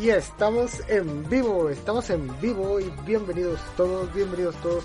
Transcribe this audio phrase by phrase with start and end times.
[0.00, 4.84] Y estamos en vivo, estamos en vivo y bienvenidos todos, bienvenidos todos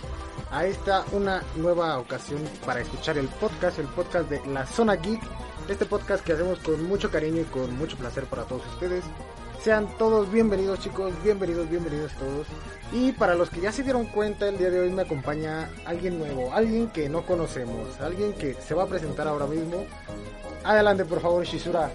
[0.52, 5.21] a esta una nueva ocasión para escuchar el podcast, el podcast de La Zona Geek,
[5.70, 9.05] este podcast que hacemos con mucho cariño y con mucho placer para todos ustedes.
[9.64, 12.48] Sean todos bienvenidos chicos, bienvenidos, bienvenidos todos.
[12.92, 16.20] Y para los que ya se dieron cuenta, el día de hoy me acompaña alguien
[16.20, 19.86] nuevo, alguien que no conocemos, alguien que se va a presentar ahora mismo.
[20.66, 21.91] Adelante por favor Shizura.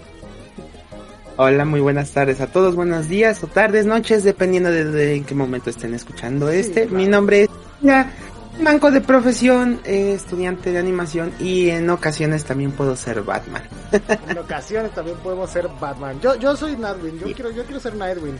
[1.35, 5.33] Hola, muy buenas tardes a todos, buenos días o tardes, noches, dependiendo de, en qué
[5.33, 6.85] momento estén escuchando este.
[6.85, 7.49] Mi nombre es
[8.61, 13.63] manco de profesión, eh, estudiante de animación y en ocasiones también puedo ser Batman.
[14.29, 16.21] en ocasiones también podemos ser Batman.
[16.21, 18.37] Yo, yo soy Nightwing, yo quiero, yo quiero ser Nightwing.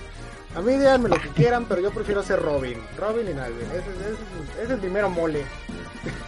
[0.55, 2.77] A mí díganme lo que quieran, pero yo prefiero ser Robin.
[2.99, 3.71] Robin y Nightwing.
[3.71, 5.43] Ese, es el primero mole.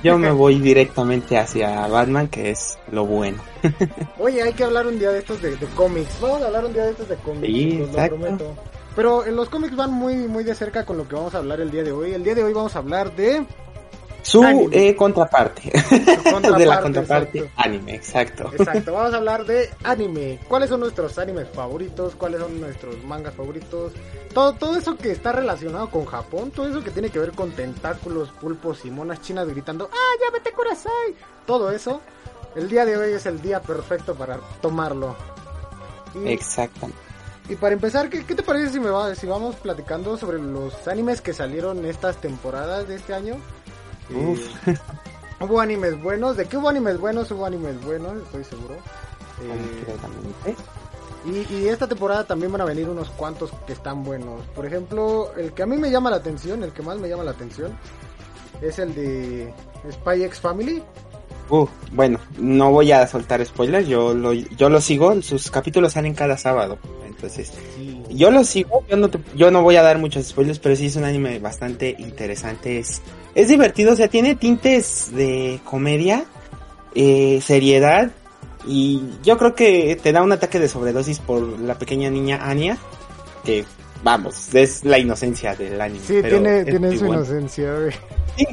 [0.03, 3.41] Yo me voy directamente hacia Batman, que es lo bueno.
[4.19, 6.19] Oye, hay que hablar un día de estos de, cómics.
[6.21, 7.45] Vamos a hablar un día de estos de cómics.
[7.45, 8.55] Sí, lo prometo.
[8.95, 11.59] Pero en los cómics van muy, muy de cerca con lo que vamos a hablar
[11.59, 12.13] el día de hoy.
[12.13, 13.45] El día de hoy vamos a hablar de
[14.25, 15.71] su eh, contraparte.
[16.57, 18.51] de la contraparte anime, exacto.
[18.57, 20.39] Exacto, vamos a hablar de anime.
[20.47, 22.15] ¿Cuáles son nuestros animes favoritos?
[22.15, 23.93] ¿Cuáles son nuestros mangas favoritos?
[24.33, 27.51] Todo, todo eso que está relacionado con Japón, todo eso que tiene que ver con
[27.51, 31.13] tentáculos, pulpos y monas chinas gritando, ¡Ah, ya vete Kurasai!
[31.45, 32.01] Todo eso,
[32.55, 35.15] el día de hoy es el día perfecto para tomarlo.
[36.25, 36.89] Exacto.
[37.47, 41.21] Y para empezar, ¿qué, te parece si, me va, si vamos platicando sobre los animes
[41.21, 43.35] que salieron estas temporadas de este año?
[45.39, 46.37] Hubo animes buenos.
[46.37, 47.29] ¿De qué hubo animes buenos?
[47.31, 48.75] Hubo animes buenos, estoy seguro.
[50.45, 50.55] Eh,
[51.25, 54.45] y, esta temporada también van a venir unos cuantos que están buenos.
[54.55, 57.23] Por ejemplo, el que a mí me llama la atención, el que más me llama
[57.23, 57.77] la atención,
[58.61, 59.53] es el de
[59.91, 60.83] Spy X Family.
[61.49, 66.13] Uh, bueno, no voy a soltar spoilers, yo lo, yo lo sigo, sus capítulos salen
[66.13, 66.79] cada sábado.
[67.05, 67.53] Entonces,
[68.09, 70.95] yo lo sigo, yo no, yo no voy a dar muchos spoilers, pero sí es
[70.95, 72.79] un anime bastante interesante.
[72.79, 73.01] Es,
[73.35, 76.25] es divertido, o sea, tiene tintes de comedia,
[76.95, 78.11] eh, seriedad,
[78.65, 82.77] y yo creo que te da un ataque de sobredosis por la pequeña niña Anya,
[83.43, 83.65] que
[84.03, 86.05] vamos, es la inocencia del anime.
[86.05, 87.73] Sí, tiene, tiene su inocencia,
[88.37, 88.47] Sí,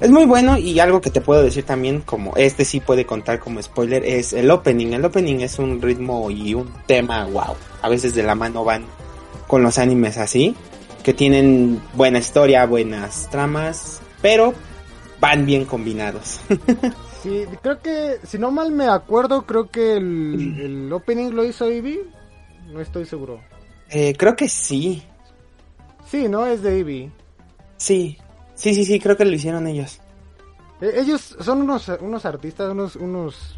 [0.00, 3.38] es muy bueno y algo que te puedo decir también, como este sí puede contar
[3.38, 4.92] como spoiler, es el opening.
[4.92, 7.54] El opening es un ritmo y un tema, wow.
[7.82, 8.84] A veces de la mano van
[9.46, 10.54] con los animes así,
[11.02, 14.54] que tienen buena historia, buenas tramas, pero
[15.20, 16.40] van bien combinados.
[17.22, 22.02] sí, creo que, si no mal me acuerdo, creo que el, opening lo hizo Eevee.
[22.66, 23.40] No estoy seguro.
[23.90, 25.02] Eh, creo que sí.
[26.06, 26.46] Sí, ¿no?
[26.46, 27.10] Es de Eevee.
[27.76, 28.18] Sí,
[28.58, 30.00] Sí, sí, sí, creo que lo hicieron ellos.
[30.80, 33.54] Eh, ellos son unos, unos artistas, unos, unos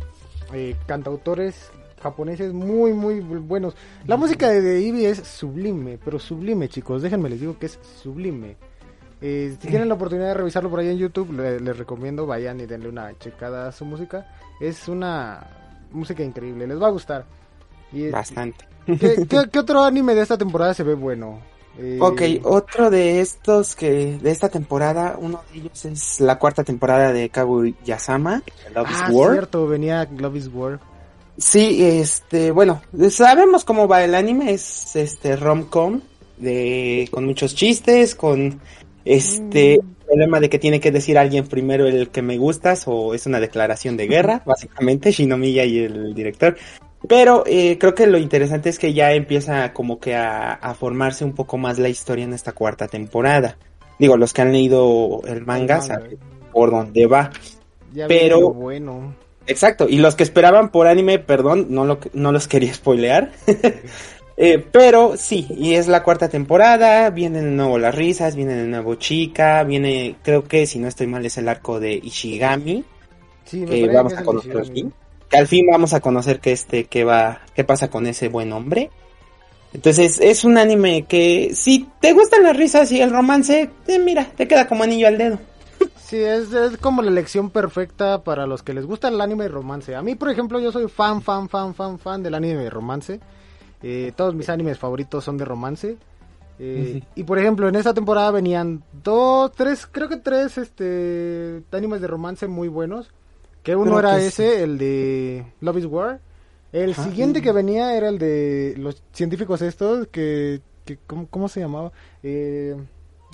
[0.52, 1.70] eh, cantautores
[2.02, 3.74] japoneses muy, muy buenos.
[4.06, 7.00] La música de, de es sublime, pero sublime, chicos.
[7.00, 8.56] Déjenme les digo que es sublime.
[9.22, 12.66] Eh, si tienen la oportunidad de revisarlo por ahí en YouTube, les, recomiendo vayan y
[12.66, 14.26] denle una checada a su música.
[14.60, 15.46] Es una
[15.90, 17.24] música increíble, les va a gustar.
[18.10, 18.64] Bastante.
[18.86, 21.40] qué, otro anime de esta temporada se ve bueno?
[22.00, 27.12] Ok, otro de estos que de esta temporada, uno de ellos es la cuarta temporada
[27.12, 28.42] de Kaguya-sama,
[28.74, 29.32] Love is ah, War.
[29.32, 30.80] cierto, venía Love is War.
[31.38, 36.00] Sí, este, bueno, sabemos cómo va el anime, es este rom-com
[36.36, 38.60] de con muchos chistes, con
[39.04, 40.06] este mm.
[40.06, 43.40] problema de que tiene que decir alguien primero el que me gustas o es una
[43.40, 46.56] declaración de guerra, básicamente Shinomiya y el director.
[47.08, 51.32] Pero eh, creo que lo interesante es que ya empieza como que a, formarse un
[51.32, 53.56] poco más la historia en esta cuarta temporada.
[53.98, 56.18] Digo, los que han leído el manga, saben
[56.52, 57.30] por dónde va.
[58.06, 59.14] Pero bueno.
[59.46, 63.32] Exacto, y los que esperaban por anime, perdón, no, lo, no los quería spoilear.
[64.42, 68.66] Eh, pero sí, y es la cuarta temporada, vienen de nuevo las risas, viene de
[68.66, 72.84] nuevo Chica, viene, creo que si no estoy mal es el arco de Ishigami.
[73.44, 74.90] Sí, que vamos a conocer aquí
[75.30, 78.52] que al fin vamos a conocer que este, qué va, qué pasa con ese buen
[78.52, 78.90] hombre.
[79.72, 84.26] Entonces es un anime que si te gustan las risas y el romance, eh, mira,
[84.36, 85.38] te queda como anillo al dedo.
[85.96, 89.48] Sí, es, es, como la elección perfecta para los que les gusta el anime y
[89.48, 89.94] romance.
[89.94, 93.20] A mí, por ejemplo, yo soy fan, fan, fan, fan, fan del anime de romance.
[93.82, 95.96] Eh, todos mis animes favoritos son de romance.
[96.58, 102.02] Eh, y por ejemplo, en esta temporada venían dos, tres, creo que tres este, animes
[102.02, 103.10] de romance muy buenos.
[103.62, 106.20] Que uno era ese, el de Love is War.
[106.72, 111.92] El siguiente que venía era el de los científicos estos, que, que ¿cómo, se llamaba?
[112.22, 112.76] Eh,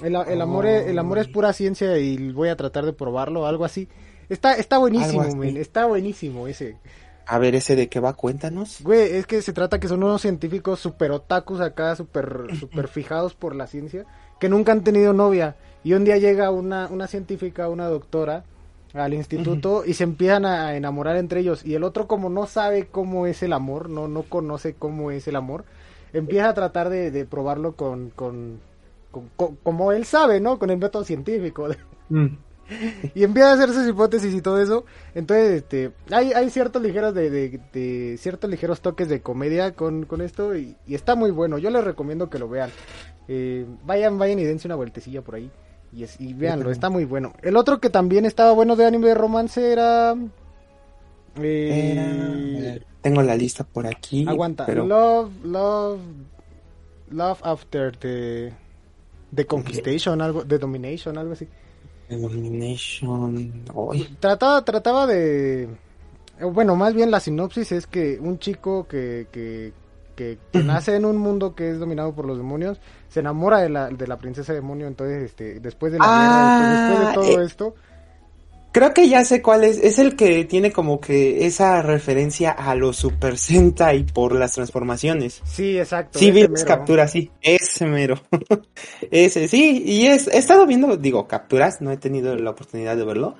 [0.03, 3.65] el, amor es, el amor es pura ciencia y voy a tratar de probarlo, algo
[3.65, 3.89] así.
[4.29, 6.77] Está, está buenísimo, está buenísimo ese.
[7.27, 8.81] A ver, ese de qué va, cuéntanos.
[8.83, 13.35] Güey, es que se trata que son unos científicos super otakus acá, super, super fijados
[13.35, 14.05] por la ciencia,
[14.39, 15.57] que nunca han tenido novia.
[15.83, 18.45] Y un día llega una, una científica, una doctora,
[18.95, 21.65] al instituto y se empiezan a enamorar entre ellos.
[21.67, 25.29] Y el otro, como no sabe cómo es el amor, no, no conoce cómo es
[25.29, 25.65] el amor,
[26.15, 28.59] empieza a tratar de, de probarlo con, con,
[29.11, 30.59] con- con- como él sabe, ¿no?
[30.59, 31.67] Con el método científico.
[32.09, 32.27] Mm.
[33.15, 34.85] Y empieza a hacer sus hipótesis y todo eso.
[35.15, 40.05] Entonces, este, hay, hay ciertos ligeros de, de- de- ciertos ligeros toques de comedia con,
[40.05, 41.59] con esto y, y está muy bueno.
[41.59, 42.71] Yo les recomiendo que lo vean.
[43.29, 45.51] Eh, vayan, vayan y dense una vueltecilla por ahí.
[45.93, 47.33] Y, es, y véanlo, está muy bueno.
[47.43, 50.15] El otro que también estaba bueno de anime de romance era...
[51.41, 54.27] eh, Era- tengo la lista por aquí.
[54.29, 54.67] aguanta.
[54.67, 54.85] Pero...
[54.87, 56.01] Love, love,
[57.11, 58.53] love after the,
[59.35, 61.47] the conquistation, algo, the domination, algo así.
[62.09, 63.65] Illumination.
[63.75, 65.65] Uy, Trataba, trataba de...
[65.65, 69.75] eh, Bueno, más bien la sinopsis es que un chico que, que,
[70.15, 73.69] que, que nace en un mundo que es dominado por los demonios, se enamora de
[73.71, 77.09] la, de la princesa demonio, entonces este, después de la Ah, guerra, después, después de
[77.09, 77.45] todo eh.
[77.45, 77.75] esto,
[78.77, 79.79] Creo que ya sé cuál es.
[79.79, 85.41] Es el que tiene como que esa referencia a los Super Sentai por las transformaciones.
[85.47, 86.19] sí, exacto.
[86.19, 86.77] Sí, vi ese las mero.
[86.77, 87.31] capturas, sí.
[87.41, 88.21] Ese mero.
[89.11, 89.83] Ese, sí.
[89.83, 93.37] Y es, he estado viendo, digo, capturas, no he tenido la oportunidad de verlo.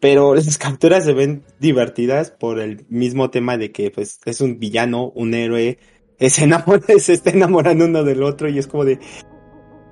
[0.00, 4.58] Pero las capturas se ven divertidas por el mismo tema de que, pues, es un
[4.58, 5.78] villano, un héroe,
[6.20, 8.98] se enamora, se está enamorando uno del otro y es como de,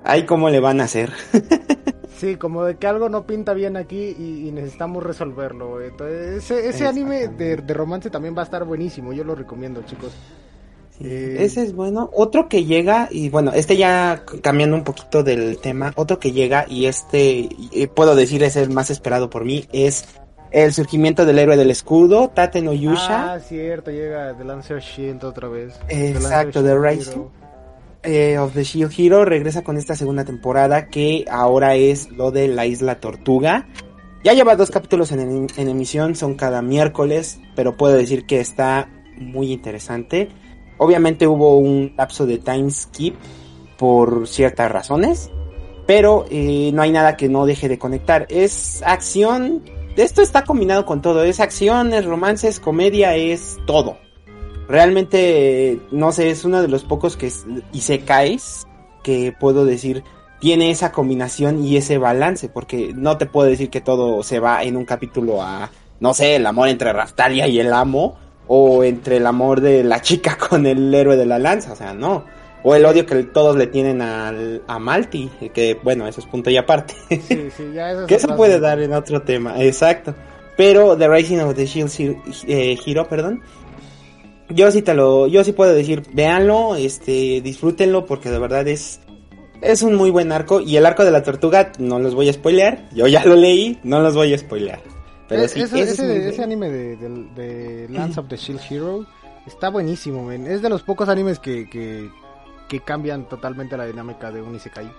[0.03, 1.11] ay, ¿cómo le van a hacer?
[2.19, 5.81] Sí, como de que algo no pinta bien aquí y, y necesitamos resolverlo.
[5.81, 9.81] Entonces, ese, ese anime de, de romance también va a estar buenísimo, yo lo recomiendo,
[9.83, 10.11] chicos.
[10.99, 12.09] Eh, Ese es bueno.
[12.13, 16.65] Otro que llega, y bueno, este ya cambiando un poquito del tema, otro que llega
[16.67, 20.03] y este, y puedo decir es el más esperado por mí, es
[20.51, 23.33] el surgimiento del héroe del escudo, Tate no Yusha.
[23.33, 25.79] Ah, cierto, llega The Lancer Shield otra vez.
[25.87, 27.21] The Exacto, The Shield Rising.
[28.03, 32.47] Eh, of the Shield Hero regresa con esta segunda temporada que ahora es lo de
[32.47, 33.67] la isla Tortuga.
[34.23, 38.39] Ya lleva dos capítulos en, em- en emisión, son cada miércoles, pero puedo decir que
[38.39, 40.29] está muy interesante.
[40.77, 43.15] Obviamente hubo un lapso de time skip
[43.77, 45.29] por ciertas razones,
[45.85, 48.27] pero eh, no hay nada que no deje de conectar.
[48.29, 49.63] Es acción,
[49.97, 53.97] esto está combinado con todo, es acción, es romance, es comedia, es todo.
[54.69, 58.65] Realmente, no sé, es uno de los pocos que es- y se caes
[59.03, 60.03] que puedo decir
[60.39, 64.63] tiene esa combinación y ese balance, porque no te puedo decir que todo se va
[64.63, 65.69] en un capítulo a,
[65.99, 68.17] no sé, el amor entre Raftalia y el amo,
[68.47, 71.93] o entre el amor de la chica con el héroe de la lanza, o sea,
[71.93, 72.23] no.
[72.63, 76.49] O el odio que todos le tienen al, a Malti, que bueno, eso es punto
[76.49, 76.93] y aparte.
[77.09, 80.13] Sí, sí, ya eso es que eso puede dar en otro tema, exacto.
[80.55, 83.41] Pero The Rising of the Shield Hero, eh, Hero, perdón.
[84.49, 88.99] Yo sí te lo, yo sí puedo decir, véanlo, este, disfrútenlo porque de verdad es,
[89.61, 92.33] es un muy buen arco y el arco de la tortuga no los voy a
[92.33, 94.81] spoilear, yo ya lo leí, no los voy a spoilear.
[95.27, 98.61] Pero Eh, sí, ese, ese es ese- anime de, de, de Lance of the Shield
[98.69, 99.05] Hero
[99.45, 100.31] está buenísimo.
[100.31, 102.09] Es de los pocos animes que, que,
[102.67, 104.91] que cambian totalmente la dinámica de un Isekai.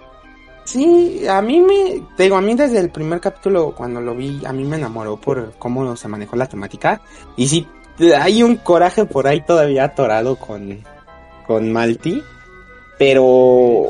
[0.64, 4.40] Sí, a mí me, te digo, a mí desde el primer capítulo cuando lo vi,
[4.44, 7.00] a mí me enamoró por cómo se manejó la temática.
[7.36, 7.66] Y sí,
[8.16, 10.80] hay un coraje por ahí todavía atorado con,
[11.46, 12.22] con Malti,
[12.98, 13.88] pero,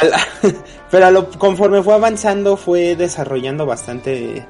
[0.90, 4.46] pero a lo, conforme fue avanzando fue desarrollando bastante,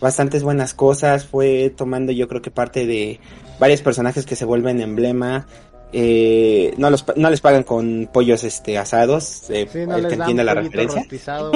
[0.00, 3.20] bastantes buenas cosas, fue tomando yo creo que parte de
[3.58, 5.46] varios personajes que se vuelven emblema.
[5.92, 10.14] Eh, no los no les pagan con pollos este asados eh, Sí, no el que
[10.14, 11.06] entiende la referencia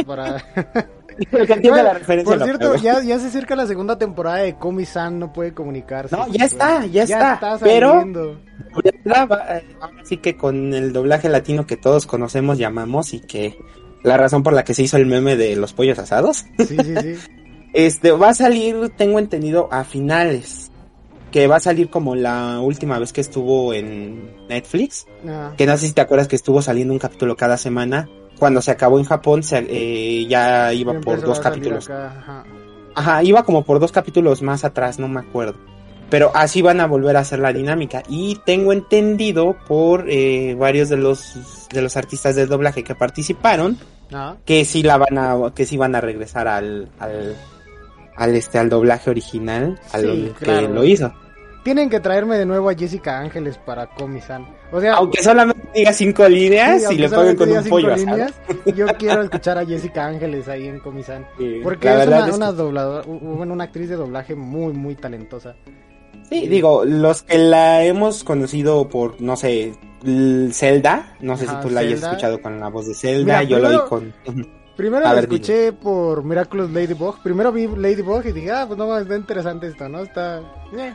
[0.06, 0.36] para...
[1.32, 4.56] el que entiende la referencia Por cierto, ya, ya se acerca la segunda temporada de
[4.56, 6.16] Komi-san, no puede comunicarse.
[6.16, 8.40] No, ya está, ya está, pero- saliendo.
[9.06, 13.20] Ahora va- eh, ahora sí que con el doblaje latino que todos conocemos llamamos y
[13.20, 13.58] que
[14.02, 16.94] la razón por la que se hizo el meme de los pollos asados Sí, sí,
[17.02, 17.14] sí.
[17.72, 20.70] este va a salir tengo entendido a finales
[21.32, 25.76] que va a salir como la última vez que estuvo en Netflix Ah, que no
[25.76, 28.08] sé si te acuerdas que estuvo saliendo un capítulo cada semana
[28.40, 32.44] cuando se acabó en Japón se, eh, ya iba por dos capítulos ajá.
[32.96, 35.54] Ajá, iba como por dos capítulos más atrás, no me acuerdo.
[36.10, 38.02] Pero así van a volver a hacer la dinámica.
[38.08, 43.78] Y tengo entendido por eh, varios de los de los artistas del doblaje que participaron
[44.12, 47.36] Ah, que sí la van a que sí van a regresar al al,
[48.16, 51.12] al este al doblaje original, al Sí, que lo hizo.
[51.62, 54.46] Tienen que traerme de nuevo a Jessica Ángeles para Komi-san.
[54.72, 58.32] O sea, Aunque solamente diga cinco líneas sí, y le paguen con un pollo líneas,
[58.74, 61.26] yo quiero escuchar a Jessica Ángeles ahí en Komi-san.
[61.36, 64.94] Sí, Porque la es una, es una dobladora, bueno, una actriz de doblaje muy, muy
[64.94, 65.54] talentosa.
[66.30, 69.74] Sí, digo, los que la hemos conocido por, no sé,
[70.52, 73.42] Zelda, no sé Ajá, si tú la hayas escuchado con la voz de Zelda, Mira,
[73.42, 74.14] yo lo oí con...
[74.76, 77.22] Primero A lo ver, escuché por Miraculous Ladybug.
[77.22, 80.00] Primero vi Ladybug y dije, ah, pues no, está interesante esto, ¿no?
[80.00, 80.38] Está...
[80.78, 80.94] eh.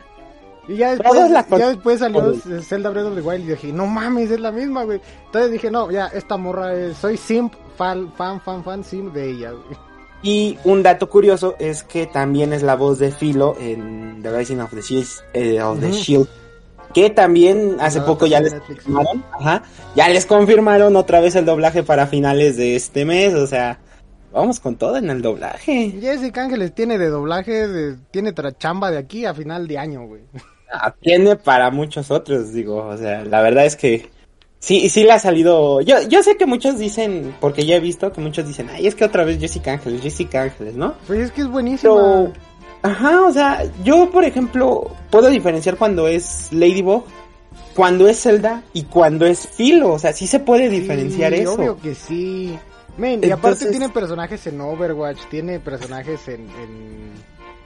[0.68, 2.34] Y ya después, Todos la con- ya después salió.
[2.62, 5.00] Zelda Breath of the Wild y dije, no mames, es la misma, güey.
[5.26, 6.96] Entonces dije, no, ya, esta morra es...
[6.96, 9.78] Soy simp, fan, fan, fan, fan, simp de ella, güey.
[10.22, 14.58] Y un dato curioso es que también es la voz de Philo en The Rising
[14.58, 15.92] of the Shield, eh, of the.
[15.92, 16.26] Shield
[16.94, 18.84] que también hace No, poco ya les Netflix.
[18.84, 19.62] confirmaron, ajá,
[19.94, 23.78] ya les confirmaron otra vez el doblaje para finales de este mes, o sea,
[24.32, 25.90] vamos con todo en el doblaje.
[26.00, 30.22] Jessica Ángeles tiene de doblaje, de- tiene chamba de aquí a final de año, güey.
[31.00, 34.10] Tiene para muchos otros, digo, o sea, la verdad es que
[34.58, 38.12] sí, sí le ha salido, yo, yo sé que muchos dicen, porque ya he visto
[38.12, 40.94] que muchos dicen, ay, es que otra vez Jessica Ángeles, Jessica Ángeles, ¿no?
[41.06, 41.94] Pues es que es buenísima.
[41.94, 42.32] Pero,
[42.82, 47.04] ajá, o sea, yo por ejemplo puedo diferenciar cuando es Ladybug,
[47.74, 51.54] cuando es Zelda y cuando es Philo, o sea, sí se puede diferenciar Sí, eso.
[51.54, 52.58] Obvio que sí.
[52.98, 56.48] Y aparte tiene personajes en Overwatch, tiene personajes en...
[56.48, 57.12] en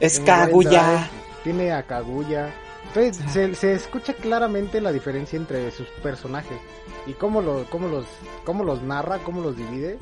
[0.00, 1.08] Es en Kaguya.
[1.44, 2.52] Tiene a Kaguya.
[2.94, 6.58] Entonces, se, se escucha claramente la diferencia entre sus personajes
[7.06, 8.04] y cómo, lo, cómo, los,
[8.44, 9.98] cómo los narra, cómo los divide.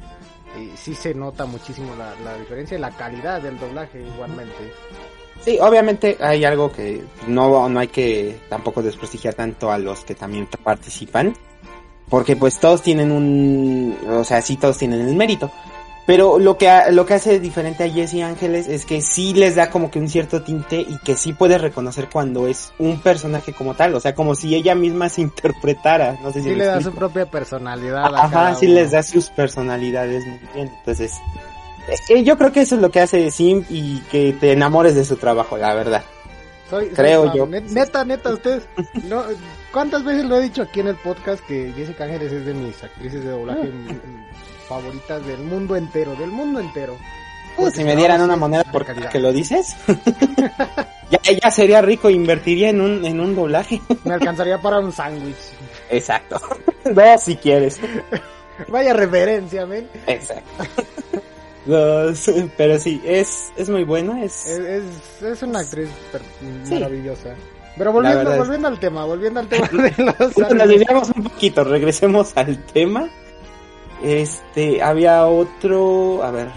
[0.59, 4.73] Y sí se nota muchísimo la, la diferencia y la calidad del doblaje igualmente.
[5.41, 10.15] Sí, obviamente hay algo que no, no hay que tampoco desprestigiar tanto a los que
[10.15, 11.35] también participan,
[12.09, 15.51] porque pues todos tienen un, o sea, sí todos tienen el mérito.
[16.09, 19.69] Pero lo que, lo que hace diferente a Jessie Ángeles es que sí les da
[19.69, 23.75] como que un cierto tinte y que sí puedes reconocer cuando es un personaje como
[23.75, 26.81] tal, o sea, como si ella misma se interpretara, no sé si Sí le da
[26.81, 28.07] su propia personalidad.
[28.07, 28.77] a Ajá, cada sí uno.
[28.77, 30.73] les da sus personalidades muy bien.
[30.79, 31.13] Entonces,
[32.09, 35.05] eh, yo creo que eso es lo que hace Sim y que te enamores de
[35.05, 36.03] su trabajo, la verdad.
[36.71, 37.47] Soy- Creo yo.
[37.47, 38.67] Net- Neta, neta, ustedes.
[39.05, 39.25] no,
[39.73, 42.83] ¿Cuántas veces lo he dicho aquí en el podcast que Jessica Ángeles es de mis
[42.83, 44.28] actrices de doblaje Ah.
[44.69, 46.15] Favoritas del mundo entero?
[46.17, 46.97] Del mundo entero.
[47.57, 49.11] Porque si me dieran una moneda por calidad.
[49.11, 49.75] que lo dices,
[51.11, 53.81] ya, ya sería rico, invertiría en un, en un doblaje.
[54.05, 55.37] Me alcanzaría para un sándwich.
[55.91, 56.41] Exacto.
[56.95, 57.81] no, si quieres.
[58.69, 59.89] Vaya referencia, men.
[60.07, 60.65] Exacto.
[61.67, 64.47] Los- pero sí, es, es muy bueno, es...
[64.47, 66.23] Es, es, es una actriz per-
[66.65, 66.75] Sí.
[66.75, 67.35] maravillosa.
[67.77, 71.65] Pero volviendo, es- volviendo al tema, volviendo al tema de los nos desviamos un poquito,
[71.65, 73.09] regresemos al tema.
[74.03, 76.49] Este, había otro, a ver.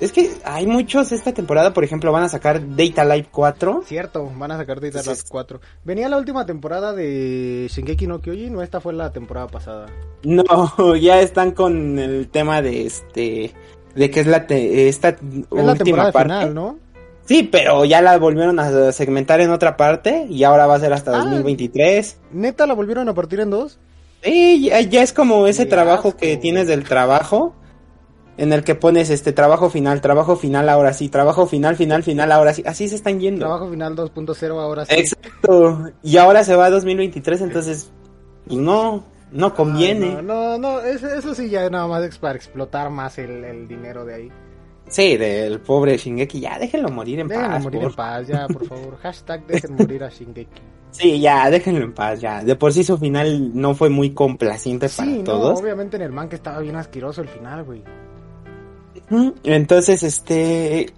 [0.00, 3.84] Es que hay muchos esta temporada, por ejemplo, van a sacar Data Live 4.
[3.86, 5.60] Cierto, van a sacar Data Live 4.
[5.84, 9.86] Venía la última temporada de Shingeki no Kyojin, o esta fue la temporada pasada.
[10.24, 10.44] No,
[11.00, 13.52] ya están con el tema de este
[13.94, 16.28] de que es la te- esta Es la última temporada parte.
[16.32, 16.78] final, ¿no?
[17.26, 20.92] Sí, pero ya la volvieron a segmentar en otra parte y ahora va a ser
[20.92, 21.18] hasta Ah.
[21.20, 22.18] 2023.
[22.32, 23.78] ¿Neta la volvieron a partir en dos?
[24.24, 26.18] Sí, ya, ya es como ese trabajo asco.
[26.18, 27.54] que tienes del trabajo
[28.36, 32.32] en el que pones este trabajo final, trabajo final ahora sí, trabajo final, final, final
[32.32, 32.62] ahora sí.
[32.66, 33.40] Así se están yendo.
[33.40, 34.94] Trabajo final 2.0 ahora sí.
[34.94, 35.90] Exacto.
[36.02, 37.92] Y ahora se va a 2023, entonces
[38.46, 40.16] pues no, no conviene.
[40.18, 43.68] Ah, no, no, no, eso, sí ya nada más es para explotar más el, el
[43.68, 44.32] dinero de ahí.
[44.88, 47.62] Sí, del pobre Shingeki, ya déjenlo morir en Déjenlo paz.
[47.62, 48.96] morir por en paz, ya, por favor.
[48.98, 50.62] Hashtag dejen morir a Shingeki.
[50.94, 52.44] Sí, ya, déjenlo en paz, ya.
[52.44, 55.60] De por sí su final no fue muy complaciente para no, todos.
[55.60, 57.82] obviamente en el man que estaba bien asqueroso el final, güey.
[59.42, 60.92] Entonces, este...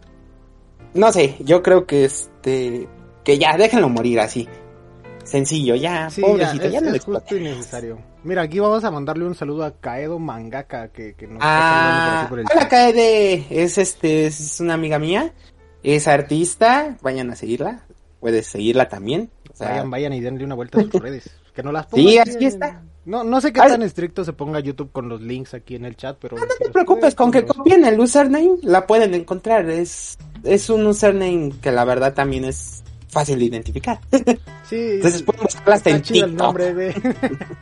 [0.93, 2.87] No sé, yo creo que este...
[3.25, 4.47] Que ya, déjenlo morir así.
[5.25, 7.99] Sencillo, ya, Sí, pobrecito, ya, no es justo y necesario.
[8.23, 12.39] Mira, aquí vamos a mandarle un saludo a Kaedo Mangaka, que, que nos Ah, por
[12.39, 12.69] el hola.
[12.69, 15.33] Kaede, es este, es una amiga mía,
[15.83, 17.85] es artista, vayan a seguirla,
[18.21, 19.31] puedes seguirla también.
[19.57, 21.31] O sea, Vayan, vayan y denle una vuelta a sus redes.
[21.55, 22.83] Que no las ponga Sí, aquí en- está.
[23.07, 23.69] No, no sé qué Ay.
[23.71, 26.37] tan estricto se ponga YouTube con los links aquí en el chat, pero...
[26.37, 29.71] No te preocupes, con que copien el username la pueden encontrar.
[29.71, 33.99] Es, es un username que la verdad también es fácil de identificar.
[34.69, 36.45] Sí, Entonces pueden hasta en chido el TikTok.
[36.47, 36.95] nombre.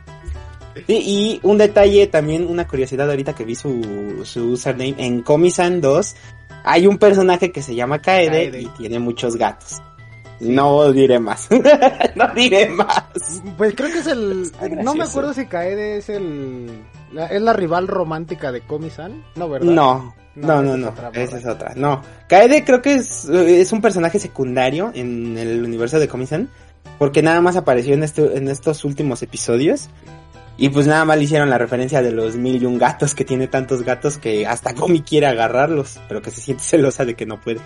[0.87, 5.79] Sí, y un detalle también, una curiosidad ahorita que vi su, su username en Comisan
[5.79, 6.15] 2,
[6.65, 8.61] hay un personaje que se llama Kaede, Kaede.
[8.63, 9.81] y tiene muchos gatos.
[10.39, 11.47] No diré más.
[12.15, 13.03] no diré más.
[13.57, 14.51] Pues creo que es el...
[14.83, 16.69] No me acuerdo si Kaede es el...
[17.13, 19.67] la- es la rival romántica de Komi-san, ¿no, verdad?
[19.71, 21.37] No, No, no, no, esa es no, otra esa morra.
[21.39, 21.73] es otra.
[21.75, 26.49] No, Kaede creo que es, es un personaje secundario en el universo de Comisan,
[26.99, 29.89] porque nada más apareció en, este, en estos últimos episodios.
[30.57, 33.25] Y pues nada más le hicieron la referencia de los mil y un gatos, que
[33.25, 37.25] tiene tantos gatos que hasta Komi quiere agarrarlos, pero que se siente celosa de que
[37.25, 37.59] no puede.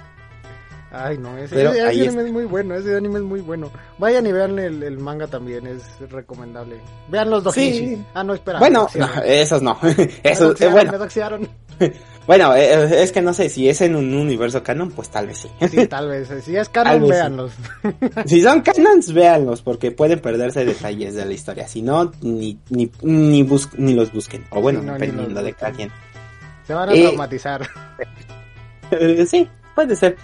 [0.92, 3.42] Ay, no, ese, Pero ese- ese ahí anime es muy bueno, ese anime es muy
[3.42, 3.70] bueno.
[4.00, 6.78] Vayan y vean el, el manga también, es recomendable.
[7.10, 7.72] Vean los Sí.
[7.72, 8.06] dojishi.
[8.16, 8.58] Ah, no, espera.
[8.58, 9.78] Bueno, me no, esos no.
[9.84, 9.92] Me
[10.24, 10.92] Eso, eh, doxiaron, bueno,
[11.80, 11.92] me
[12.28, 15.38] bueno, eh, es que no sé si es en un universo canon, pues tal vez
[15.38, 15.50] sí.
[15.70, 16.28] Sí, tal vez.
[16.44, 17.10] Si es canon, sí.
[17.12, 17.52] véanlos.
[18.26, 21.68] si son canons, véanlos, porque pueden perderse detalles de la historia.
[21.68, 24.44] Si no, ni, ni, ni, bus- ni los busquen.
[24.50, 25.92] O bueno, Sí, no, dependiendo de cada quien.
[26.66, 27.62] Se van a Eh, traumatizar.
[28.92, 30.18] Eh, sí, puede ser.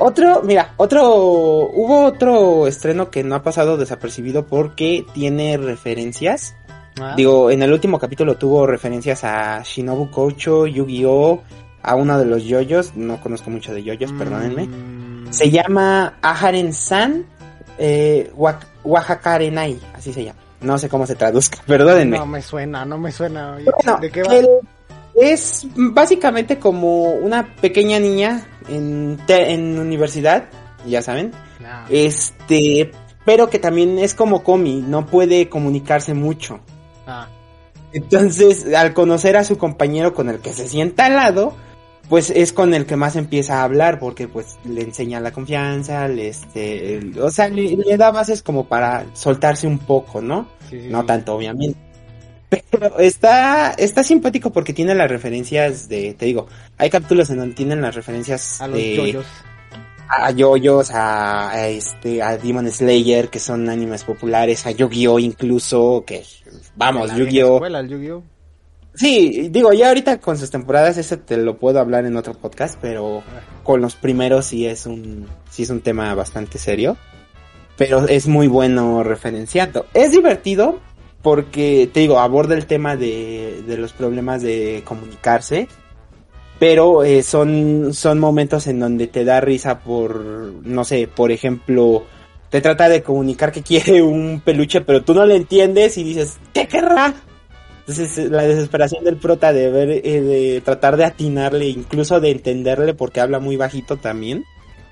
[0.00, 6.54] Otro, mira, otro, hubo otro estreno que no ha pasado desapercibido porque tiene referencias.
[7.00, 11.42] Ah, Digo, en el último capítulo tuvo referencias a Shinobu Koucho, Yu-Gi-Oh,
[11.82, 14.66] a uno de los yoyos, no conozco mucho de yoyos, perdónenme.
[14.66, 17.24] mm, Se llama Aharen-san
[17.78, 18.32] eh,
[18.84, 20.38] Oaxacarenai, así se llama.
[20.60, 22.18] No sé cómo se traduzca, perdónenme.
[22.18, 23.52] No me suena, no me suena.
[23.64, 24.34] Bueno, ¿De qué va?
[24.36, 24.48] el-
[25.20, 30.44] es básicamente como una pequeña niña en, te- en universidad,
[30.86, 31.32] ya saben,
[31.90, 32.90] este,
[33.24, 36.60] pero que también es como Comi, no puede comunicarse mucho.
[37.06, 37.28] ah,
[37.92, 41.54] Entonces, al conocer a su compañero con el que se sienta al lado,
[42.08, 46.08] pues es con el que más empieza a hablar, porque pues le enseña la confianza,
[46.08, 50.48] le, este, el- o sea, le, le da bases como para soltarse un poco, ¿no?
[50.70, 51.06] sí, sí, No sí.
[51.06, 51.78] tanto, obviamente.
[52.48, 56.46] Pero está, está simpático porque tiene las referencias de, te digo,
[56.78, 59.26] hay capítulos en donde tienen las referencias A los de, yoyos.
[60.08, 66.04] a yoyos, a, a este, a Demon Slayer, que son animes populares, a Yu-Gi-Oh incluso,
[66.06, 66.24] que,
[66.76, 67.60] vamos, Yu-Gi-Oh.
[67.82, 68.22] Yu-Gi-Oh.
[68.94, 72.78] Sí, digo, ya ahorita con sus temporadas, eso te lo puedo hablar en otro podcast,
[72.80, 73.22] pero
[73.62, 76.96] con los primeros sí es un, sí es un tema bastante serio.
[77.76, 79.86] Pero es muy bueno referenciando.
[79.94, 80.80] Es divertido
[81.22, 85.68] porque, te digo, aborda el tema de, de los problemas de comunicarse.
[86.58, 90.16] Pero eh, son, son momentos en donde te da risa por,
[90.64, 92.04] no sé, por ejemplo,
[92.50, 96.36] te trata de comunicar que quiere un peluche, pero tú no le entiendes y dices,
[96.52, 97.14] ¿qué querrá?
[97.80, 102.32] Entonces eh, la desesperación del prota de ver, eh, de tratar de atinarle, incluso de
[102.32, 104.44] entenderle porque habla muy bajito también.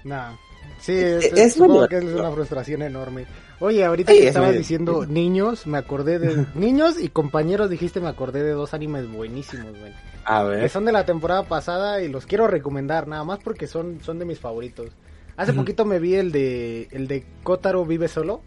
[0.04, 0.34] Nah.
[0.80, 1.54] Sí, es, Es es-
[1.88, 3.26] que es una frustración enorme.
[3.60, 6.46] Oye, ahorita que es estabas diciendo niños, me acordé de...
[6.54, 9.92] niños y compañeros, dijiste, me acordé de dos animes buenísimos, güey.
[10.24, 10.70] A Que ver.
[10.70, 14.24] son de la temporada pasada y los quiero recomendar, nada más porque son, son de
[14.26, 14.90] mis favoritos.
[15.36, 18.40] Hace poquito me vi el de el de Kotaro vive solo.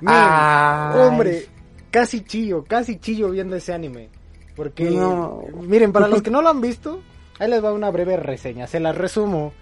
[0.00, 1.46] Miren, hombre,
[1.90, 4.08] casi chillo, casi chillo viendo ese anime.
[4.56, 5.42] Porque, No.
[5.62, 7.00] miren, para los que no lo han visto,
[7.38, 9.52] ahí les va una breve reseña, se las resumo.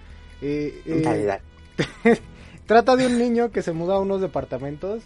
[0.41, 1.39] Eh, eh.
[2.67, 5.03] trata de un niño que se muda a unos departamentos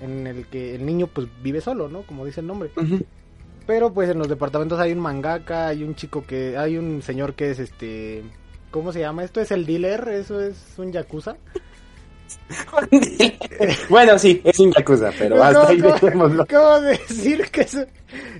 [0.00, 2.02] en el que el niño pues vive solo, ¿no?
[2.02, 2.70] Como dice el nombre.
[3.66, 7.34] Pero pues en los departamentos hay un mangaka, hay un chico que, hay un señor
[7.34, 8.22] que es este,
[8.70, 9.24] ¿cómo se llama?
[9.24, 11.36] Esto es el dealer, eso es un yakuza.
[13.88, 16.46] bueno, sí, es un yakuza, pero ¿Cómo- hasta ahí cómo- dejémoslo.
[16.46, 17.86] ¿Cómo decir que es, un-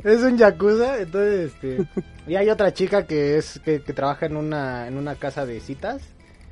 [0.05, 1.01] es un yakuza?
[1.01, 1.87] Entonces, este,
[2.27, 5.61] y hay otra chica que es, que, que trabaja en una, en una casa de
[5.61, 6.03] citas,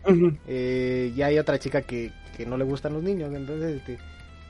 [0.07, 0.33] Ujú.
[0.49, 3.99] eh, y hay otra chica que, que no le gustan los niños, entonces, este,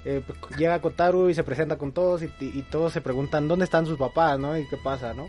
[0.05, 3.65] eh, pues, llega Kotaru y se presenta con todos y, y todos se preguntan dónde
[3.65, 4.57] están sus papás, ¿no?
[4.59, 5.29] Y qué pasa, ¿no?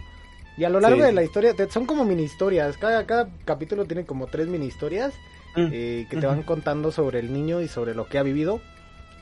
[0.58, 1.04] Y a lo largo Sí.
[1.08, 4.66] de la historia, te- son como mini historias, cada, cada capítulo tiene como tres mini
[4.68, 5.14] historias
[5.58, 5.68] Mm.
[5.72, 8.60] eh, que te van contando sobre el niño y sobre lo que ha vivido.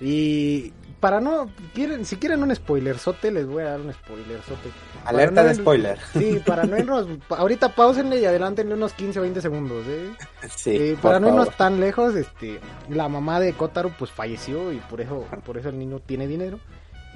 [0.01, 4.69] Y para no, quieren, si quieren un spoilerzote, les voy a dar un spoilerzote.
[5.03, 5.99] Alerta no de spoiler.
[6.13, 10.11] Sí, para no irnos, ahorita pausenle y adelántenle unos 15 o 20 segundos, ¿eh?
[10.55, 11.57] Sí, Eh, para no irnos favor.
[11.57, 15.77] tan lejos, este, la mamá de Kotaro pues falleció y por eso, por eso el
[15.77, 16.61] niño tiene dinero.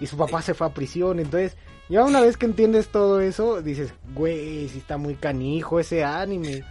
[0.01, 1.55] Y su papá se fue a prisión, entonces,
[1.87, 6.61] ya una vez que entiendes todo eso, dices, güey, sí está muy canijo ese anime,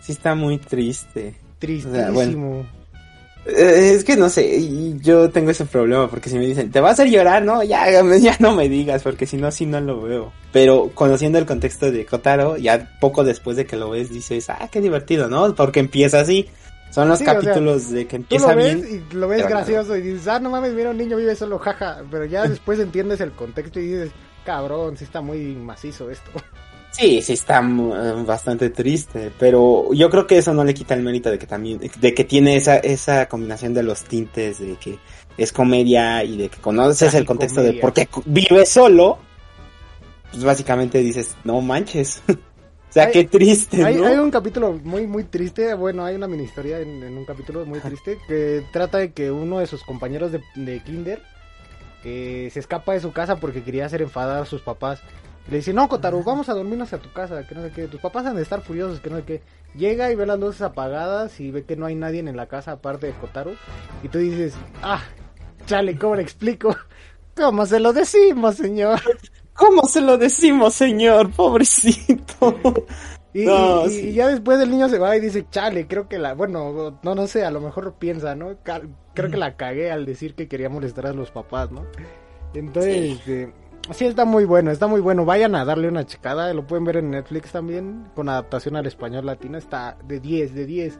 [0.00, 1.36] Sí está muy triste.
[1.60, 2.66] tristísimo.
[3.46, 6.90] Es que no sé, y yo tengo ese problema porque si me dicen, te vas
[6.90, 7.86] a hacer llorar, no, ya,
[8.18, 10.32] ya no me digas, porque si no, sí no lo veo.
[10.52, 14.68] Pero conociendo el contexto de Kotaro, ya poco después de que lo ves, dices, ah,
[14.70, 15.54] qué divertido, ¿no?
[15.54, 16.48] Porque empieza así.
[16.90, 19.04] Son los Sí, o sea, capítulos de que Tú empieza lo ves bien.
[19.10, 22.02] y lo ves gracioso y dices, ah, no mames, mira, un niño vive solo, jaja.
[22.10, 24.12] Pero ya después entiendes el contexto y dices,
[24.44, 26.30] cabrón, sí está muy macizo esto.
[26.96, 31.02] Sí, sí está mm, bastante triste, pero yo creo que eso no le quita el
[31.02, 34.98] mérito de que también, de que tiene esa, esa combinación de los tintes, de que
[35.36, 39.18] es comedia y de que conoces el contexto de por qué vive solo,
[40.30, 42.22] pues básicamente dices, no manches.
[42.28, 42.32] o
[42.90, 44.06] sea, Hay- qué triste, Hay, ¿no?
[44.06, 47.66] hay un capítulo muy, muy triste, bueno, hay una mini historia en, en un capítulo
[47.66, 51.20] muy triste que trata de que uno de sus compañeros de, de Kinder
[52.04, 55.00] eh, se escapa de su casa porque quería hacer enfadar a sus papás.
[55.50, 57.86] Le dice, no, Kotaro, vamos a dormirnos a tu casa, que no sé qué.
[57.86, 59.42] Tus papás han de estar furiosos, que no sé qué.
[59.74, 62.72] Llega y ve las luces apagadas y ve que no hay nadie en la casa
[62.72, 63.52] aparte de Kotaro.
[64.02, 65.02] Y tú dices, ah,
[65.66, 66.74] chale, ¿cómo le explico?
[67.36, 69.00] ¿Cómo se lo decimos, señor?
[69.54, 71.30] ¿Cómo se lo decimos, señor?
[71.32, 72.56] Pobrecito.
[73.32, 74.08] Y, No, y- sí.
[74.08, 77.14] y ya después el niño se va y dice, chale, creo que la, bueno, no,
[77.14, 78.56] no sé, a lo mejor piensa, ¿no?
[79.14, 81.84] Creo que la cagué al decir que quería molestar a los papás, ¿no?
[82.54, 83.10] Entonces, Sí.
[83.18, 83.52] este,
[83.92, 85.24] sí está muy bueno, está muy bueno.
[85.24, 89.26] Vayan a darle una checada, lo pueden ver en Netflix también, con adaptación al español
[89.26, 90.98] latino, está de 10, de 10.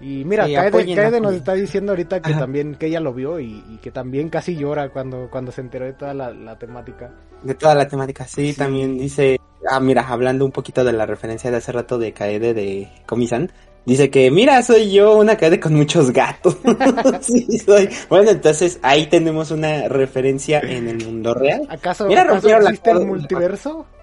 [0.00, 2.40] Y mira, Sí, Kaede, apoyen, Kaede nos está diciendo ahorita que Ajá.
[2.40, 5.86] también, que ella lo vio y, y que también casi llora cuando, cuando se enteró
[5.86, 7.14] de toda la, la temática.
[7.42, 8.58] De toda la temática, sí, Sí.
[8.58, 9.40] también dice,
[9.70, 13.50] ah, mira, hablando un poquito de la referencia de hace rato de Kaede de Komi-san,
[13.86, 16.58] dice que, mira, soy yo una Kaede con muchos gatos.
[17.22, 17.88] sí, soy.
[18.10, 21.62] Bueno, entonces ahí tenemos una referencia en el mundo real.
[21.70, 23.86] ¿Acaso, Mira, acaso rompieron la existe el multiverso?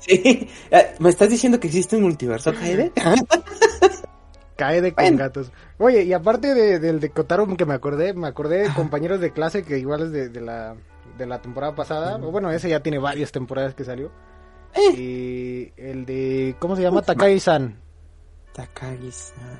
[0.00, 2.92] Sí, Eh, ¿me estás diciendo que existe un multiverso, Kaede?
[4.56, 5.18] Cae de con Bueno.
[5.18, 5.52] gatos.
[5.78, 9.32] Oye, y aparte de, del de Kotaro que me acordé, me acordé de compañeros de
[9.32, 10.74] clase que igual es de, de la,
[11.16, 12.16] de la temporada pasada.
[12.16, 14.10] o Bueno, ese ya tiene varias temporadas que salió.
[14.74, 14.94] Eh.
[14.96, 17.02] Y el de, ¿cómo se llama?
[17.02, 17.76] Takagi-san.
[18.58, 19.58] Takagi-san.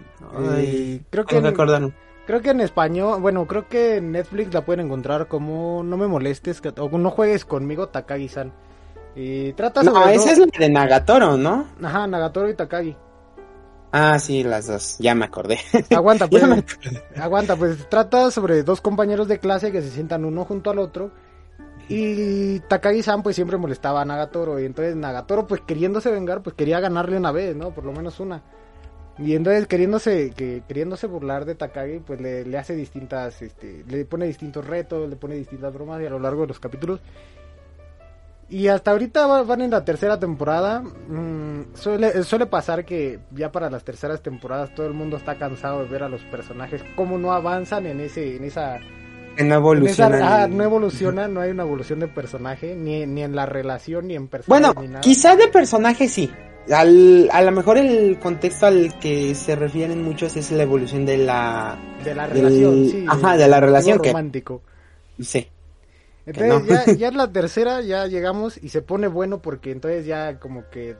[0.58, 1.94] Eh, creo que en-.
[2.26, 6.06] Creo que en español, bueno, creo que en Netflix la pueden encontrar como No me
[6.08, 8.52] molestes o No juegues conmigo, Takagi-san.
[9.14, 11.66] Y trata No, sobre esa dos- es la de Nagatoro, ¿no?
[11.82, 12.96] Ajá, Nagatoro y Takagi.
[13.92, 15.58] Ah, sí, las dos, ya me acordé.
[15.96, 16.42] Aguanta, pues.
[16.42, 16.64] Acordé.
[17.16, 21.10] Aguanta, pues trata sobre dos compañeros de clase que se sientan uno junto al otro.
[21.88, 24.60] Y Takagi-san pues siempre molestaba a Nagatoro.
[24.60, 27.70] Y entonces Nagatoro pues queriéndose vengar pues quería ganarle una vez, ¿no?
[27.70, 28.42] Por lo menos una.
[29.18, 34.04] Y entonces queriéndose, que, queriéndose burlar de Takagi pues le, le hace distintas, este, le
[34.04, 37.00] pone distintos retos, le pone distintas bromas y a lo largo de los capítulos.
[38.50, 40.80] Y hasta ahorita va- van en la tercera temporada.
[40.80, 45.82] Mm, suele, suele pasar que ya para las terceras temporadas todo el mundo está cansado
[45.82, 50.22] de ver a los personajes cómo no avanzan en ese, en esa, no esa- evolucionan.
[50.22, 54.14] ajá, no evoluciona, no hay una evolución de personaje, ni, ni en la relación, ni
[54.14, 55.00] en Bueno, personaje, ni nada.
[55.00, 56.30] quizá de personaje sí.
[56.72, 61.18] Al, a lo mejor el contexto al que se refieren muchos es la evolución de
[61.18, 61.78] la...
[62.04, 63.04] de la del- relación, sí.
[63.08, 64.62] ajá, de la relación que- romántico.
[65.20, 65.48] Sí.
[66.26, 66.84] Entonces no.
[66.86, 70.68] ya, ya en la tercera ya llegamos y se pone bueno porque entonces ya como
[70.68, 70.96] que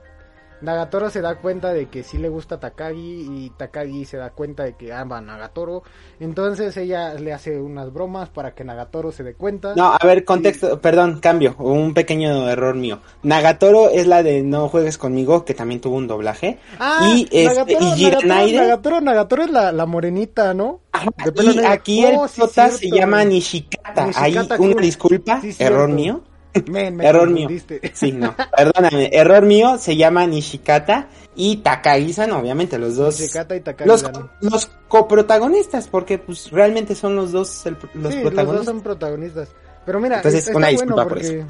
[0.61, 4.63] Nagatoro se da cuenta de que sí le gusta Takagi y Takagi se da cuenta
[4.63, 5.83] de que ama a Nagatoro.
[6.19, 9.73] Entonces ella le hace unas bromas para que Nagatoro se dé cuenta.
[9.75, 12.99] No, a ver, contexto, perdón, cambio, un pequeño error mío.
[13.23, 16.59] Nagatoro es la de No juegues conmigo, que también tuvo un doblaje.
[16.79, 20.81] Ah, y este, Nagatoro, y Nagatoro, Nagatoro, Nagatoro es la, la morenita, ¿no?
[20.91, 21.09] Ajá,
[21.41, 24.07] y aquí Oh, el sí, prota se llama Nishikata.
[24.07, 26.21] Nishikata Ahí, una disculpa, Sí, error mío.
[26.67, 27.47] Men, me Error mío.
[27.93, 33.19] Sí, no, perdóname, error mío, se llama Nishikata y Takagi-san, obviamente, los dos.
[33.19, 33.87] Nishikata y Takagi.
[33.89, 34.03] Los,
[34.41, 38.65] los coprotagonistas, porque pues realmente son los dos el- los sí, los dos protagonistas.
[38.65, 39.49] son protagonistas.
[39.85, 41.45] Pero mira, Entonces, está una bueno por porque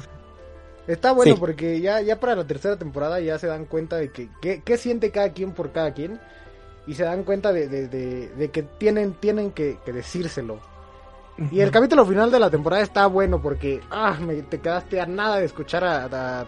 [0.86, 1.40] está bueno Sí.
[1.40, 4.76] porque ya ya para la tercera temporada ya se dan cuenta de que qué, qué
[4.76, 6.18] siente cada quien por cada quien
[6.86, 10.58] y se dan cuenta de, de, de- de que tienen tienen que, que decírselo.
[11.50, 15.06] Y el capítulo final de la temporada está bueno porque ah, me, te quedaste a
[15.06, 16.46] nada de escuchar a, a,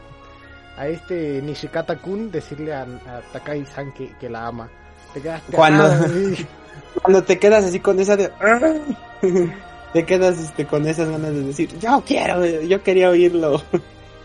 [0.76, 4.68] a este Nishikata Kun decirle a, a Takagi-san que, que la ama.
[5.14, 6.08] Te quedaste Cuando- a nada.
[7.02, 8.30] Cuando te quedas así con esa de...
[9.92, 13.62] te quedas este, con esas ganas de decir, yo quiero, yo quería oírlo.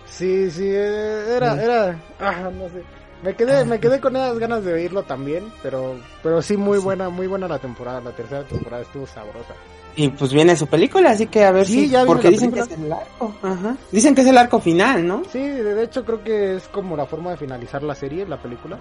[0.09, 1.59] Sí, sí, eh, era, Mm.
[1.59, 2.81] era, ah, no sé.
[3.23, 7.09] Me quedé, me quedé con esas ganas de oírlo también, pero, pero sí muy buena,
[7.09, 9.53] muy buena la temporada, la tercera temporada estuvo sabrosa.
[9.97, 11.89] Y pues viene su película, así que a ver Sí, si...
[11.89, 13.33] ya porque dicen que es el arco.
[13.41, 13.75] Ajá.
[13.91, 15.23] Dicen que es el arco final, ¿no?
[15.31, 18.77] Sí, de hecho creo que es como la forma de finalizar la serie, la película.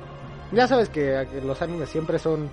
[0.52, 2.50] Ya sabes que eh, los animes siempre son,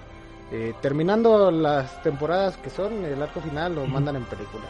[0.49, 4.63] eh, terminando las temporadas que son, el arco final lo mandan en película.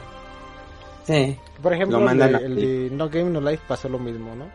[1.06, 1.38] Sí.
[1.62, 4.00] Por ejemplo, Lo el mandan de, a el de No Game No Life pasó lo
[4.00, 4.46] mismo, ¿no?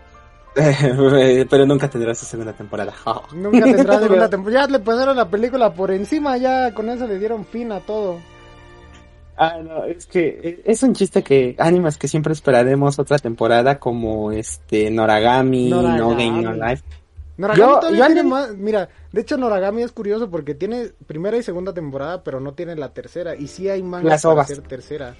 [1.48, 2.92] Pero nunca tendrá su segunda temporada.
[3.32, 4.66] Nunca tendrá segunda temporada.
[4.66, 8.18] Ya le pasaron la película por encima, ya con eso le dieron fin a todo.
[9.40, 14.32] Ah, no, es que es un chiste que animas que siempre esperaremos otra temporada como
[14.32, 15.82] este Noragami, No.
[16.10, 16.82] Game No Life.
[17.36, 18.56] Noragami Yo- todavía yo tiene anime- más.
[18.56, 22.74] Mira, de hecho, Noragami es curioso porque tiene primera y segunda temporada, pero no tiene
[22.74, 23.36] la tercera.
[23.36, 25.14] Y sí hay mangas Las para hacer tercera.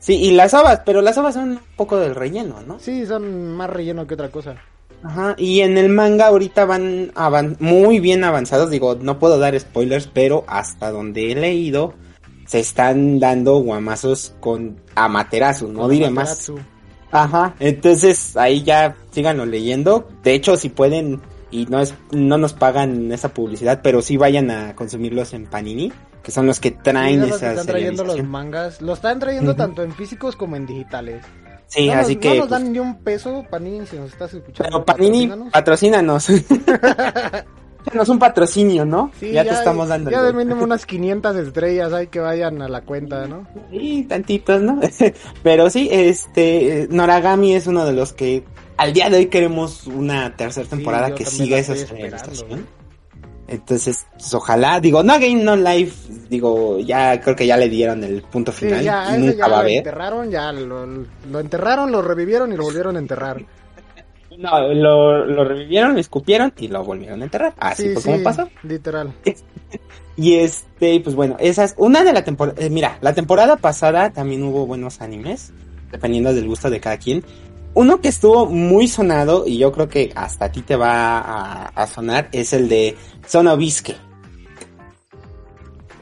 [0.00, 2.78] Sí, y las ovas, pero las ovas son un poco del relleno, ¿no?
[2.80, 4.56] Sí, son más relleno que otra cosa.
[5.02, 9.58] Ajá, y en el manga ahorita van avan- muy bien avanzados, digo, no puedo dar
[9.58, 11.94] spoilers, pero hasta donde he leído
[12.50, 16.56] se están dando guamazos con Amaterasu, no diré Amaterasu.
[16.56, 16.64] más.
[17.12, 20.08] Ajá, entonces ahí ya síganlo leyendo.
[20.24, 21.20] De hecho, si pueden
[21.52, 25.92] y no es no nos pagan esa publicidad, pero sí vayan a consumirlos en Panini,
[26.24, 28.82] que son los que traen Sí, esas están trayendo los mangas.
[28.82, 31.24] Los están trayendo tanto en físicos como en digitales.
[31.68, 34.10] Sí, no nos, así no que nos pues, dan ni un peso, Panini, si nos
[34.10, 34.84] estás escuchando.
[34.84, 36.26] pero Panini patrocínanos.
[36.26, 37.46] patrocínanos.
[37.90, 39.10] Danos un patrocinio, ¿no?
[39.18, 40.10] Sí, ya, te estamos dando.
[40.10, 43.46] Ya de mínimo unas 500 estrellas hay que vayan a la cuenta, ¿no?
[43.70, 44.80] Sí, tantitos, ¿no?
[45.42, 48.44] Pero sí, este, Noragami es uno de los que
[48.76, 52.66] al día de hoy queremos una tercera temporada yo que siga esa serialización.
[53.48, 58.04] Entonces, pues, ojalá, digo, no Game No Life, digo, ya creo que ya le dieron
[58.04, 59.78] el punto Sí, final ya, y nunca ya va a lo haber.
[59.78, 63.44] enterraron, ya lo, lo enterraron, lo revivieron y lo volvieron a enterrar.
[64.40, 67.54] No, lo, lo revivieron, lo escupieron y lo volvieron a enterrar.
[67.58, 68.48] Así sí, fue sí, como pasó.
[68.62, 69.12] Literal.
[70.16, 72.68] Y este, pues bueno, esa es una de la temporada.
[72.68, 75.50] mira, la temporada pasada también hubo buenos animes,
[75.90, 77.24] dependiendo del gusto de cada quien.
[77.72, 81.68] Uno que estuvo muy sonado y yo creo que hasta a ti te va a,
[81.68, 83.94] a sonar es el de Sonobiske.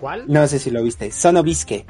[0.00, 0.24] ¿Cuál?
[0.26, 1.12] No sé si lo viste.
[1.12, 1.84] Sonobiske.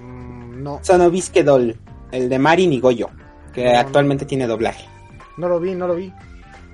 [0.00, 1.76] Mm, no, Sonobiske Doll.
[2.12, 3.08] El de Marin y Goyo.
[3.52, 3.78] Que No, no.
[3.78, 4.84] actualmente tiene doblaje.
[5.40, 6.12] No lo vi, no lo vi.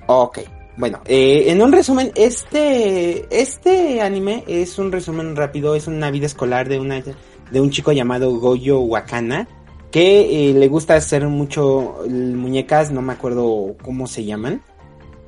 [0.07, 0.41] Ok.
[0.77, 6.27] Bueno, eh, en un resumen, este, este anime es un resumen rápido, es una vida
[6.27, 7.03] escolar de una,
[7.51, 9.49] de un chico llamado Goyo Wakana,
[9.91, 14.61] que eh, le gusta hacer mucho muñecas, no me acuerdo cómo se llaman,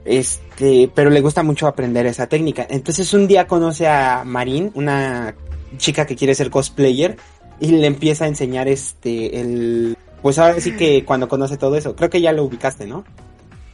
[0.04, 2.66] este, pero le gusta mucho aprender esa técnica.
[2.68, 5.34] Entonces un día conoce a Marin, una
[5.78, 7.16] chica que quiere ser cosplayer,
[7.58, 11.96] y le empieza a enseñar este, el, pues ahora sí que cuando conoce todo eso,
[11.96, 13.04] creo que ya lo ubicaste, ¿no?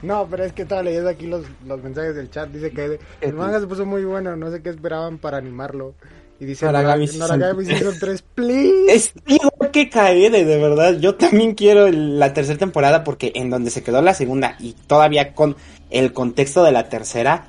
[0.05, 2.49] No, pero es que estaba leyendo aquí los, los mensajes del chat.
[2.51, 4.37] Dice que el manga se puso muy bueno.
[4.37, 5.95] No sé qué esperaban para animarlo.
[6.41, 8.93] Y dice Noragami Noragami, Season Noragami Season 3, please.
[8.93, 10.99] Es igual que Kaede, de verdad.
[10.99, 15.33] Yo también quiero la tercera temporada porque en donde se quedó la segunda y todavía
[15.33, 15.57] con
[15.91, 17.47] el contexto de la tercera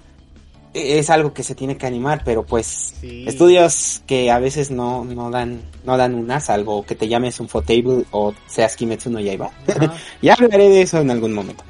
[0.76, 3.26] e- es algo que se tiene que animar, pero pues Sí.
[3.28, 7.50] estudios que a veces no, no dan no dan una, salvo que te llames un
[7.50, 9.50] Fotable o seas Kimetsu no Yaiba.
[10.22, 11.64] Ya hablaré de eso en algún momento.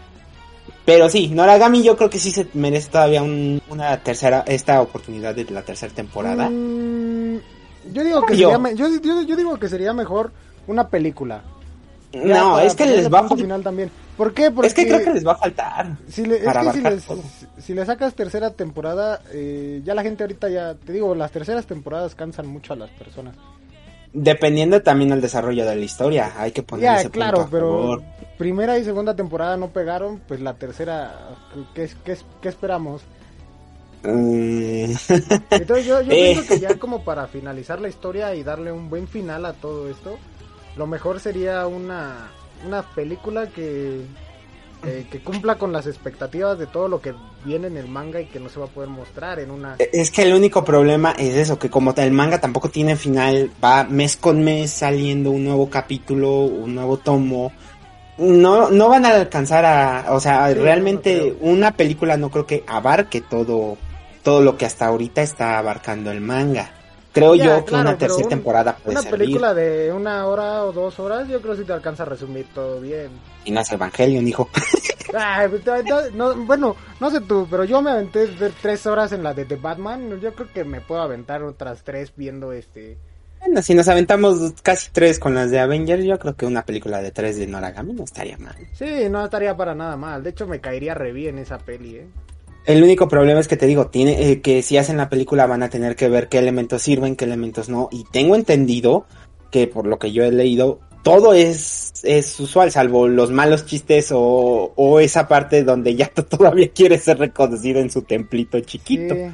[0.86, 5.34] Pero sí, Noragami yo creo que sí se merece todavía un- una tercera, esta oportunidad
[5.34, 6.48] de la tercera temporada.
[6.50, 7.38] Mm,
[7.92, 8.52] yo digo que Yo.
[8.52, 10.32] sería yo, yo, yo digo que sería mejor
[10.68, 11.42] una película.
[12.14, 13.92] Ya no, para es que les va a final también.
[14.16, 14.50] ¿Por qué?
[14.50, 15.98] Porque Es que creo que les va a faltar.
[16.08, 20.24] si le, es para que si, les- le sacas tercera temporada, eh, ya la gente
[20.24, 23.36] ahorita ya, te digo, las terceras temporadas cansan mucho a las personas.
[24.14, 27.52] Dependiendo también del desarrollo de la historia, hay que poner Ya, ese claro, punto a
[27.52, 28.04] pero favor.
[28.38, 31.30] Primera y segunda temporada no pegaron, pues la tercera,
[31.74, 33.02] ¿qué, qué, qué esperamos?
[34.04, 34.92] Mm,
[35.52, 36.34] Entonces yo, yo Eh.
[36.34, 39.90] pienso que ya como para finalizar la historia y darle un buen final a todo
[39.90, 40.18] esto,
[40.76, 42.30] lo mejor sería una,
[42.68, 44.02] una película que,
[44.86, 48.26] eh, que cumpla con las expectativas de todo lo que viene en el manga y
[48.26, 49.76] que no se va a poder mostrar en una...
[49.80, 53.86] es que el único problema es eso, que como el manga tampoco tiene final, va
[53.86, 57.52] mes con mes saliendo un nuevo capítulo, un nuevo tomo.
[58.18, 62.46] No, no van a alcanzar a, o sea, Sí, realmente no una película no creo
[62.46, 63.78] que abarque todo,
[64.24, 66.72] todo lo que hasta ahorita está abarcando el manga.
[67.12, 69.20] Creo Ya, yo que claro, una tercera un- temporada puede Una servir.
[69.20, 72.46] película de una hora o dos horas, yo creo que sí te alcanza a resumir
[72.54, 73.10] todo bien.
[73.46, 74.50] Y no es Evangelion, hijo.
[75.18, 78.86] Ay, pues, no, no, no, bueno, no sé tú, pero yo me aventé de tres
[78.86, 80.20] horas en la de The Batman.
[80.20, 82.98] Yo creo que me puedo aventar otras tres viendo este.
[83.46, 87.00] Bueno, si nos aventamos casi tres con las de Avengers, yo creo que una película
[87.02, 88.56] de tres de Noragami no estaría mal.
[88.74, 90.24] Sí, no estaría para nada mal.
[90.24, 92.08] De hecho, me caería re bien esa peli, ¿eh?
[92.66, 95.62] El único problema es que te digo, tiene eh, que si hacen la película van
[95.62, 97.88] a tener que ver qué elementos sirven, qué elementos no.
[97.92, 99.06] Y tengo entendido
[99.52, 104.12] que por lo que yo he leído, todo es, es usual, salvo los malos chistes
[104.12, 109.14] o, o esa parte donde ya todavía quiere ser reconocido en su templito chiquito.
[109.14, 109.28] Sí.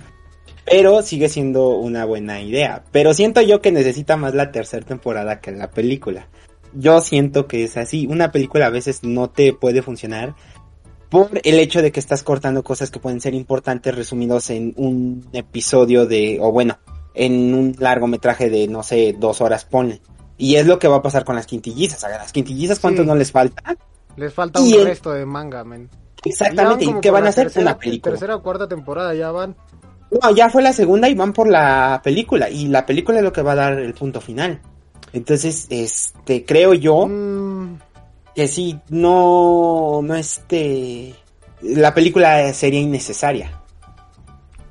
[0.65, 2.83] Pero sigue siendo una buena idea.
[2.91, 6.27] Pero siento yo que necesita más la tercera temporada que la película.
[6.73, 8.07] Yo siento que es así.
[8.07, 10.35] Una película a veces no te puede funcionar
[11.09, 15.27] por el hecho de que estás cortando cosas que pueden ser importantes resumidos en un
[15.33, 16.77] episodio de, o bueno,
[17.13, 19.99] en un largometraje de, no sé, dos horas, ponle.
[20.37, 22.03] Y es lo que va a pasar con las quintillizas.
[22.05, 23.07] A las quintillizas, ¿cuánto Sí.
[23.07, 23.75] no les falta?
[24.15, 25.89] Les falta Y un el- resto de manga, men.
[26.23, 26.83] Exactamente.
[26.85, 27.47] ¿Y como qué van a hacer?
[27.47, 28.11] tercera- Una película.
[28.13, 29.55] Tercera o cuarta temporada ya van.
[30.11, 32.49] No, ya fue la segunda y van por la película.
[32.49, 34.61] Y la película es lo que va a dar el punto final.
[35.13, 37.77] Entonces, este, creo yo Mm,
[38.35, 41.15] que sí, no, no este,
[41.61, 43.51] la película sería innecesaria.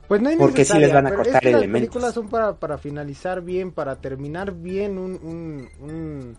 [0.09, 1.71] pues no Porque sí les van a es cortar que las elementos.
[1.71, 6.39] películas son para, para finalizar bien, para terminar bien un, un, un,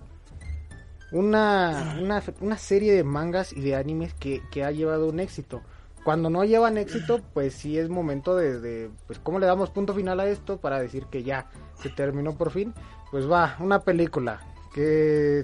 [1.11, 5.61] una, una, una serie de mangas y de animes que, que ha llevado un éxito.
[6.03, 9.93] Cuando no llevan éxito, pues sí es momento de, de, pues cómo le damos punto
[9.93, 11.47] final a esto para decir que ya
[11.81, 12.73] se terminó por fin.
[13.11, 14.39] Pues va, una película
[14.73, 15.43] que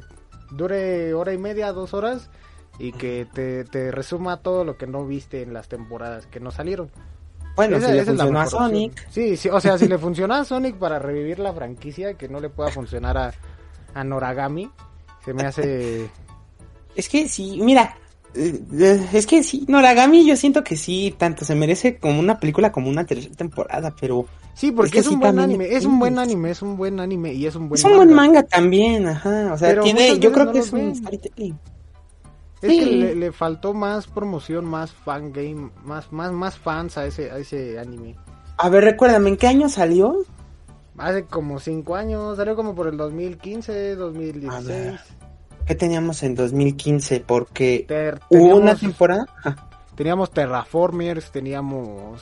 [0.52, 2.30] dure hora y media, dos horas
[2.80, 6.50] y que te, te resuma todo lo que no viste en las temporadas que no
[6.52, 6.90] salieron.
[7.56, 8.46] Bueno, Esa- si le funcionó a.
[8.48, 9.08] Sonic.
[9.10, 12.40] Sí, sí, o sea, si le funciona a Sonic para revivir la franquicia, que no
[12.40, 13.34] le pueda funcionar a,
[13.94, 14.72] a Noragami,
[15.26, 16.10] se me hace...
[16.96, 17.96] Es que sí, mira,
[19.14, 22.90] es que sí, Noragami yo siento que sí, tanto se merece como una película como
[22.90, 26.00] una tercera temporada, pero Sí, porque Es que es, un sí, buen anime, es un
[26.00, 29.08] buen anime, es un buen anime y es un buen es un buen manga también,
[29.08, 30.96] ajá, o sea, Pero tiene, yo creo no que es un ven.
[30.96, 31.60] storytelling.
[32.62, 32.80] Es Sí.
[32.80, 37.30] que le, le faltó más promoción, más fan game, más, más, más fans a ese,
[37.30, 38.16] a ese anime.
[38.58, 40.26] A ver, recuérdame, ¿en qué año salió?
[40.98, 44.68] Hace como cinco años, salió como por el 2015, A 2016.
[44.68, 45.00] ver.
[45.68, 47.20] ¿Qué teníamos en 2015?
[47.22, 49.26] Porque Ter- hubo una temporada.
[49.96, 52.22] Teníamos Terraformers, teníamos...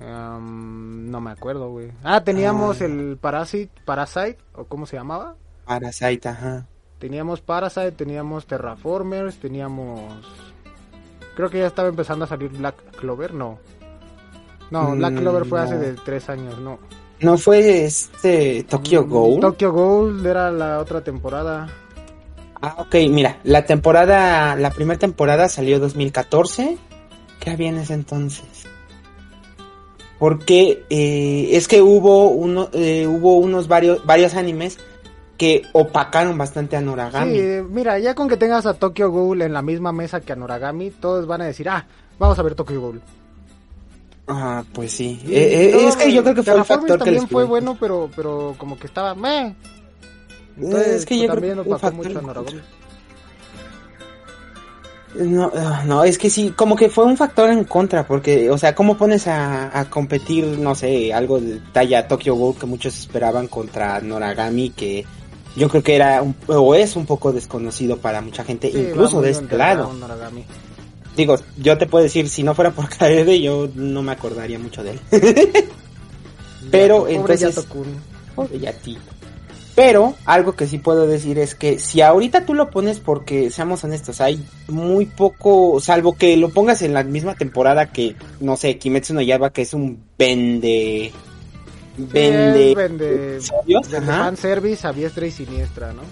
[0.00, 1.90] am, no me acuerdo, güey.
[2.04, 2.84] Ah, teníamos Ah.
[2.84, 5.34] el Parasite, Parasite, o cómo se llamaba.
[5.64, 6.66] Parasite, ajá.
[6.98, 10.12] Teníamos Parasite, teníamos Terraformers, teníamos...
[11.34, 13.58] Creo que ya estaba empezando a salir Black Clover, no.
[14.70, 16.78] No, Black Mm, Clover fue hace de tres años, no.
[17.20, 19.40] ¿No fue este Tokyo Mm, Ghoul?
[19.40, 21.68] Tokyo Ghoul era la otra temporada.
[22.62, 26.78] Ah, ok, mira, la temporada, la primera temporada salió 2014.
[27.38, 28.44] ¿Qué había en ese entonces?
[30.18, 34.78] Porque eh, es que hubo uno, eh, hubo unos varios, varios animes
[35.38, 37.38] que opacaron bastante a Noragami.
[37.38, 40.36] Sí, mira, ya con que tengas a Tokyo Ghoul en la misma mesa que a
[40.36, 41.86] Noragami, todos van a decir, ah,
[42.18, 43.00] vamos a ver Tokyo Ghoul.
[44.32, 45.20] Ah, pues sí.
[45.28, 47.44] Eh, eh, luego, es que yo creo que fue el factor que también les fue
[47.44, 49.54] bueno, pero, pero como que estaba meh.
[50.56, 52.60] Entonces, es que yo creo también que opacó factor mucho a en Noragami.
[55.14, 58.56] No, ah, no, es que sí, como que fue un factor en contra, porque, o
[58.56, 62.96] sea, ¿cómo pones a, a competir, no sé, algo de talla Tokyo Ghoul que muchos
[62.96, 65.04] esperaban contra Noragami, que
[65.56, 69.20] yo creo que era, un, o es un poco desconocido para mucha gente, Sí, incluso
[69.20, 69.90] de este lado.
[71.20, 74.82] Digo, yo te puedo decir, si no fuera por KD, yo no me acordaría mucho
[74.82, 75.00] de él.
[76.70, 77.66] Pero, Pobre entonces-.
[78.34, 78.74] Pobre.
[79.74, 83.84] Pero algo que sí puedo decir es que si ahorita tú lo pones porque seamos
[83.84, 88.78] honestos, hay muy poco, salvo que lo pongas en la misma temporada que, no sé,
[88.78, 91.12] Kimetsu no Yaiba, que es un vende...
[91.98, 92.74] Vende...
[92.74, 93.38] Vende,
[93.94, 94.24] ajá.
[94.24, 96.02] fanservice a diestra y siniestra, ¿no?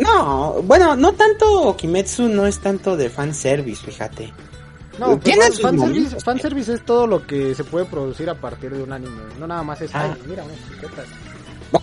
[0.00, 4.32] No, bueno, no tanto Kimetsu, no es tanto de fanservice, fíjate.
[4.98, 5.42] No, Tiene
[6.24, 9.12] fanservice, es todo lo que se puede producir a partir de un anime.
[9.38, 10.14] No nada más es, Ah.
[10.14, 11.06] ay, mira, unas etiquetas.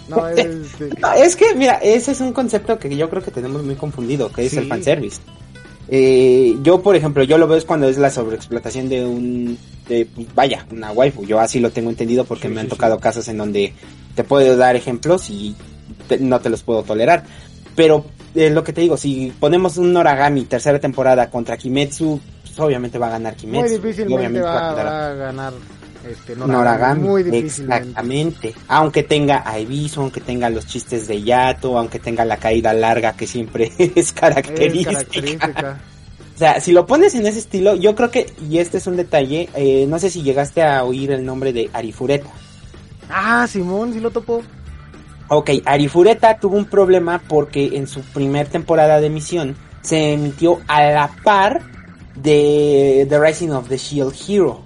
[0.08, 0.80] No, es...
[0.80, 3.76] de- No, es que, mira, ese es un concepto que yo creo que tenemos muy
[3.76, 5.20] confundido, que es el fanservice.
[5.90, 10.06] Eh, yo, por ejemplo, yo lo veo es cuando es la sobreexplotación de un, de,
[10.06, 11.26] pues, vaya, una waifu.
[11.26, 13.02] Yo así lo tengo entendido porque Sí, me han sí, tocado sí.
[13.02, 13.74] casos en donde
[14.16, 15.56] te puedo dar ejemplos y
[16.08, 17.26] te- no te los puedo tolerar.
[17.76, 22.20] Pero eh, lo que te digo, si ponemos un Noragami tercera temporada contra Kimetsu,
[22.56, 23.62] pues, obviamente va a ganar Kimetsu.
[23.62, 25.54] muy difícilmente obviamente va, a quedar va a ganar
[26.10, 26.54] este, Noragami.
[26.54, 27.78] Noragami, Muy difícilmente.
[27.90, 28.56] exactamente.
[28.68, 33.14] Aunque tenga a Ebisu, aunque tenga los chistes de Yato, aunque tenga la caída larga
[33.14, 35.80] que siempre es característica.
[36.36, 38.98] O sea, si lo pones en ese estilo, yo creo que, y este es un
[38.98, 42.30] detalle, eh, no sé si llegaste a oír el nombre de Arifureta.
[43.10, 44.42] Ah, Simón, sí lo topo.
[45.30, 50.84] Ok, Arifureta tuvo un problema porque en su primer temporada de emisión se emitió a
[50.84, 51.62] la par
[52.16, 54.62] de The Rising of the Shield Hero.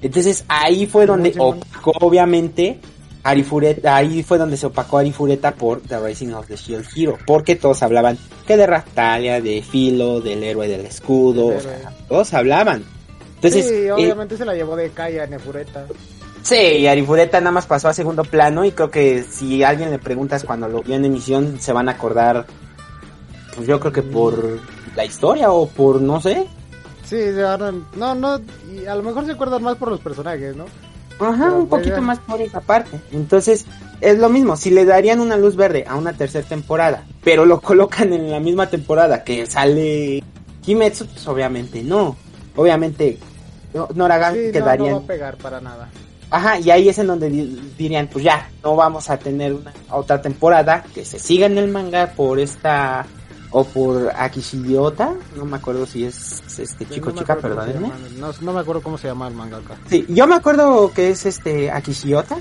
[0.00, 2.80] Entonces ahí fue donde opacó, obviamente,
[3.22, 7.56] Arifureta, ahí fue donde se opacó Arifureta por The Rising of the Shield Hero, porque
[7.56, 12.84] todos hablaban que de Rastalia, de Filo, del héroe del escudo, o sea, todos hablaban.
[13.34, 15.86] Entonces, sí, eh, obviamente se la llevó de Kaya a Nefureta.
[16.42, 20.44] sí, Arifureta nada más pasó a segundo plano y creo que si alguien le preguntas
[20.44, 22.46] cuando lo vio en emisión, se van a acordar,
[23.56, 24.60] pues yo creo que por
[24.94, 26.46] la historia o por, no sé,
[27.08, 28.40] Sí, se van- no, no,
[28.72, 30.64] y a lo mejor se acuerdan más por los personajes, ¿no?
[31.18, 33.00] Ajá, Pero, un pues, poquito más por esa parte.
[33.12, 33.64] Entonces,
[34.00, 37.60] es lo mismo, si le darían una luz verde a una tercera temporada, pero lo
[37.62, 40.22] colocan en la misma temporada que sale
[40.62, 42.16] Kimetsu, pues obviamente no.
[42.56, 43.18] Obviamente,
[43.72, 44.94] no- Noragami Sí, no, no quedarían...
[44.94, 45.88] va a pegar para nada.
[46.28, 49.72] Ajá, y ahí es en donde di- dirían, pues ya, no vamos a tener una
[49.90, 53.06] otra temporada que se siga en el manga por esta...
[53.50, 57.90] O por Akishidiota, no me acuerdo si es este chico No chica, perdónenme.
[58.18, 59.76] No, no me acuerdo cómo se llama el mangaka.
[59.88, 62.36] Sí, yo me acuerdo que es este Akishiota,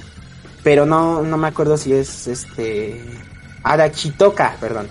[0.63, 3.01] pero no, no me acuerdo si es este
[3.63, 4.87] Adachitoka, perdón.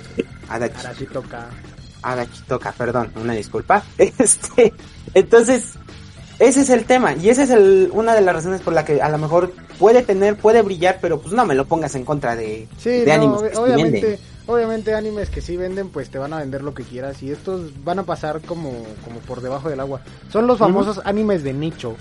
[0.48, 1.46] Adachi, Arashitoka.
[2.02, 3.82] Adachitoka, perdón, una disculpa.
[3.98, 4.72] Este,
[5.14, 5.70] entonces,
[6.38, 9.00] ese es el tema, y esa es el, una de las razones por la que
[9.00, 12.34] a lo mejor puede tener, puede brillar, pero pues no me lo pongas en contra
[12.36, 14.18] de, Sí, de no, animes ob- obviamente.
[14.46, 17.84] Obviamente animes que sí venden, pues te van a vender lo que quieras y estos
[17.84, 18.70] van a pasar como,
[19.04, 20.00] como por debajo del agua.
[20.30, 21.96] Son los famosos animes de nicho.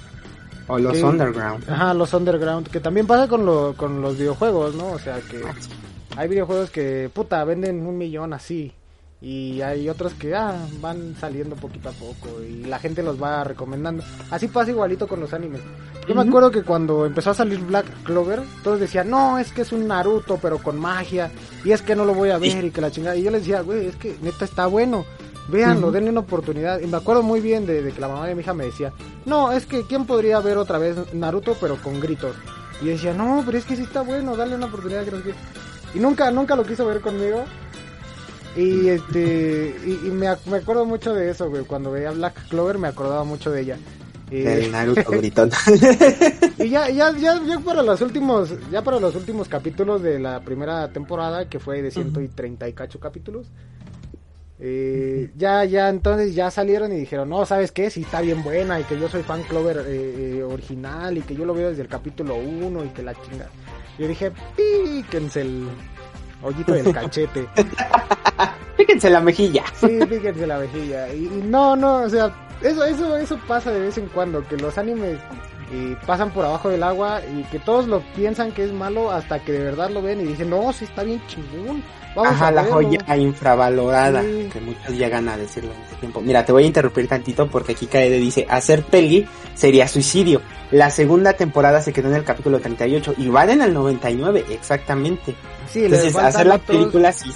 [0.67, 1.69] O los que- underground.
[1.69, 4.91] Ajá, los underground, que también pasa con, lo, con los videojuegos, ¿no?
[4.91, 5.41] O sea que
[6.15, 8.71] hay videojuegos que, puta, venden un millón así.
[9.23, 13.45] Y hay otros que ah, van saliendo poquito a poco y la gente los va
[13.45, 14.03] recomendando.
[14.29, 15.61] Así pasa igualito con los animes.
[16.09, 19.61] Yo me acuerdo que cuando empezó a salir Black Clover, todos decían, no, es que
[19.61, 21.31] es un Naruto, pero con magia.
[21.63, 23.15] Y es que no lo voy a ver y que la chingada.
[23.15, 25.05] Y yo les decía, güey, es que neta está bueno.
[25.47, 26.81] Véanlo, denle una oportunidad.
[26.81, 28.91] Y me acuerdo muy bien de, de que la mamá de mi hija me decía,
[29.25, 32.35] no, es que ¿quién podría ver otra vez Naruto, pero con gritos?
[32.81, 35.05] Y yo decía, no, pero es que sí está bueno, dale una oportunidad.
[35.05, 35.33] Que no sé qué".
[35.97, 37.45] Y nunca, nunca lo quiso ver conmigo.
[38.55, 41.63] Y este, y, y me, ac- me acuerdo mucho de eso, güey.
[41.63, 43.77] Cuando veía Black Clover me acordaba mucho de ella.
[44.29, 45.49] Y- El Naruto gritón.
[46.59, 50.39] y ya, ya, ya, ya para los últimos, ya para los últimos capítulos de la
[50.41, 53.47] primera temporada, que fue de 130 y cacho capítulos,
[54.59, 57.89] eh, ya, ya, entonces ya salieron y dijeron, no, ¿sabes qué?
[57.89, 61.35] Sí está bien buena y que yo soy fan Clover eh, eh, original y que
[61.35, 63.47] yo lo veo desde el capítulo 1 y que la chinga.
[63.99, 65.67] Yo dije, píquense el
[66.43, 67.47] hoyito del cachete.
[68.77, 69.63] Fíjense la mejilla.
[69.79, 71.13] Sí, fíjense la vejilla.
[71.13, 74.57] Y, y no, no, o sea, eso, eso, eso pasa de vez en cuando, que
[74.57, 75.19] los animes
[75.71, 79.39] eh, pasan por abajo del agua y que todos lo piensan que es malo hasta
[79.39, 81.83] que de verdad lo ven y dicen, no, sí está bien chingón.
[82.15, 82.75] Vamos Ajá, a la verlo".
[82.77, 84.49] joya infravalorada, Sí.
[84.53, 86.21] que muchos llegan a decirlo en este tiempo.
[86.21, 90.41] Mira, te voy a interrumpir tantito porque aquí Kaede dice, hacer peli sería suicidio.
[90.69, 95.33] La segunda temporada se quedó en el capítulo 38 y van en el 99, exactamente.
[95.73, 97.31] Sí, Entonces, hacer la otros- película sí.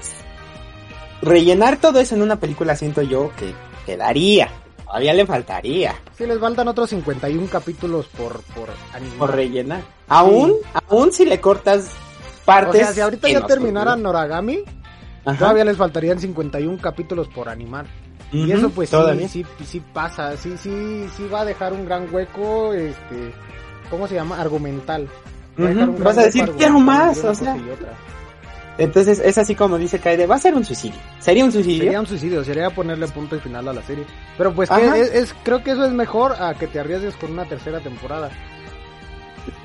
[1.22, 3.54] Rellenar todo eso en una película siento yo que
[3.86, 4.50] quedaría.
[4.86, 9.18] Todavía le faltaría Sí, les faltan otros 51 capítulos por, por animar.
[9.18, 9.82] por rellenar.
[10.08, 10.54] Aún,
[10.90, 11.90] aún si le cortas
[12.46, 12.82] partes.
[12.82, 14.02] O sea, si ahorita ya terminaran.
[14.02, 14.60] Noragami,
[15.26, 15.38] Ajá.
[15.40, 17.86] todavía les faltarían 51 capítulos por animar.
[18.32, 22.14] Y eso pues sí, sí, sí pasa, sí, sí, sí va a dejar un gran
[22.14, 23.34] hueco, este,
[23.90, 24.40] ¿cómo se llama?
[24.40, 25.08] Argumental.
[25.60, 27.56] Va vas a decir, quiero más, o sea.
[28.78, 31.00] Entonces es así como dice Kaede, va a ser un suicidio.
[31.20, 31.84] ¿Sería un suicidio?
[31.84, 34.06] Sería un suicidio, sería ponerle punto y final a la serie.
[34.38, 37.32] Pero pues que es, es- creo que eso es mejor a que te arriesgues con
[37.32, 38.30] una tercera temporada.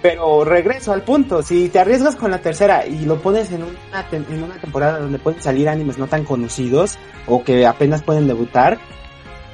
[0.01, 4.07] Pero regreso al punto, si te arriesgas con la tercera y lo pones en una,
[4.13, 8.79] en una temporada donde pueden salir animes no tan conocidos o que apenas pueden debutar,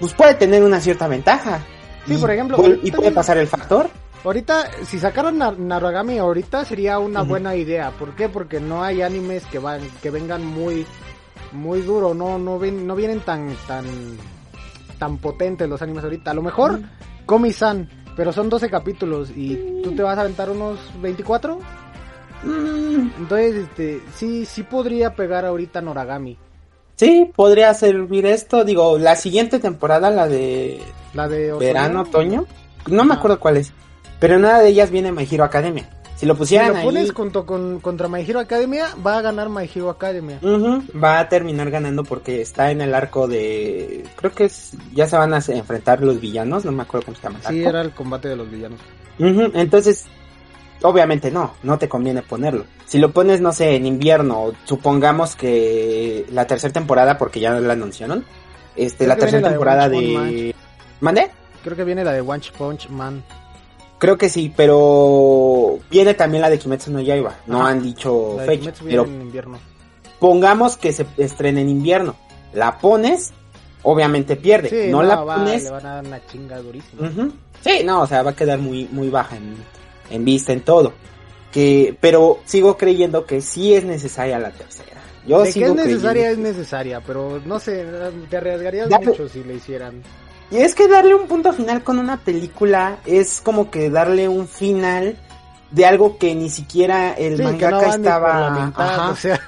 [0.00, 1.60] pues puede tener una cierta ventaja.
[2.06, 3.90] Sí, Y por ejemplo, puede- y puede pasar el factor.
[4.24, 7.92] Ahorita, si sacaran Nar- Naragami ahorita sería una buena idea.
[7.92, 8.28] ¿Por qué?
[8.28, 10.84] Porque no hay animes que van, que vengan muy,
[11.52, 13.84] muy duro, no, no ven, no vienen tan, tan,
[14.98, 16.32] tan potentes los animes ahorita.
[16.32, 16.80] A lo mejor
[17.26, 21.58] Komi-san, pero son 12 capítulos y tú te vas a aventar unos 24.
[22.42, 26.36] Mm, Entonces, este, sí, sí podría pegar ahorita Noragami.
[26.96, 28.64] sí, podría servir esto.
[28.64, 30.80] Digo, la siguiente temporada, la de
[31.14, 31.66] La de otoño.
[31.66, 32.46] verano, otoño,
[32.88, 33.72] no me acuerdo cuál es.
[34.18, 35.88] Pero nada de ellas viene My Hero Academia.
[36.16, 39.22] Si lo Si pusieran lo pones ahí, junto con, contra My Hero Academia, va a
[39.22, 40.40] ganar My Hero Academia.
[40.42, 44.04] Va a terminar ganando porque está en el arco de...
[44.16, 47.22] Creo que es, ya se van a enfrentar los villanos, no me acuerdo cómo se
[47.22, 47.38] llama.
[47.38, 47.68] el Sí, arco.
[47.70, 48.80] era el combate de los villanos.
[49.20, 50.06] Entonces,
[50.82, 52.64] obviamente no, no te conviene ponerlo.
[52.86, 57.74] Si lo pones, no sé, en invierno, supongamos que la tercera temporada, porque ya la
[57.74, 58.24] anunciaron,
[58.74, 60.54] este, Creo la tercera de temporada Punch de...
[61.00, 61.30] ¿Mande?
[61.62, 63.22] Creo que viene la de One Punch Man.
[63.98, 67.36] Creo que sí, pero viene también la de Kimetsu no Yaiba.
[67.46, 67.70] No Ajá.
[67.70, 69.58] han dicho La fecha, pero en invierno.
[70.20, 72.14] pongamos que se estrene en invierno.
[72.52, 73.32] La pones,
[73.82, 74.68] obviamente pierde.
[74.68, 75.64] Sí, no, la va, pones.
[75.64, 77.10] le van a dar una chinga durísima.
[77.64, 79.56] Sí, no, o sea, va a quedar muy, muy baja en,
[80.10, 80.92] en vista, en todo.
[81.52, 85.00] Que, pero sigo creyendo que sí es necesaria la tercera.
[85.26, 87.84] Yo de que sigo es necesaria, es necesaria, pero no sé,
[88.30, 90.02] te arriesgarías mucho si le hicieran.
[90.50, 94.48] Y es que darle un punto final con una película es como que darle un
[94.48, 95.16] final
[95.70, 98.50] de algo que ni siquiera el Sí, no mangaka estaba.
[98.66, 99.10] mitad, Ajá.
[99.10, 99.40] o sea,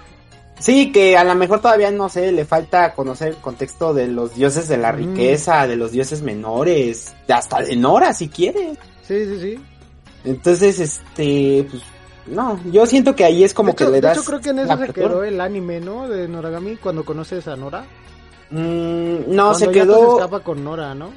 [0.59, 4.35] Sí, que a lo mejor todavía no sé, le falta conocer el contexto de los
[4.35, 4.97] dioses de la Mm.
[4.97, 8.77] riqueza, de los dioses menores, hasta de Nora si quieres.
[9.03, 9.61] sí, sí, sí.
[10.23, 11.83] Entonces, este, pues,
[12.27, 14.19] no, yo siento que ahí es como hecho, que le das.
[14.19, 15.09] hecho, creo que en eso se apertura.
[15.09, 16.07] quedó el anime, ¿no?
[16.07, 17.87] De Noragami, cuando conoces a Nora.
[18.51, 20.07] Mm, no, Cuando se quedó.
[20.07, 21.11] se escapa con Nora, ¿no?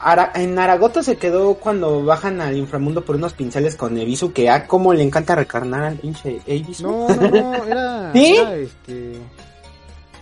[0.00, 4.50] Ara- en Aragoto se quedó cuando bajan al inframundo por unos pinceles con Ebisu, que
[4.50, 6.82] a como le encanta recarnar al pinche Ebisu.
[6.90, 8.36] No, no, no, era, ¿Sí?
[8.36, 9.12] era, este...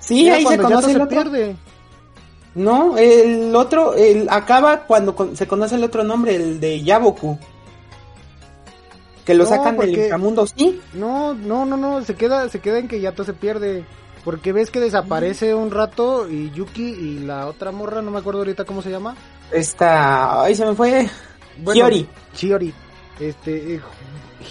[0.01, 1.09] Sí, Era ahí se conoce el otro.
[1.09, 1.57] pierde.
[2.55, 7.39] No, el otro, el acaba cuando con- se conoce el otro nombre, el de Yaboku.
[9.25, 10.81] Que lo No, sacan del inframundo, sí.
[10.95, 13.85] No, no, no, no, se queda, se queda en que Yato se pierde.
[14.25, 18.41] Porque ves que desaparece un rato y Yuki y la otra morra, no me acuerdo
[18.41, 19.17] ahorita cómo se llama.
[19.51, 21.09] Esta, ay, se me fue.
[21.59, 22.09] Bueno, Hiyori.
[22.35, 22.75] Chiori.
[23.19, 23.81] Este, eh,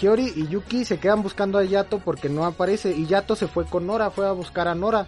[0.00, 2.90] Hiyori y Yuki se quedan buscando a Yato porque no aparece.
[2.90, 5.06] Y Yato se fue con Nora, fue a buscar a Nora.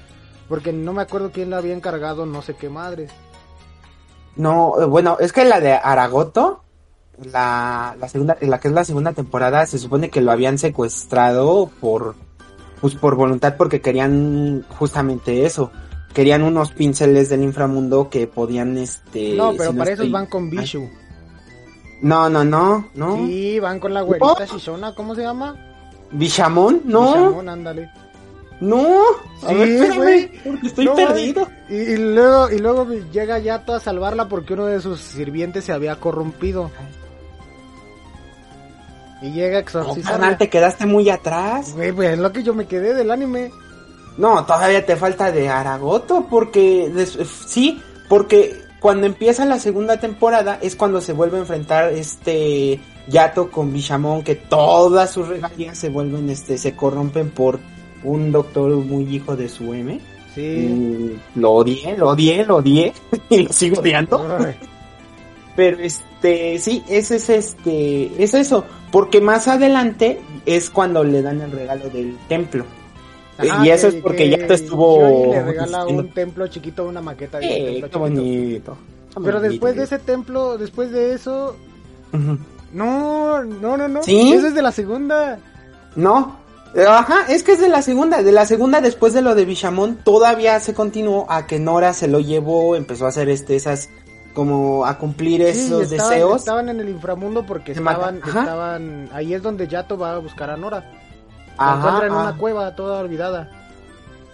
[0.49, 3.11] Porque no me acuerdo quién le había encargado, no sé qué madres.
[4.37, 6.63] No, eh, bueno, es que la de Aragoto,
[7.25, 11.71] la, la segunda, la que es la segunda temporada, se supone que lo habían secuestrado
[11.81, 12.15] por,
[12.83, 15.71] pues por voluntad, porque querían justamente eso.
[16.13, 19.35] Querían unos pinceles del inframundo que podían, este.
[19.35, 20.91] no, pero si para esos estoy- van con Bishu.
[22.03, 23.17] No, no, no, no.
[23.27, 25.57] Sí, van con la güerita Shishona, ¿cómo se llama?
[26.11, 26.83] ¿Bishamón?
[26.85, 27.91] No, Bishamon, ándale.
[28.61, 28.85] no.
[29.43, 31.49] A Sí, ver, espérame, porque estoy No, perdido.
[31.71, 35.73] Y, y luego, y luego llega Yato a salvarla porque uno de sus sirvientes se
[35.73, 36.71] había corrompido.
[39.23, 41.75] Y llega a No, carnal, te quedaste muy atrás.
[41.75, 43.51] Güey, pues es lo que yo me quedé del anime.
[44.19, 50.59] No, todavía te falta de Aragoto, porque des- sí, porque cuando empieza la segunda temporada
[50.61, 55.89] es cuando se vuelve a enfrentar este Yato con Bishamon, que todas sus regalías se
[55.89, 57.59] vuelven, este, se corrompen por
[58.05, 60.01] un doctor muy hijo de su M.
[60.35, 60.41] Sí.
[60.69, 62.93] Mm, lo odié, lo odié, lo odié
[63.31, 64.19] y lo sigo odiando.
[65.57, 71.41] Pero este, sí, ese es este, es eso, porque más adelante es cuando le dan
[71.43, 72.65] el regalo del templo.
[73.39, 77.01] Ajá, y eso que- es porque que Yato estuvo le regala un templo chiquito, una
[77.03, 78.77] maqueta de un Eh, templo bonito.
[79.23, 81.57] Pero después de ese templo, después de eso,
[82.73, 84.03] no, no, no, no.
[84.03, 84.33] ¿Sí?
[84.33, 85.39] Eso es de la segunda.
[85.97, 86.41] No.
[86.89, 88.23] Ajá, es que es de la segunda.
[88.23, 92.09] De la segunda, después de lo de Bishamon, todavía se continuó a que Nora se
[92.09, 93.91] lo llevó, empezó a hacer este, esas,
[94.35, 96.37] como a cumplir Sí, esos estaban, deseos.
[96.37, 100.91] estaban en el inframundo porque estaban, ahí es donde Yato va a buscar a Nora.
[101.59, 103.51] La encuentra en una cueva toda olvidada.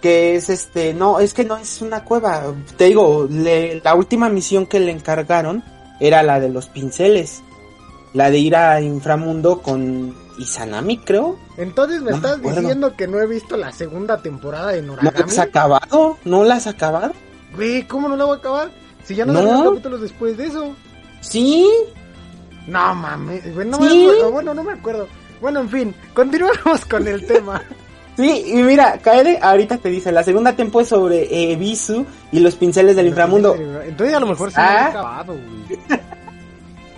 [0.01, 2.53] que es este, no, es que no es una cueva.
[2.77, 5.61] Te digo, le- la última misión que le encargaron
[5.99, 7.41] era la de los pinceles.
[8.13, 11.37] La de ir a inframundo con Izanami, creo.
[11.57, 15.03] Entonces me No estás diciendo que no he visto la segunda temporada de ¿No la
[15.03, 15.31] Noragami.
[15.31, 16.17] has acabado?
[16.23, 17.11] ¿No la has acabado?
[17.55, 18.71] Güey, ¿cómo no la voy a acabar?
[19.09, 19.71] Si ya no, No.
[19.71, 20.75] capítulos después de eso.
[21.21, 21.67] Sí.
[22.67, 23.83] No mames, güey, no ¿Sí?
[23.83, 24.31] me acuerdo.
[24.31, 25.07] Bueno, no me acuerdo.
[25.41, 27.63] Bueno, en fin, continuamos con el tema.
[28.17, 32.41] Sí, y mira, Kaede ahorita te dice, la segunda tempo es sobre eh, Bisu y
[32.41, 33.55] los pinceles del inframundo.
[33.55, 34.87] Entonces a lo mejor he Ah.
[34.87, 35.79] acabado, güey.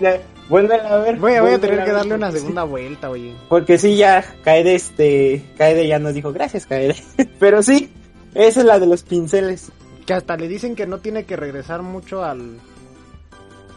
[0.00, 1.16] Ya, Vuélvela a ver.
[1.18, 3.34] Voy, voy a tener que darle una segunda vuelta, oye.
[3.48, 6.96] Porque sí, ya, Kaede, este, Kaede ya nos dijo, gracias, Kaede.
[7.38, 7.88] Pero sí,
[8.34, 9.70] esa es la de los pinceles.
[10.06, 12.58] Que hasta le dicen que no tiene que regresar mucho al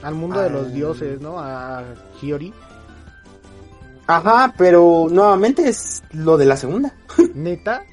[0.01, 0.69] al mundo de los Ah.
[0.69, 1.39] dioses, ¿no?
[1.39, 1.83] A
[2.21, 2.53] Hiyori.
[4.07, 6.93] Ajá, pero nuevamente es lo de la segunda.
[7.33, 7.83] Neta.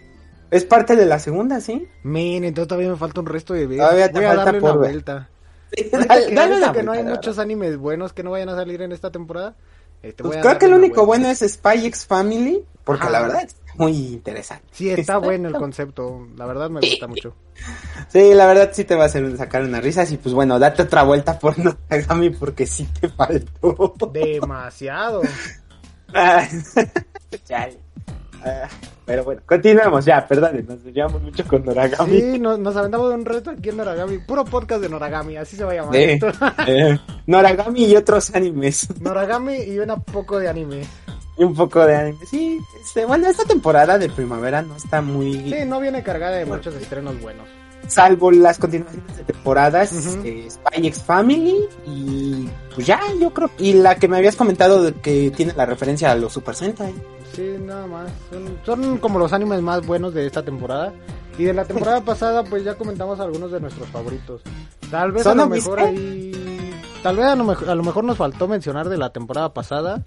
[0.50, 1.88] Es parte de la segunda, ¿sí?
[2.02, 3.78] Men, entonces todavía me falta un resto de ver.
[3.78, 4.90] Todavía te Voy a falta darle por una ver.
[4.90, 5.28] vuelta.
[5.74, 8.32] Sí, Ahorita dale- que, dale una que no hay la muchos animes buenos que no
[8.32, 9.54] vayan a salir en esta temporada.
[10.02, 11.28] este, Pues a creo que una único vuelta.
[11.28, 13.10] bueno es Spy X Family, porque Ajá.
[13.12, 13.42] la verdad
[13.76, 14.64] muy interesante.
[14.72, 16.26] Sí, está bueno el concepto.
[16.36, 17.34] La verdad me gusta mucho.
[18.08, 20.82] Sí, la verdad sí te va a hacer sacar unas risas y pues bueno, date
[20.82, 23.94] otra vuelta por Noragami porque sí te faltó.
[24.12, 25.22] Demasiado.
[26.14, 26.46] Ah,
[27.46, 27.78] chale.
[28.44, 28.68] Ah,
[29.04, 32.20] pero bueno, continuemos ya, perdón, nos llevamos mucho con Noragami.
[32.20, 34.18] Sí, nos, nos aventamos de un reto aquí en Noragami.
[34.18, 36.28] Puro podcast de Noragami, así se va a llamar esto.
[36.66, 38.88] Eh, Noragami y otros animes.
[39.00, 40.82] Noragami y un poco de anime.
[41.42, 42.24] Y un poco de anime.
[42.24, 45.34] Sí, este, bueno, esta temporada de primavera no está muy...
[45.50, 47.48] Sí, no viene cargada de muchos estrenos buenos.
[47.88, 50.22] Salvo las continuaciones de temporadas, Ujú.
[50.24, 53.50] eh, Spy X Family y pues ya, yo creo.
[53.58, 56.94] Y la que me habías comentado de que tiene la referencia a los Super Sentai.
[57.34, 58.08] Sí, nada más.
[58.30, 60.92] Son, son como los animes más buenos de esta temporada.
[61.38, 64.42] Y de la temporada pasada, pues ya comentamos algunos de nuestros favoritos.
[64.92, 66.30] Tal vez a ¿Son lo mejor ahí.
[67.02, 70.04] Tal vez a lo, mejor, a lo mejor nos faltó mencionar de la temporada pasada.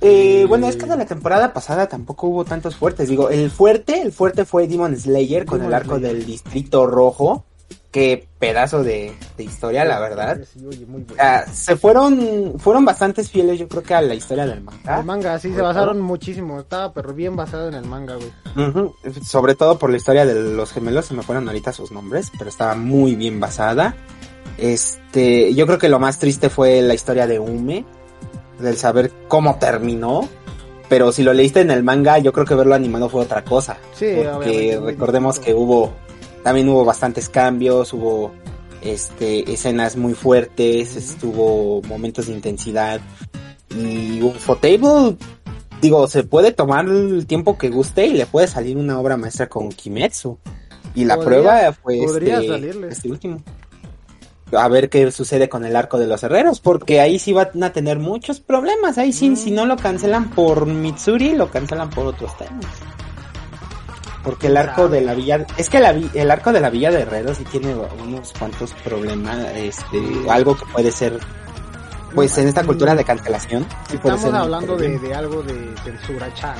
[0.00, 3.08] Eh, bueno, es que de la temporada pasada tampoco hubo tantos fuertes.
[3.08, 6.16] Digo, el fuerte, el fuerte fue Demon Slayer con Demon el arco Slayer.
[6.16, 7.44] del Distrito Rojo.
[7.90, 10.38] Qué pedazo de, de historia, la verdad.
[10.52, 11.20] Sí, oye, muy bueno.
[11.20, 15.00] Ah, se fueron, fueron bastantes fieles, yo creo que a la historia del manga.
[15.00, 16.60] El manga, sí, se basaron muchísimo.
[16.60, 18.92] Estaba pero bien basado en el manga, güey.
[19.24, 22.48] Sobre todo por la historia de los gemelos, se me fueron ahorita sus nombres, pero
[22.48, 23.96] estaba muy bien basada.
[24.56, 27.84] Este, yo creo que lo más triste fue la historia de Ume,
[28.60, 30.28] del saber cómo terminó.
[30.88, 33.78] Pero si lo leíste en el manga, yo creo que verlo animado fue otra cosa.
[33.94, 35.92] Sí, porque recordemos que hubo
[36.42, 38.32] también hubo bastantes cambios, hubo
[38.82, 43.00] este escenas muy fuertes, estuvo momentos de intensidad
[43.68, 45.16] y Ufotable
[45.80, 49.48] digo, se puede tomar el tiempo que guste y le puede salir una obra maestra
[49.48, 50.38] con Kimetsu.
[50.94, 53.42] Y la prueba fue este, este, último.
[54.52, 57.72] A ver qué sucede con el arco de los herreros, porque ahí sí van a
[57.72, 58.98] tener muchos problemas.
[58.98, 62.66] Ahí sí, si no lo cancelan por Mitsuri, lo cancelan por otros temas.
[64.24, 67.38] Porque el arco de la villa, es que el arco de la villa de herreros
[67.38, 71.18] sí tiene unos cuantos problemas, este, algo que puede ser
[72.14, 73.66] pues en esta cultura de cancelación.
[73.92, 76.56] Estamos hablando de, algo de censura chan.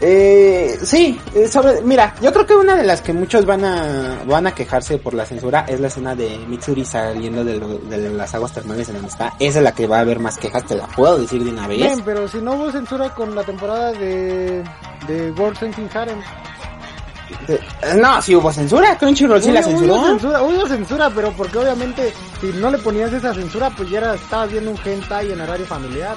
[0.00, 4.22] Eh, sí, eh, sobre, mira, yo creo que una de las que muchos van a
[4.26, 7.58] van a quejarse por la censura es la escena de Mitsuri saliendo de,
[8.10, 9.32] las aguas termales en donde está.
[9.38, 11.66] Esa es la que va a haber más quejas, te la puedo decir de una
[11.66, 11.78] vez.
[11.78, 14.62] Bien, pero si no hubo censura con la temporada de,
[15.06, 16.20] de World Sensing Harem.
[17.98, 19.94] No, si hubo censura, Crunchyroll sí la censuró.
[19.94, 23.98] Hubo censura, hubo censura, pero porque obviamente si no le ponías esa censura, pues ya
[23.98, 26.16] era, estabas viendo un hentai en horario familiar.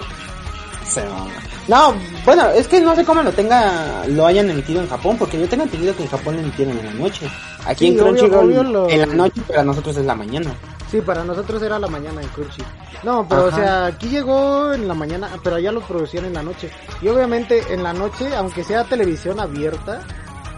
[1.68, 1.94] No,
[2.26, 5.48] bueno, es que no sé cómo lo tenga, lo hayan emitido en Japón, porque yo
[5.48, 7.30] tengo entendido que en Japón lo emitieron en la noche.
[7.66, 10.52] Aquí en Crunchyroll en la noche, para nosotros es la mañana.
[10.90, 12.64] Sí, para nosotros era la mañana en Crunchy.
[13.04, 16.42] No, pero o sea, aquí llegó en la mañana, pero allá lo producían en la
[16.42, 16.72] noche.
[17.02, 20.02] Y obviamente en la noche, aunque sea televisión abierta,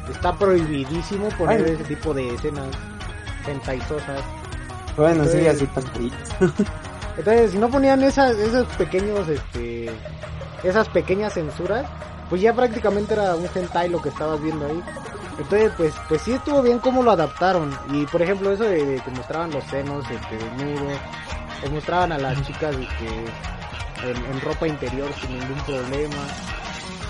[0.09, 2.67] está prohibidísimo poner ese tipo de escenas
[3.45, 4.21] sentaizosas.
[4.95, 5.67] Bueno, sí, así
[7.17, 9.89] Entonces, si no ponían esas, esos pequeños, este,
[10.63, 11.85] esas pequeñas censuras,
[12.29, 14.81] pues ya prácticamente era un hentai lo que estabas viendo ahí.
[15.37, 17.71] Entonces, pues, pues sí estuvo bien cómo lo adaptaron.
[17.91, 20.97] Y por ejemplo, eso de, que mostraban los senos, este, desnudos,
[21.71, 26.27] mostraban a las chicas, este, en, en ropa interior sin ningún problema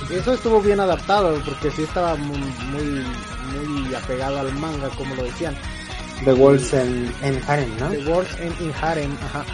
[0.10, 5.56] eso estuvo bien adaptado porque sí estaba muy, muy, apegado al manga, como lo decían.
[6.26, 7.90] The Wolves en, en Harem, ¿no?
[7.90, 9.46] The Wolves en, Harem, ajá.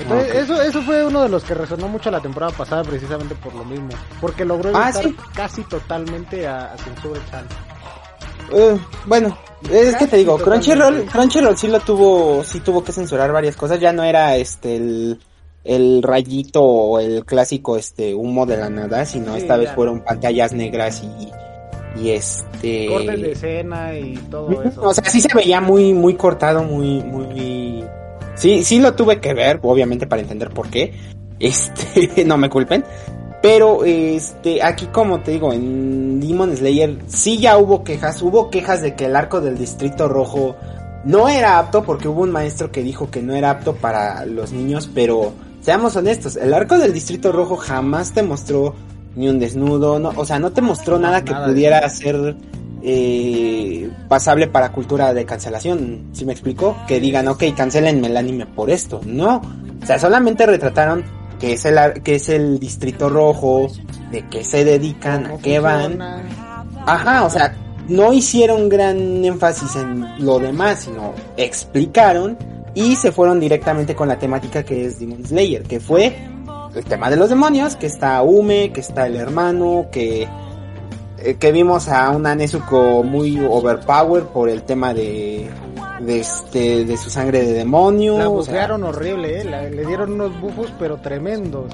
[0.00, 3.54] Entonces, eso, eso fue uno de los que resonó mucho la temporada pasada precisamente por
[3.54, 3.90] lo mismo.
[4.20, 7.46] Porque logró ah, evitar casi totalmente a, a Chan.
[8.52, 9.36] Uh, bueno,
[9.70, 13.80] es que te digo, Crunchyroll, Crunchyroll sí lo tuvo, sí tuvo que censurar varias cosas,
[13.80, 15.20] ya no era este el
[15.64, 20.52] el rayito o el clásico este humo de la nada, sino esta vez fueron pantallas
[20.52, 24.82] negras y, y este cortes de escena y todo eso.
[24.82, 27.82] O sea, sí se veía muy muy cortado, muy muy
[28.34, 30.92] Sí, sí lo tuve que ver, obviamente para entender por qué.
[31.38, 32.84] Este, no me culpen.
[33.42, 38.80] Pero este, aquí como te digo, en Demon Slayer sí ya hubo quejas, hubo quejas
[38.80, 40.56] de que el arco del Distrito Rojo
[41.04, 44.52] no era apto porque hubo un maestro que dijo que no era apto para los
[44.52, 48.74] niños, pero seamos honestos, el arco del Distrito Rojo jamás te mostró
[49.14, 52.36] ni un desnudo, no, o sea, no te mostró nada, que pudiera ser
[52.86, 56.10] eh, pasable para cultura de cancelación.
[56.12, 56.76] ¿Sí me explicó?
[56.86, 59.00] Que digan, ok, cancelenme el anime por esto.
[59.06, 59.40] No,
[59.82, 61.02] o sea, solamente retrataron
[61.40, 63.68] que es el, que es el Distrito Rojo,
[64.10, 65.98] de qué se dedican, a qué van.
[66.86, 67.56] Ajá, o sea,
[67.88, 72.36] no hicieron gran énfasis en lo demás, sino explicaron
[72.74, 76.14] y se fueron directamente con la temática que es Demon Slayer, que fue
[76.74, 80.28] el tema de los demonios, que está Ume, que está el hermano, que
[81.24, 85.50] eh, que vimos a una Nezuko muy overpower por el tema de
[86.00, 88.18] de este de su sangre de demonio.
[88.18, 89.44] La bufearon horrible, ¿eh?
[89.44, 91.72] le dieron unos bufos pero tremendos.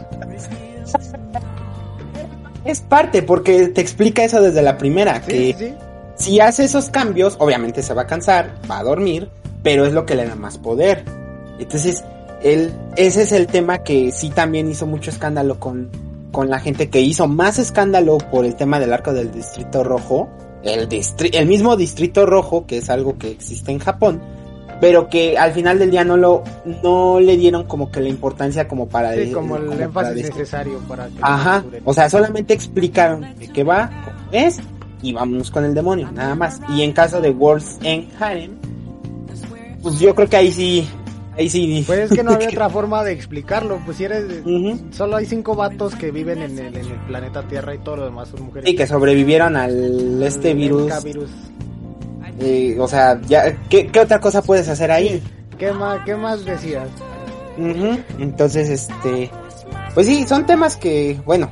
[2.65, 5.75] Es parte porque te explica eso desde la primera que
[6.17, 9.31] si hace esos cambios, obviamente se va a cansar, va a dormir,
[9.63, 11.03] pero es lo que le da más poder.
[11.59, 12.05] Entonces,
[12.43, 15.91] él, ese es el tema que sí también hizo mucho escándalo con,
[16.31, 20.29] con la gente que hizo más escándalo por el tema del arco del Distrito Rojo,
[20.63, 20.89] el,
[21.33, 24.23] el mismo Distrito Rojo, que es algo que existe en Japón,
[24.81, 26.43] pero que al final del día no lo
[26.83, 31.09] no le dieron como que la importancia como para sí, como el énfasis necesario para
[31.09, 34.59] que ajá o sea solamente explicaron de qué va cómo es
[35.03, 36.61] y vámonos con el demonio nada más.
[36.71, 38.59] Y en caso de Worlds en Harem
[39.83, 40.89] pues yo creo que ahí sí,
[41.41, 41.85] ahí sí.
[41.87, 44.25] Pues es que no había otra forma de explicarlo, pues si eres,
[44.93, 46.75] solo hay cinco vatos que viven en el,
[47.07, 48.71] planeta Tierra y todo lo demás son mujeres.
[48.71, 50.93] Y que sobrevivieron al este virus.
[52.39, 55.23] Eh, o sea, ya, ¿qué, otra cosa puedes hacer ahí?
[55.59, 56.89] ¿Qué más, qué más decías?
[58.19, 59.31] Entonces, este,
[59.93, 61.51] pues sí, son temas que, bueno,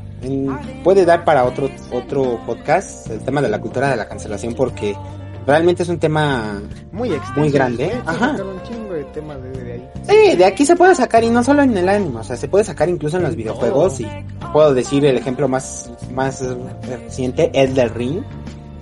[0.82, 4.97] puede dar para otro otro podcast, el tema de la cultura de la cancelación, porque
[5.47, 6.61] realmente es un tema
[6.93, 7.86] muy, muy grande.
[7.86, 8.03] ¿eh?
[8.07, 8.36] Ajá.
[8.99, 9.88] De temas de, ahí.
[10.09, 12.49] Sí, de aquí se puede sacar y no solo en el anime, o sea, se
[12.49, 14.09] puede sacar incluso en los videojuegos y
[14.53, 16.42] puedo decir el ejemplo más más
[16.82, 18.22] reciente, Elden Ring.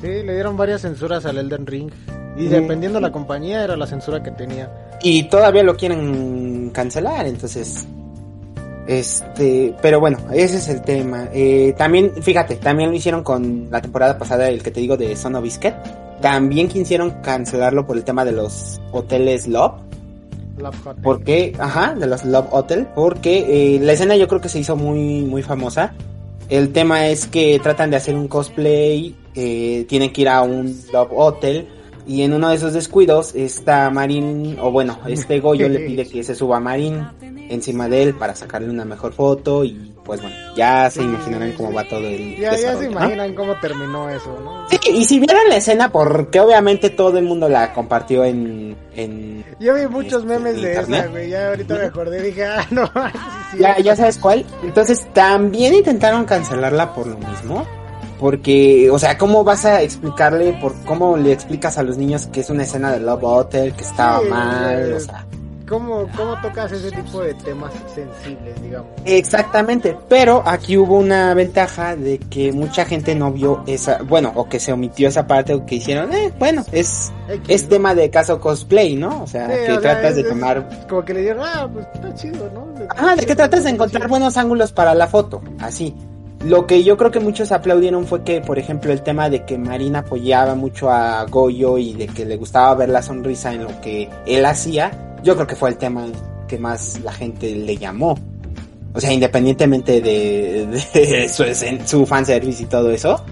[0.00, 1.90] Sí, le dieron varias censuras al Elden Ring.
[2.38, 4.70] Y dependiendo de la compañía era la censura que tenía.
[5.02, 7.86] Y todavía lo quieren cancelar, entonces
[8.86, 11.28] este, pero bueno, ese es el tema.
[11.32, 15.16] Eh, también, fíjate, también lo hicieron con la temporada pasada, el que te digo de
[15.16, 15.74] Son of Biscuit.
[16.20, 19.86] También quisieron cancelarlo por el tema de los hoteles Love.
[20.59, 21.02] Love Hotel.
[21.02, 22.86] Porque, ajá, de los Love Hotel.
[22.94, 25.94] Porque eh, la escena yo creo que se hizo muy, muy famosa.
[26.48, 30.76] El tema es que tratan de hacer un cosplay, eh, tienen que ir a un
[30.92, 31.68] Love Hotel.
[32.07, 36.22] Y en uno de esos descuidos, está Marín, o bueno, este Goyo le pide que
[36.22, 37.04] se suba a Marín
[37.50, 41.72] encima de él para sacarle una mejor foto y pues bueno, ya se imaginarán cómo
[41.72, 44.68] va todo el Ya, ya se imaginan cómo terminó eso, ¿no?
[44.70, 48.76] Sí, y si vieran la escena, porque obviamente todo el mundo la compartió en...
[48.94, 51.00] en Yo vi muchos este, memes de internet.
[51.00, 52.86] esa, güey, ya ahorita me acordé, dije, ah, no,
[53.50, 54.46] sí, ya, ya sabes cuál.
[54.62, 57.66] Entonces también intentaron cancelarla por lo mismo.
[58.18, 62.40] Porque, o sea, ¿cómo vas a explicarle, por cómo le explicas a los niños que
[62.40, 65.26] es una escena de Love Hotel, que estaba Sí, mal, o sea...
[65.68, 68.88] ¿Cómo, ¿Cómo tocas ese tipo de temas sensibles, digamos?
[69.04, 74.48] Exactamente, pero aquí hubo una ventaja de que mucha gente no vio esa, bueno, o
[74.48, 77.68] que se omitió esa parte o que hicieron, eh, bueno, es, X, es ¿no?
[77.70, 79.24] tema de caso cosplay, ¿no?
[79.24, 81.68] O sea, Sí, que o sea, tratas es- de tomar, Como que le dieron, ah,
[81.72, 82.66] pues está chido, ¿no?
[82.96, 85.94] ah, de que tratas de encontrar buenos ángulos para la foto, así.
[86.44, 89.58] Lo que yo creo que muchos aplaudieron fue que, por ejemplo, el tema de que
[89.58, 93.80] Marina apoyaba mucho a Goyo y de que le gustaba ver la sonrisa en lo
[93.80, 94.92] que él hacía,
[95.26, 96.06] yo creo que fue el tema
[96.48, 98.16] que más la gente le llamó.
[98.94, 101.44] O sea, independientemente de, de su,
[101.86, 103.22] su fanservice y todo eso,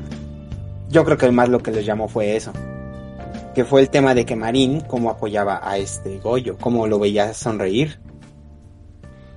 [0.91, 2.53] yo creo que más lo que les llamó fue eso.
[3.55, 7.33] Que fue el tema de que Marín, cómo apoyaba a este Goyo, cómo lo veía
[7.33, 7.99] sonreír.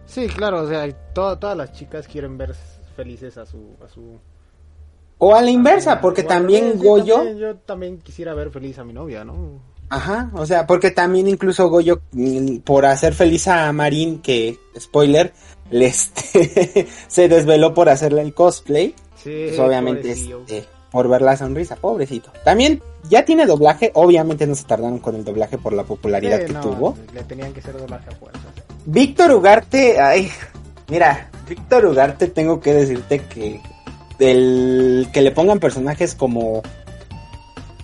[0.06, 2.56] Sí, claro, o sea, to- todas las chicas quieren ver
[2.96, 3.76] felices a su...
[3.86, 4.18] A su
[5.20, 7.16] O a la inversa, porque también Goyo...
[7.16, 9.60] también- yo también quisiera ver feliz a mi novia, ¿no?
[9.90, 15.34] Ajá, o sea, porque también incluso Goyo, mm, por hacer feliz a Marín, que, spoiler,
[15.72, 21.36] le este, se desveló por hacerle el cosplay, Sí, pues obviamente este, por ver la
[21.36, 22.32] sonrisa, pobrecito.
[22.44, 26.46] También ya tiene doblaje, obviamente no se tardaron con el doblaje por la popularidad Sí,
[26.48, 26.98] que no, tuvo.
[27.14, 28.44] Le tenían que hacer doblaje a fuerzas.
[28.86, 30.30] Víctor Ugarte, ay,
[30.90, 33.62] mira, Víctor Ugarte tengo que decirte que
[34.20, 36.62] el que le pongan personajes como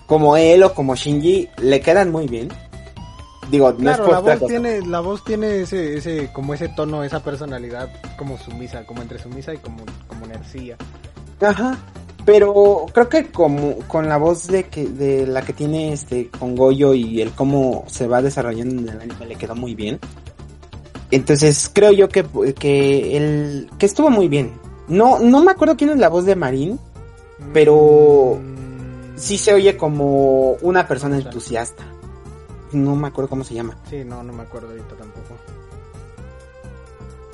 [0.06, 2.48] como él o como Shinji le quedan muy bien.
[3.50, 6.68] Digo, no es Claro, por la voz tiene, la voz tiene ese, ese, como ese
[6.68, 10.76] tono, esa personalidad como sumisa, como entre sumisa y como, como nercilla.
[11.40, 11.76] Ajá.
[12.24, 16.56] Pero creo que como con la voz de que de la que tiene este con
[16.56, 19.98] Goyo y el cómo se va desarrollando en el anime le quedó muy bien.
[21.10, 22.24] Entonces creo yo que
[22.58, 24.54] que el que estuvo muy bien.
[24.88, 26.78] No no me acuerdo quién es la voz de Marín,
[27.52, 28.63] Pero- Mm,
[29.16, 31.84] sí se oye como una persona entusiasta.
[32.72, 33.76] No me acuerdo cómo se llama.
[33.88, 35.36] Sí, no, no me acuerdo ahorita tampoco.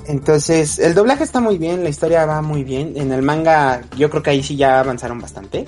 [0.07, 2.93] Entonces, el doblaje está muy bien, la historia va muy bien.
[2.95, 5.67] En el manga, yo creo que ahí sí ya avanzaron bastante.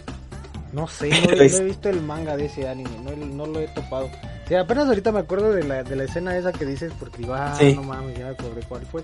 [0.72, 3.68] No sé, no, no he visto el manga de ese anime, no, no lo he
[3.68, 4.09] topado.
[4.47, 7.36] Sí, apenas ahorita me acuerdo de la, de la escena esa que dices, porque digo,
[7.36, 7.76] ah, Sí.
[7.76, 9.03] no mames, ya me acordé cuál fue.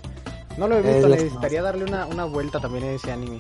[0.57, 3.37] No lo he visto, necesitaría darle una, una vuelta también a ese anime.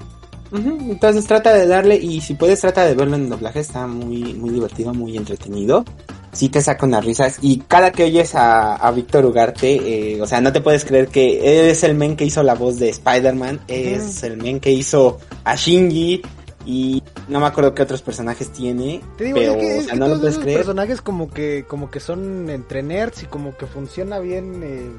[0.51, 4.49] Entonces trata de darle, y si puedes trata de verlo en doblaje, está muy, muy
[4.49, 5.85] divertido, muy entretenido.
[6.31, 7.39] Sí te saca unas risas.
[7.41, 11.07] Y cada que oyes a, a Víctor Ugarte, eh, o sea, no te puedes creer
[11.07, 14.71] que él es el men que hizo la voz de Spider-Man, es el men que
[14.71, 16.21] hizo a Shinji,
[16.65, 19.83] y no me acuerdo qué otros personajes tiene, Te digo, pero, es que, es o
[19.85, 20.57] sea, que no lo puedes esos creer.
[20.59, 24.91] personajes como que, como que son entre nerds y como que funciona bien eh,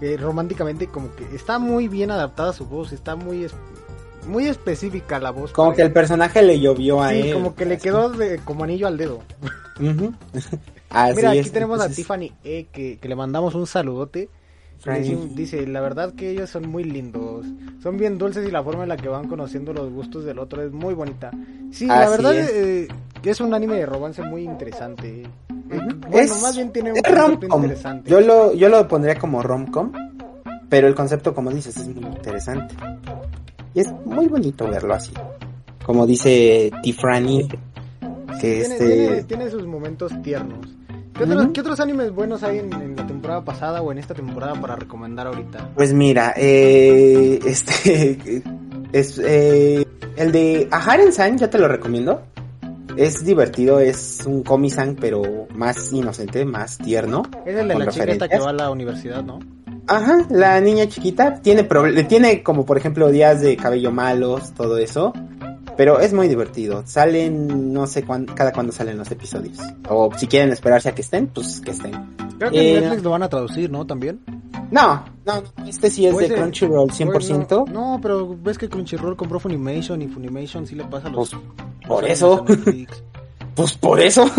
[0.00, 3.46] eh, románticamente, como que está muy bien adaptada su voz, está muy,
[4.26, 5.52] muy específica la voz.
[5.52, 7.34] Como que el personaje le llovió a Sí, él.
[7.34, 9.20] como que le quedó de, como anillo al dedo.
[10.90, 14.28] Así Mira, aquí es, tenemos a Tiffany E, que, que le mandamos un saludote.
[14.84, 17.46] Dice, dice, la verdad que ellos son muy lindos,
[17.82, 20.62] son bien dulces y la forma en la que van conociendo los gustos del otro
[20.62, 21.30] es muy bonita.
[21.72, 22.50] Sí, la verdad es.
[22.52, 22.88] eh,
[23.22, 25.22] que es un anime de romance muy interesante.
[25.22, 25.28] eh.
[25.70, 28.10] Bueno, Es- más bien tiene un concepto interesante.
[28.10, 29.90] Yo lo, yo lo pondría como rom-com,
[30.68, 32.74] pero el concepto, como dices, es muy interesante.
[33.76, 35.12] Y es muy bonito verlo así.
[35.84, 37.56] Como dice Tifrani, que
[38.40, 38.86] tiene, este...
[38.86, 40.66] tiene, tiene sus momentos tiernos.
[41.12, 41.52] ¿Qué otros, Ujú.
[41.52, 44.76] qué otros animes buenos hay en, en la temporada pasada o en esta temporada para
[44.76, 45.72] recomendar ahorita?
[45.74, 48.42] Pues mira, eh, este...
[48.92, 49.84] Es, eh,
[50.16, 52.22] el de Aharen-san, ya te lo recomiendo.
[52.96, 57.24] Es divertido, es un komi-san, pero más inocente, más tierno.
[57.44, 59.40] Es el de la chica esta que va a la universidad, ¿no?
[59.88, 61.64] Ajá, la niña chiquita tiene
[62.08, 65.12] tiene como por ejemplo días de cabello malos, todo eso.
[65.76, 66.82] Pero es muy divertido.
[66.86, 69.58] Salen, no sé cuán, cada cuándo salen los episodios.
[69.88, 71.92] O si quieren esperarse a que estén, pues que estén.
[72.38, 73.86] Creo que en Eh, Netflix lo van a traducir, ¿no?
[73.86, 74.20] También.
[74.70, 77.12] No, no, este sí es Pues, de eh, Crunchyroll 100%.
[77.12, 81.30] Pues no, no, pero ves que Crunchyroll compró Funimation y Funimation sí le pasa los...
[81.30, 81.42] Pues,
[81.86, 82.44] por eso.
[82.48, 82.86] a.
[83.54, 84.30] Pues por eso.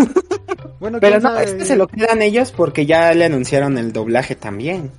[0.80, 1.46] Bueno, Pero no, sabe.
[1.46, 4.92] este se lo quedan ellos porque ya le anunciaron el doblaje también.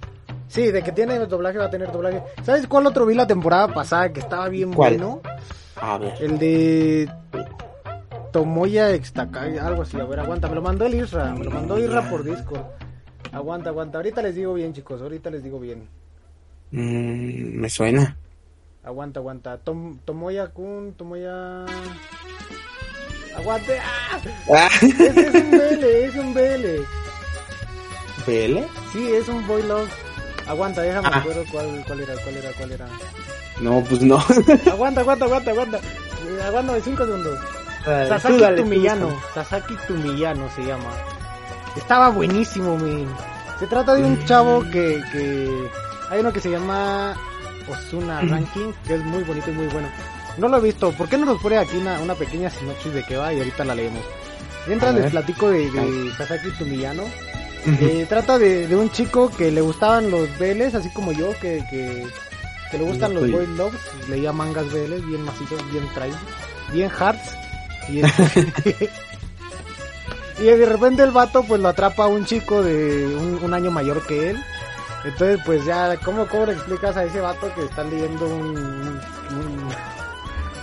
[0.48, 2.22] Sí, de que tiene doblaje va a tener doblaje.
[2.42, 4.94] ¿Sabes cuál otro vi la temporada pasada que estaba bien ¿Cuál?
[4.98, 5.20] bueno?
[5.76, 6.14] A ver.
[6.20, 7.08] El de
[8.32, 9.98] Tomoya Extakai, algo así.
[10.00, 12.62] A ver, aguanta, me lo mandó el Isra, me lo mandó Isra por Discord.
[13.32, 13.98] Aguanta, aguanta.
[13.98, 15.86] Ahorita les digo bien, chicos, ahorita les digo bien.
[16.70, 18.16] Mm, me suena.
[18.84, 19.58] Aguanta, aguanta.
[19.58, 21.64] Tom, Tomoya Kun, Tomoya...
[23.36, 23.78] Aguante.
[23.80, 24.18] ¡Ah!
[24.54, 26.66] Ah, Es, es un BL, es un BL.
[28.26, 28.58] ¿BL?
[28.92, 29.90] Sí, es un Boy Love.
[30.48, 31.18] Aguanta, déjame Ah.
[31.18, 32.86] acuerdo cuál, cuál era, cuál era, cuál era.
[33.60, 34.16] No, pues no.
[34.70, 35.78] Aguanta, aguanta, aguanta, aguanta.
[35.78, 37.38] Eh, Aguántame 5 segundos.
[37.84, 39.20] Tú Sasaki dale, Tumillano.
[39.34, 40.90] Sasaki Tumillano se llama.
[41.76, 43.08] Estaba buenísimo, men.
[43.58, 45.68] Se trata de un chavo que, que...
[46.10, 47.14] Hay uno que se llama
[47.68, 49.88] Osuna Ranking, que es muy bonito y muy bueno.
[50.38, 50.92] No lo he visto.
[50.92, 53.64] ¿Por qué no nos pone aquí una, una pequeña sinopsis de qué va y ahorita
[53.64, 54.04] la leemos?
[54.66, 57.02] Mientras les platico de, de Sasaki Tumillano.
[57.80, 61.62] Eh, trata de, de un chico que le gustaban los BLs, así como yo, que,
[61.70, 62.06] que,
[62.70, 63.80] que le gustan los boy loves.
[64.08, 66.18] Leía mangas BLs bien macizos, bien traídos,
[66.72, 67.34] bien hearts.
[67.88, 68.90] Y, este-
[70.40, 73.70] y de repente el vato pues lo atrapa a un chico de un, un año
[73.70, 74.42] mayor que él.
[75.04, 79.68] Entonces pues ya, ¿cómo, ¿cómo le explicas a ese vato que está leyendo un, un,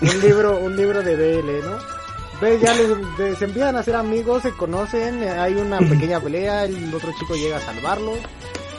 [0.01, 1.94] un libro un libro de BL, ¿no?
[2.35, 6.65] Entonces ya les- se empiezan a hacer amigos, se conocen, eh, hay una pequeña pelea,
[6.65, 8.19] el otro chico llega a salvarlos,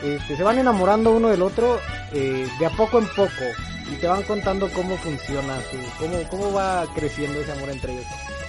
[0.02, 1.78] este, se van enamorando uno del otro
[2.12, 3.30] eh, de a poco en poco
[3.90, 8.04] y te van contando cómo funciona, su, cómo, cómo va creciendo ese amor entre ellos.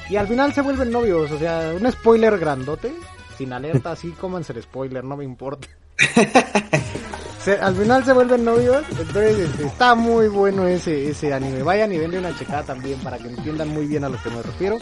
[0.10, 2.91] Y al final se vuelven novios, o sea, un spoiler grandote,
[3.38, 5.68] sin alerta, así cómanse el spoiler, no me importa.
[7.62, 11.64] Al final se vuelven novios, entonces este, está muy bueno ese, ese anime.
[11.64, 14.41] Vayan y denle una checada también para que entiendan muy bien a lo que me
[14.41, 14.78] refiero.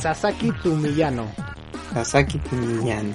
[0.00, 1.26] Sasaki Tumillano.
[1.92, 3.12] Sasaki Tumillano.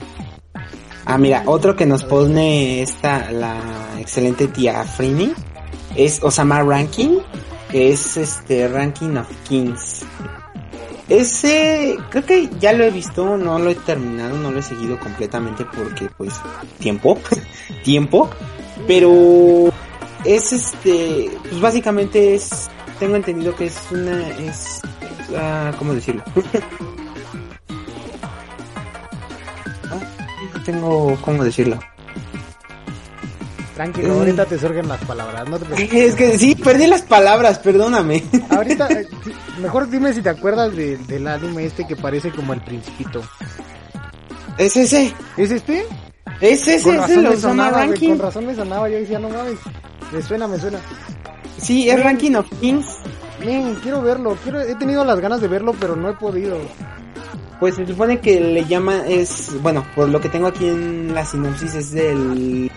[1.06, 3.60] Ah, mira, otro que nos pone esta, la
[4.00, 5.34] excelente tía Frini,
[5.96, 7.20] es Osama Ranking,
[7.72, 10.06] que es este Ranking of Kings.
[11.10, 14.98] Ese, creo que ya lo he visto, no lo he terminado, no lo he seguido
[15.00, 16.34] completamente porque pues
[16.80, 17.20] tiempo,
[17.84, 18.30] tiempo,
[18.88, 19.72] pero
[20.24, 24.82] es este, pues básicamente es, tengo entendido que es una, es,
[25.38, 26.24] ah, ¿cómo decirlo?
[29.92, 30.00] Ah,
[30.66, 31.78] tengo cómo decirlo.
[33.76, 35.94] Tranquilo, ahorita te surgen las palabras, no te preocupes.
[36.10, 38.24] Es que sí, perdí las palabras, perdóname.
[38.50, 39.08] Ahorita, eh,
[39.62, 43.22] mejor dime si te acuerdas de- del anime este que parece como el principito.
[44.58, 45.86] Es ese, ¿Es este?
[46.40, 48.10] es ese, Con es razón el me Osama sonaba, Ranking.
[48.10, 49.58] con razón me sonaba, yo decía, no mames,
[50.12, 50.80] me suena, me suena.
[51.58, 52.86] Sí, es Ranking of Kings.
[53.44, 56.58] Men, quiero verlo, quiero, he tenido las ganas de verlo, pero no he podido.
[57.60, 61.26] Pues se supone que le llama, es, bueno, por lo que tengo aquí en la
[61.26, 62.70] sinopsis es del,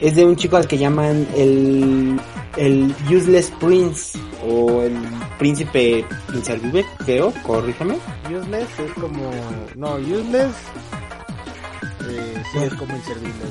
[0.00, 2.20] es de un chico al que llaman el,
[2.56, 4.94] el Useless Prince, o el
[5.38, 7.96] príncipe inservible, creo, corrígeme.
[8.26, 9.30] Useless es como,
[9.76, 10.54] no, useless,
[12.08, 13.44] eh, sí es como inservible.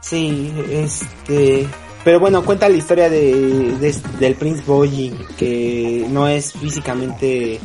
[0.00, 1.66] Sí, este,
[2.04, 7.58] pero bueno, cuenta la historia de, de- del Prince Boyi, que no es físicamente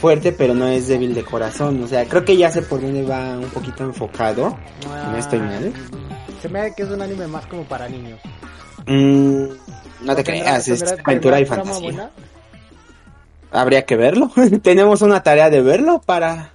[0.00, 3.02] fuerte, pero no es débil de corazón, o sea, creo que ya sé por dónde
[3.02, 4.56] va un poquito enfocado.
[5.10, 5.72] ¿No estoy mal?
[6.44, 8.20] Se me hace que es un anime más como para niños.
[8.86, 9.44] Mm,
[10.02, 11.80] no te ¿Tendrá- creas, es aventura y fantasía.
[11.80, 12.10] buena?
[13.50, 14.30] Habría que verlo.
[14.62, 16.50] Tenemos una tarea de verlo para,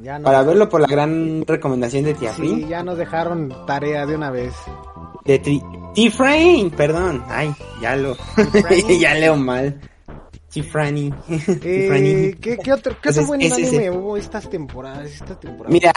[0.00, 0.24] Ya no.
[0.26, 4.30] para verlo por la gran recomendación de Tia Sí, ya nos dejaron tarea de una
[4.30, 4.54] vez.
[5.24, 7.24] De T-Frame, perdón.
[7.28, 8.16] Ay, ya lo,
[9.00, 9.80] ya leo mal.
[10.52, 11.12] T-Frani.
[11.62, 15.10] Eh, ¿qué, qué otro, qué otro Entonces, buen ese es anime hubo estas temporadas?
[15.10, 15.72] Esta temporada?
[15.72, 15.92] Mira,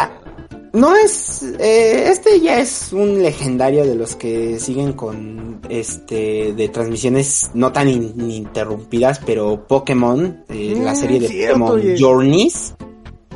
[0.73, 6.69] no es, eh, este ya es un legendario de los que siguen con, este, de
[6.69, 11.95] transmisiones no tan in- ininterrumpidas, pero Pokémon, eh, la Mm, serie de cierto, Pokémon oye.
[11.99, 12.75] Journeys,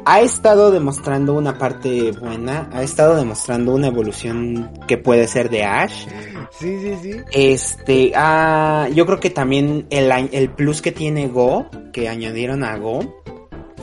[0.06, 5.64] ha estado demostrando una parte buena, ha estado demostrando una evolución que puede ser de
[5.64, 6.08] Ash.
[6.52, 7.12] Sí, sí, sí.
[7.32, 12.76] Este, ah, yo creo que también el, el plus que tiene Go, que añadieron a
[12.78, 13.00] Go,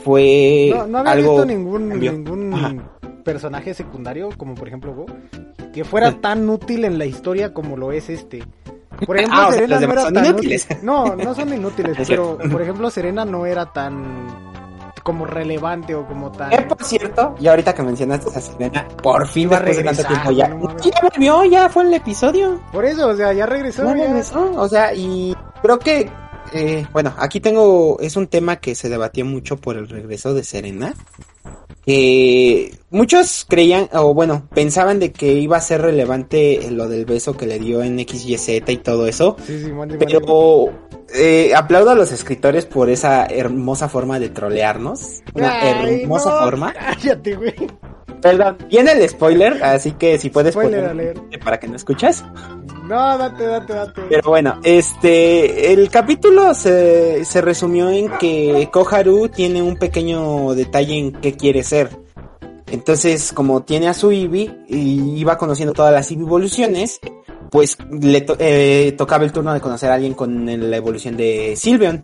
[0.03, 2.73] fue No, no había algo visto ningún, ningún Ajá.
[3.23, 5.05] personaje secundario, como por ejemplo Go,
[5.73, 6.17] que fuera Sí.
[6.21, 8.43] tan útil en la historia como lo es este.
[9.05, 10.65] Por ejemplo, Ah, o sea, Serena no era tan inútiles.
[10.65, 10.77] útil.
[10.83, 14.66] No, no son inútiles, Es pero por ejemplo, Serena no era tan
[15.07, 19.25] como relevante o como tan Eh, por cierto, y ahorita que mencionaste a Serena, por
[19.25, 20.47] fin Iba a de tanto regresar, tiempo ya.
[20.49, 22.59] no ya volvió, ya fue el episodio.
[22.73, 23.85] Por eso, o sea, ya regresó.
[23.85, 24.03] Ya ya.
[24.03, 26.09] regresó, o sea, y creo que,
[26.51, 30.43] eh, bueno, aquí tengo, es un tema que se debatió mucho por el regreso de
[30.43, 30.93] Serena.
[31.85, 37.37] Que muchos creían, o bueno, pensaban de que iba a ser relevante lo del beso
[37.37, 39.37] que le dio en XYZ y todo eso.
[39.45, 40.05] Sí, sí, mande, mande.
[40.05, 40.73] Pero
[41.13, 45.21] eh, aplaudo a los escritores por esa hermosa forma de trolearnos.
[45.33, 46.73] Una Ay, hermosa no, forma.
[46.73, 47.55] Cállate, güey.
[48.21, 52.23] Perdón, viene el spoiler, así que si puedes Spoiler poner para que no escuches.
[52.87, 54.01] No, date, date, date.
[54.09, 60.97] Pero bueno, este, el capítulo se, se resumió en que Koharu tiene un pequeño detalle
[60.97, 61.89] en qué quiere ser.
[62.71, 66.99] Entonces, como tiene a su Eevee y iba conociendo todas las Eevee evoluciones,
[67.51, 71.55] pues le to- eh, tocaba el turno de conocer a alguien con la evolución de
[71.55, 72.03] Sylveon.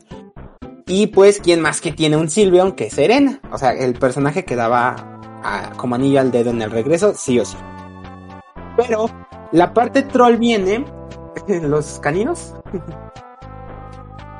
[0.86, 3.39] Y pues, ¿quién más que tiene un Sylveon que Serena?
[3.51, 5.12] O sea, el personaje que daba
[5.77, 7.57] como anillo al dedo en el regreso, sí o sí.
[8.77, 9.09] Pero
[9.51, 10.85] la parte troll viene
[11.47, 12.53] los caninos.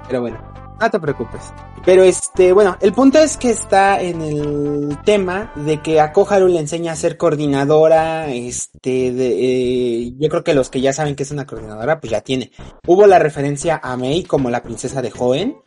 [0.08, 0.38] Pero bueno,
[0.80, 1.54] no te preocupes.
[1.86, 6.48] Pero este, bueno, el punto es que está en el tema de que a Koharu
[6.48, 11.16] le enseña a ser coordinadora, este, de, eh, yo creo que los que ya saben
[11.16, 12.52] que es una coordinadora, pues ya tiene.
[12.88, 15.58] Hubo la referencia a Mei como la princesa de Hoenn.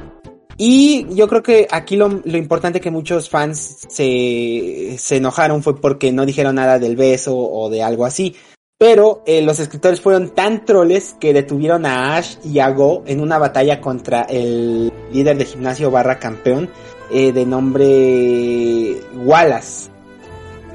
[0.59, 5.79] Y yo creo que aquí lo, lo importante que muchos fans se, se enojaron fue
[5.81, 8.35] porque no dijeron nada del beso o de algo así.
[8.79, 13.21] Pero eh, los escritores fueron tan troles que detuvieron a Ash y a Go en
[13.21, 16.69] una batalla contra el líder de gimnasio barra campeón
[17.11, 19.89] eh, de nombre Wallace,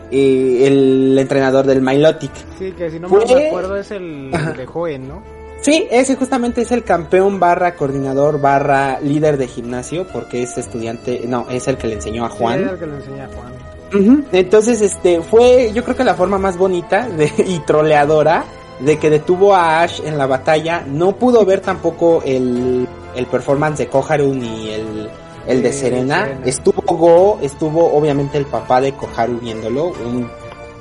[0.09, 2.31] eh, el entrenador del Milotic.
[2.57, 5.40] Sí, que si no Fue- me acuerdo es el de Joven, ¿no?
[5.61, 11.23] Sí, ese justamente es el campeón barra coordinador barra líder de gimnasio porque es estudiante,
[11.27, 12.59] no, es el que le enseñó a Sí, Juan.
[12.61, 17.59] el que a Entonces, este, fue yo creo que la forma más bonita de, y
[17.59, 18.43] troleadora
[18.79, 20.83] de que detuvo a Ash en la batalla.
[20.87, 25.09] No pudo ver tampoco el, el performance de Koharu ni el,
[25.45, 26.23] el de Serena.
[26.23, 26.45] Serena.
[26.45, 29.89] Estuvo Go, estuvo obviamente el papá de Koharu viéndolo.
[29.89, 30.27] Un,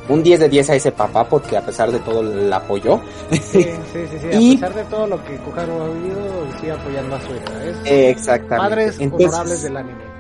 [0.09, 3.01] un 10 de 10 a ese papá porque a pesar de todo la apoyó.
[3.31, 4.27] Sí, sí, sí, sí.
[4.39, 7.65] Y- A pesar de todo lo que Koharu ha vivido, sigue apoyando a su hija.
[7.65, 8.57] Es Eh, Exactamente.
[8.71, 10.11] padres Entonces- honorables del anime.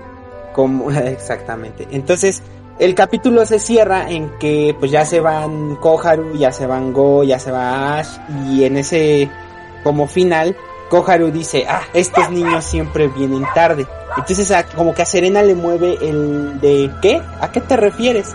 [0.52, 1.88] Como, exactamente.
[1.90, 2.42] Entonces,
[2.78, 7.24] el capítulo se cierra en que pues ya se van Koharu, ya se van Go,
[7.24, 8.08] ya se va Ash
[8.48, 9.28] y en ese
[9.84, 10.56] como final
[10.88, 13.86] Koharu dice, ah, estos niños siempre vienen tarde.
[14.16, 17.20] Entonces a- como que a Serena le mueve el de ¿qué?
[17.40, 18.34] ¿A qué te refieres?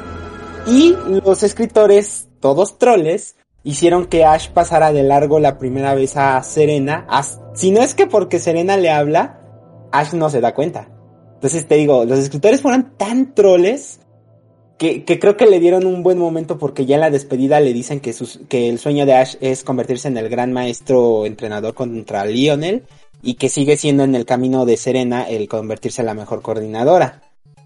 [0.67, 6.41] Y los escritores, todos troles, hicieron que Ash pasara de largo la primera vez a
[6.43, 7.07] Serena.
[7.53, 9.41] si no es que porque Serena le habla,
[9.91, 10.89] Ash no se da cuenta.
[11.35, 13.99] Entonces te digo, los escritores fueron tan troles
[14.77, 17.99] que, creo que le dieron un buen momento porque ya en la despedida le dicen
[17.99, 18.13] que,
[18.49, 22.83] que el sueño de Ash es convertirse en el gran maestro entrenador contra Lionel
[23.21, 27.21] y que sigue siendo en el camino de Serena el convertirse en la mejor coordinadora.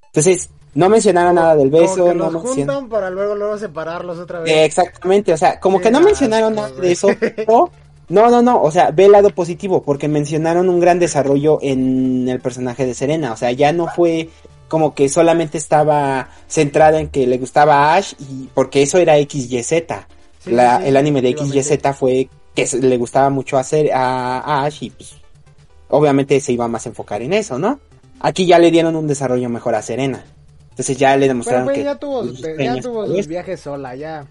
[0.07, 2.81] Entonces, no mencionaron nada del Como beso, que no los mencionaron...
[2.83, 4.51] juntan para luego, luego separarlos otra vez.
[4.51, 7.69] Eh, exactamente, o sea, como que no mencionaron nada de eso, pero
[8.09, 12.27] no, no, no, o sea, ve el lado positivo, porque mencionaron un gran desarrollo en
[12.29, 14.29] el personaje de Serena, o sea, ya no fue
[14.67, 19.15] como que solamente estaba centrada en que le gustaba a Ash y porque eso era
[19.17, 19.67] XYZ.
[19.67, 21.35] Sí, La, sí, el anime de.
[21.35, 25.15] XYZ fue que se- le gustaba mucho hacer a, a Ash y pues
[25.89, 27.79] obviamente se iba más a enfocar en eso, ¿no?
[28.19, 30.23] Aquí ya le dieron un desarrollo mejor a Serena.
[30.79, 34.25] Entonces ya le Pero demostraron que ya tuvo, sus ya tuvo sus viajes sola, ya.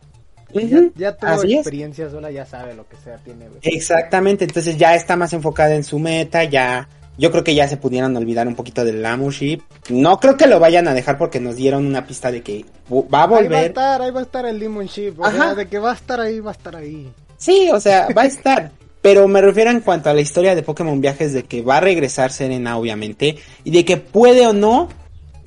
[0.97, 1.59] Ya, tuvo así es.
[1.59, 3.49] experiencia sola, ya sabe lo que sea tiene.
[3.61, 6.89] Exactamente, entonces ya está más enfocada en su meta, ya
[7.19, 9.61] yo creo que ya se pudieron olvidar un poquito del Lamuship.
[9.91, 12.97] No creo que lo vayan a dejar porque nos dieron una pista de que va
[12.97, 13.65] a Ahí va a volver.
[13.67, 15.13] estar, ahí va a estar el Demon Ship.
[15.19, 17.13] O sea, de que va a estar ahí, va a estar ahí.
[17.37, 18.71] Sí, o sea, va a estar.
[19.03, 21.81] Pero me refiero en cuanto a la historia de Pokémon Viajes de que va a
[21.81, 24.89] regresar Serena, obviamente, y de que puede o no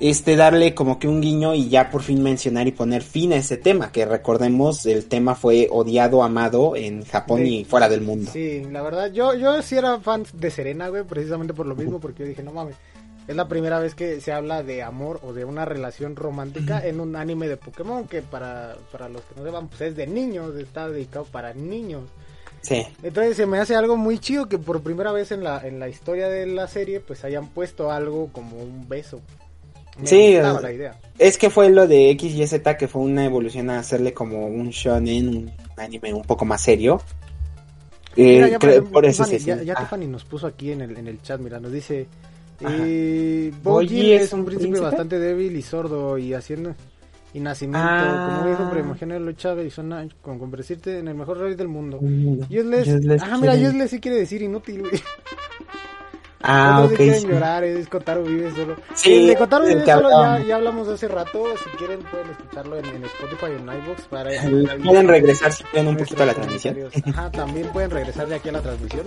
[0.08, 3.36] este darle como que un guiño y ya por fin mencionar y poner fin a
[3.36, 7.58] ese tema, que recordemos el tema fue odiado, amado en Japón Sí.
[7.60, 8.30] y fuera del mundo.
[8.32, 12.00] Sí, la verdad, yo, yo sí era fan de Serena, güey, precisamente por lo mismo,
[12.00, 12.74] porque yo dije, no mames,
[13.28, 16.98] es la primera vez que se habla de amor o de una relación romántica en
[17.00, 20.56] un anime de Pokémon, que para, para los que no sepan, pues es de niños,
[20.56, 22.02] está dedicado para niños.
[22.62, 22.84] Sí.
[23.02, 25.88] Entonces se me hace algo muy chido que por primera vez en la, en la
[25.88, 29.20] historia de la serie, pues hayan puesto algo como un beso.
[30.00, 31.00] Me Sí, eh, la idea.
[31.18, 35.28] Es que fue lo de XYZ que fue una evolución a hacerle como un shonen,
[35.28, 37.00] un anime un poco más serio.
[38.16, 40.96] Eh, Mira, ya, creo- por eso ya, ya ah, Tiffany nos puso aquí en el,
[40.96, 42.06] en el chat, mira, nos dice...
[42.60, 44.80] Eh, es es un un príncipe, príncipe.
[44.80, 46.74] bastante débil y sordo y haciendo...
[47.34, 48.38] Y nacimiento, Ah.
[48.42, 51.98] como dijo Primogénero Lucha Arizona, con convertirte en el mejor rey del mundo.
[52.02, 54.92] Mm, Useless, ah, mira, useless sí quiere decir inútil, güey.
[56.42, 56.96] Ah, Otros ok.
[56.96, 57.26] quieren sí.
[57.28, 58.76] llorar, es Kotaro vive solo.
[58.94, 61.44] Sí, el de Kotaro vive solo ya, ya hablamos hace rato.
[61.62, 64.30] Si quieren pueden escucharlo en, en Spotify o en iVoox para
[64.84, 66.76] Pueden regresar si quieren un poquito a la transmisión.
[67.06, 69.02] Ajá, también pueden regresar de aquí a la transmisión.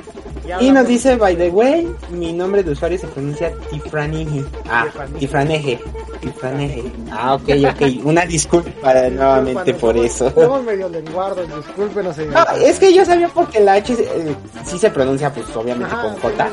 [0.47, 4.43] Y hablamos- nos dice, by the way, mi nombre de usuario se pronuncia Tifraneje.
[4.69, 4.86] Ah,
[5.19, 5.79] Tifraneje.
[6.21, 6.83] Tifraneje.
[7.11, 8.05] Ah, ok, ok.
[8.05, 10.31] Una disculpa nuevamente por eso.
[10.31, 12.15] Somos medio lenguardos, discúlpenos.
[12.15, 12.33] señor.
[12.33, 16.15] No, es que yo sabía porque la H eh, sí se pronuncia, pues obviamente con
[16.15, 16.49] J.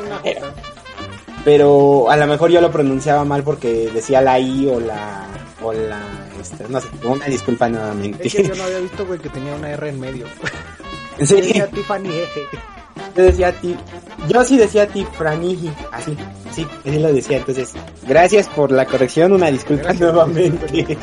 [1.45, 5.27] Pero, a lo mejor yo lo pronunciaba mal porque decía la I o la.
[5.61, 6.01] O la.
[6.39, 8.27] Este, no sé, una disculpa nuevamente.
[8.27, 10.25] Es que yo no había visto, güey, que tenía una R en medio.
[11.21, 11.35] Sí.
[11.35, 12.41] Decía Tiffany Eje.
[13.15, 13.75] Yo decía ti,
[14.27, 16.17] yo sí decía ti Franiji, así,
[16.51, 17.73] sí, así lo decía, entonces,
[18.07, 20.97] gracias por la corrección, una disculpa Gracias, nuevamente.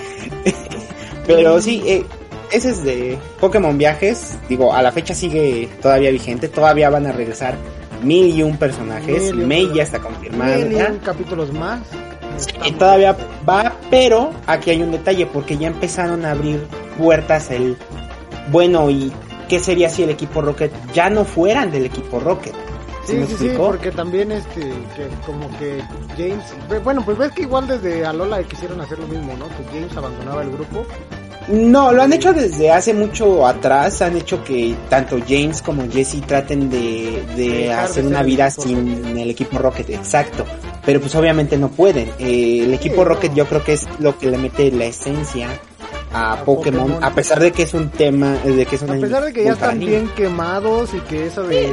[1.26, 2.04] Pero sí, eh,
[2.50, 7.12] ese es de Pokémon Viajes, digo, a la fecha sigue todavía vigente, todavía van a
[7.12, 7.54] regresar
[8.02, 10.56] mil y un personajes, Mil y un May ya está confirmada.
[10.56, 11.80] Mil y un capítulos más.
[12.64, 13.16] Y todavía
[13.48, 17.76] va, pero aquí hay un detalle, porque ya empezaron a abrir puertas el,
[18.50, 19.12] bueno, y
[19.48, 22.54] qué sería si el equipo Rocket ya no fueran del equipo Rocket.
[23.04, 25.82] ¿Sí Sí, me sí, sí, porque también este, que como que
[26.16, 29.48] James, bueno, pues ves que igual desde Alola quisieron hacer lo mismo, ¿no?
[29.48, 30.86] Que James abandonaba el grupo.
[31.48, 36.20] No, lo han hecho desde hace mucho atrás, han hecho que tanto James como Jesse
[36.26, 40.44] traten de, de hacer una vida sin el equipo Rocket, exacto.
[40.84, 42.08] Pero pues obviamente no pueden.
[42.18, 43.04] Eh, el equipo.
[43.04, 45.48] Rocket yo creo que es lo que le mete la esencia
[46.12, 47.04] a, A Pokémon, Pokémon.
[47.04, 49.32] a pesar de que es un tema, eh, de que es una A pesar de
[49.32, 51.70] que ya están bien quemados y que eso de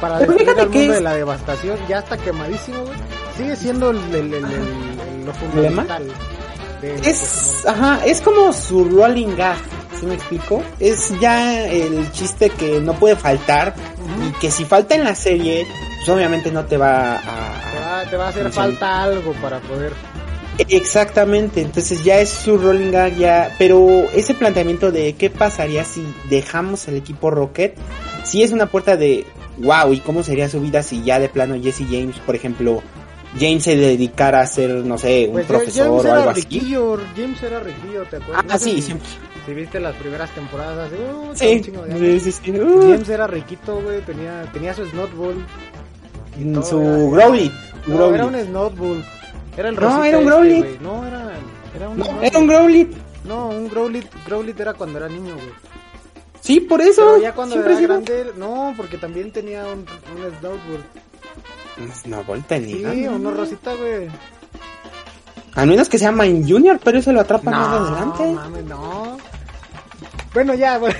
[0.00, 2.94] para Pero destruir al mundo es- de la devastación ya está quemadísimo, güey.
[3.36, 6.04] Sigue siendo el, el, el- el- lo fundamental.
[6.84, 9.58] De Es, ajá, es como su rolling gag,
[9.98, 10.62] ¿sí me explico?
[10.80, 13.74] Es ya el chiste que no puede faltar
[14.26, 15.66] y que si falta en la serie,
[15.98, 17.20] pues obviamente no te va
[17.72, 17.80] Te a...
[17.80, 19.92] va, te va a hacer falta algo para poder.
[20.68, 26.06] Exactamente, entonces ya es su rolling gag ya, pero ese planteamiento de qué pasaría si
[26.30, 27.74] dejamos el equipo Rocket,
[28.22, 29.26] si es una puerta de
[29.58, 32.82] wow, y cómo sería su vida si ya de plano Jesse James, por ejemplo,
[33.38, 36.40] James se dedicara a ser, no sé, un Pues profesor James o era algo así.
[36.42, 38.44] riquillo, James era riquillo, ¿te acuerdas?
[38.48, 39.08] Ah, No sí, si- siempre.
[39.46, 41.72] Si viste las primeras temporadas, uh, Sí, sí,
[42.20, 42.50] sí, sí.
[42.52, 45.34] Uh, James era riquito, güey, tenía, tenía su Snotball.
[46.54, 47.52] todo su Growly.
[47.86, 49.04] No, era un Snotball.
[49.56, 50.78] Era el No, era un este, güey.
[50.80, 51.32] No, era,
[51.76, 52.90] era un No, era un Growly.
[53.24, 55.52] No, un Growlithe, Growlithe era cuando era niño, güey.
[56.40, 57.02] Sí, por eso.
[57.04, 59.80] Pero ya cuando era grande, no, porque también tenía un,
[60.16, 60.24] un
[61.76, 62.10] Snowball.
[62.10, 64.08] No, vuelta Sí, ni uno rosita, güey.
[65.54, 68.24] Al menos que sea Mine Junior, pero eso lo atrapa más No, adelante.
[68.32, 69.16] mames, no.
[70.32, 70.92] Bueno, ya, güey.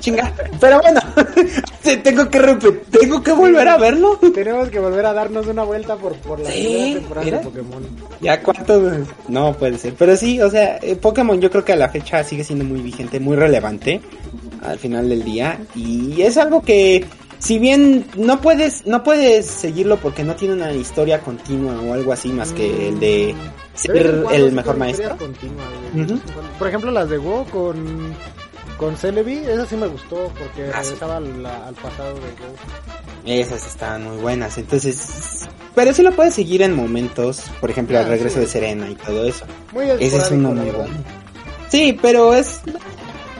[0.00, 0.32] Chinga.
[0.60, 1.00] Pero bueno,
[1.82, 4.18] te- tengo que repetir, tengo que volver a verlo.
[4.34, 7.86] Tenemos que volver a darnos una vuelta por, por la Sí, primera temporada de Pokémon.
[8.20, 8.82] Ya cuánto
[9.28, 12.24] no puede ser, pero sí, o sea, eh, Pokémon yo creo que a la fecha
[12.24, 14.00] sigue siendo muy vigente, muy relevante
[14.66, 17.04] al final del día y es algo que
[17.44, 22.12] si bien no puedes no puedes seguirlo porque no tiene una historia continua o algo
[22.12, 23.34] así más que el de
[23.74, 23.96] ser
[24.32, 25.16] el sí mejor maestro.
[26.58, 28.14] Por ejemplo, las de Go con,
[28.78, 30.90] con Celebi, esa sí me gustó porque Ah, sí.
[30.90, 32.54] regresaba al, al pasado de Go.
[33.26, 38.06] Esas están muy buenas, entonces pero sí lo puedes seguir en momentos, por ejemplo, el
[38.06, 38.40] Ah, regreso sí.
[38.42, 39.44] de Serena y todo eso.
[39.72, 40.94] Muy Ese es uno muy bueno.
[41.68, 42.60] Sí, pero es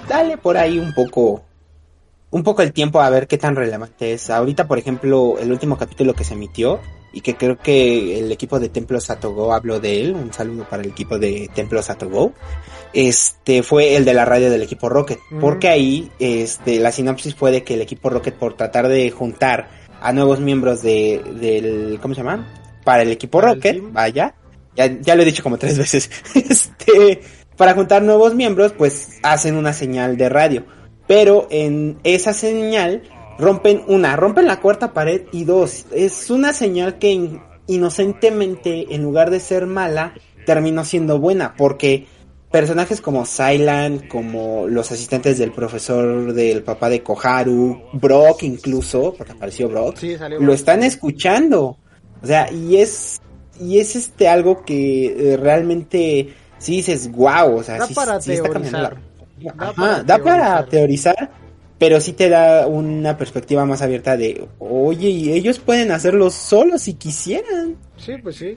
[0.08, 1.42] dale por ahí un poco
[2.34, 4.28] un poco el tiempo a ver qué tan relevante es.
[4.28, 6.80] Ahorita, por ejemplo, el último capítulo que se emitió
[7.12, 10.82] y que creo que el equipo de Templo Satogo habló de él, un saludo para
[10.82, 12.32] el equipo de Templo Satogo.
[12.92, 15.38] Este fue el de la radio del equipo Rocket, Mm.
[15.38, 19.68] porque ahí este la sinopsis fue de que el equipo Rocket por tratar de juntar
[20.00, 22.52] a nuevos miembros de del ¿cómo se llama?
[22.82, 24.34] Para el equipo el Rocket, vaya.
[24.74, 26.10] Ya, ya lo he dicho como tres veces.
[26.34, 27.20] Este,
[27.56, 30.64] para juntar nuevos miembros, pues hacen una señal de radio.
[31.06, 33.02] Pero en esa señal
[33.38, 39.02] rompen una, rompen la cuarta pared y dos, es una señal que in- inocentemente, en
[39.02, 40.14] lugar de ser mala,
[40.46, 42.06] terminó siendo buena, porque
[42.50, 49.32] personajes como Silent, como los asistentes del profesor del papá de Koharu, Brock incluso, porque
[49.32, 50.38] apareció Brock, Sí, salió.
[50.40, 51.78] lo están escuchando.
[52.22, 53.20] O sea, y es
[53.60, 58.32] y es este algo que eh, realmente sí dices wow, o sea, sí, para sí
[58.32, 58.96] está cambiando la-
[59.40, 61.14] Da Ajá, para da para teorizar.
[61.14, 61.44] teorizar
[61.78, 66.82] pero sí te da una perspectiva más abierta de, oye, y ellos pueden hacerlo solos
[66.82, 67.76] si quisieran.
[67.96, 68.56] Sí, pues sí.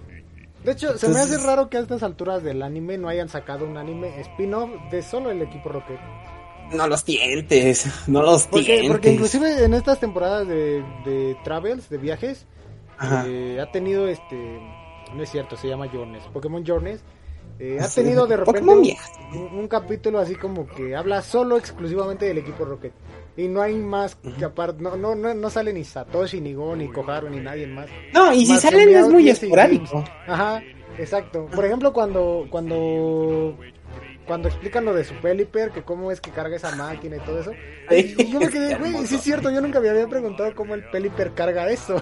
[0.64, 3.66] De hecho, se me hace raro que a estas alturas del anime no hayan sacado
[3.66, 6.00] un anime spin-off de solo el equipo Rocket.
[6.74, 8.92] No los tientes, no los porque, tientes.
[8.92, 12.46] Porque inclusive en estas temporadas de, de travels, de viajes,
[13.26, 14.36] eh, ha tenido este...
[15.14, 16.24] No es cierto, se llama Journeys.
[16.34, 17.02] Pokémon Journeys.
[17.60, 22.38] Eh, ha tenido de repente un, un, capítulo así como que habla solo exclusivamente del
[22.38, 22.94] equipo Rocket.
[23.36, 26.76] Y no hay más que aparte, no, no, no, no sale ni Satoshi, ni Go,
[26.76, 27.88] ni Koharu, ni nadie más.
[28.14, 30.04] No, y si salen es muy esporádico.
[30.28, 30.62] Ajá,
[30.98, 31.46] exacto.
[31.46, 33.56] Por ejemplo, cuando, cuando,
[34.26, 37.40] cuando explican lo de su Peliper, que cómo es que carga esa máquina y todo
[37.40, 37.52] eso.
[37.92, 40.84] Y yo me quedé, güey, sí es cierto, yo nunca me había preguntado cómo el
[40.90, 42.02] Peliper carga eso.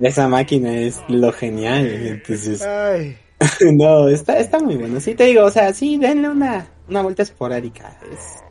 [0.00, 2.62] Esa máquina es lo genial, entonces...
[2.62, 3.16] Ay.
[3.72, 5.00] no, está, está muy bueno.
[5.00, 7.98] Sí, te digo, o sea, sí, denle una, una vuelta esporádica.
[8.12, 8.42] Es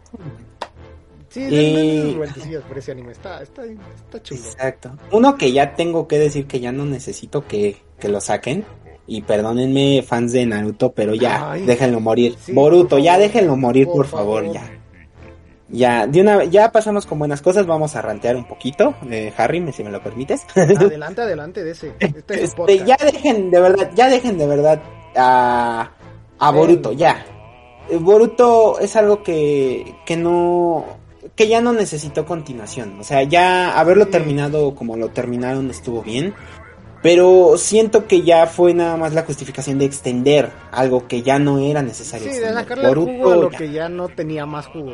[1.30, 2.16] Sí, y...
[2.16, 4.42] vueltecillas por ese anime, está, está, está chulo.
[4.42, 4.92] Exacto.
[5.12, 8.66] Uno que ya tengo que decir que ya no necesito que, que lo saquen.
[9.10, 12.36] Y perdónenme, fans de Naruto, pero ya, déjenlo morir.
[12.50, 14.77] Boruto, ya déjenlo morir, por, favor, ya.
[15.70, 19.72] Ya, de una ya pasamos con buenas cosas, vamos a rantear un poquito, eh, Harry,
[19.74, 20.46] si me lo permites.
[20.56, 21.94] Adelante, adelante de ese.
[22.00, 24.82] Este, este ya dejen de verdad, ya dejen de verdad
[25.16, 25.92] a,
[26.40, 27.26] a Boruto, ya.
[28.00, 30.86] Boruto es algo que, que no,
[31.36, 33.00] que ya no necesitó continuación.
[33.00, 36.34] O sea, ya haberlo terminado como lo terminaron estuvo bien.
[37.04, 41.60] Pero siento que ya fue nada más la justificación de extender algo que ya no
[41.60, 42.32] era necesario.
[42.32, 44.94] Sí, de sacarle el jugo a lo que ya no tenía más jugo.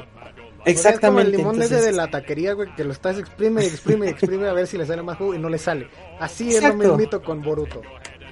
[0.65, 1.31] Exactamente.
[1.31, 4.47] el limón ese de la taquería, güey, que lo estás exprime y exprime y exprime
[4.47, 5.87] a ver si le sale más jugo y no le sale.
[6.19, 7.81] Así es lo mismito con Boruto.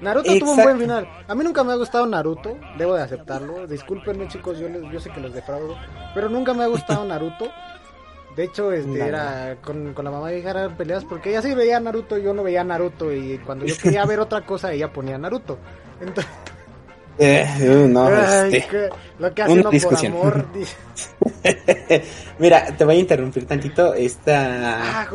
[0.01, 1.07] Naruto tuvo un buen final.
[1.27, 3.67] A mí nunca me ha gustado Naruto, debo de aceptarlo.
[3.67, 5.77] Discúlpenme, chicos, yo, yo sé que los defraudo.
[6.15, 7.51] Pero nunca me ha gustado Naruto.
[8.35, 12.17] De hecho, este, era con, la mamá de hija peleas porque ella sí veía Naruto
[12.17, 13.13] y yo no veía Naruto.
[13.13, 15.59] Y cuando yo quería ver otra cosa, ella ponía Naruto.
[15.99, 16.31] Entonces.
[17.19, 18.09] Eh, no,
[18.45, 18.89] este,
[19.19, 20.45] lo que hace por amor.
[22.39, 23.93] Mira, te voy a interrumpir tantito.
[23.93, 25.09] Esta ah,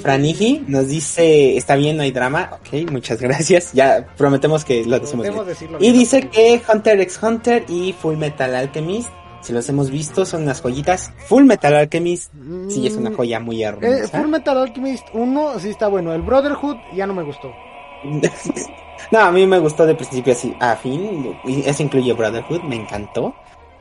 [0.00, 2.50] Franigi nos dice, está bien, no hay drama.
[2.52, 3.72] Ok, muchas gracias.
[3.72, 5.78] Ya prometemos que lo decimos bien.
[5.80, 9.10] Y dice que Hunter x Hunter y Full Metal Alchemist
[9.46, 11.12] si los hemos visto, son unas joyitas.
[11.28, 12.32] Full Metal Alchemist,
[12.68, 13.86] sí, es una mm, joya muy hermosa.
[13.86, 16.12] Eh, Full Metal Alchemist 1 sí está bueno.
[16.12, 17.54] El Brotherhood ya no me gustó.
[19.12, 21.38] no, a mí me gustó de principio así a fin.
[21.44, 23.36] Y eso incluye Brotherhood, me encantó.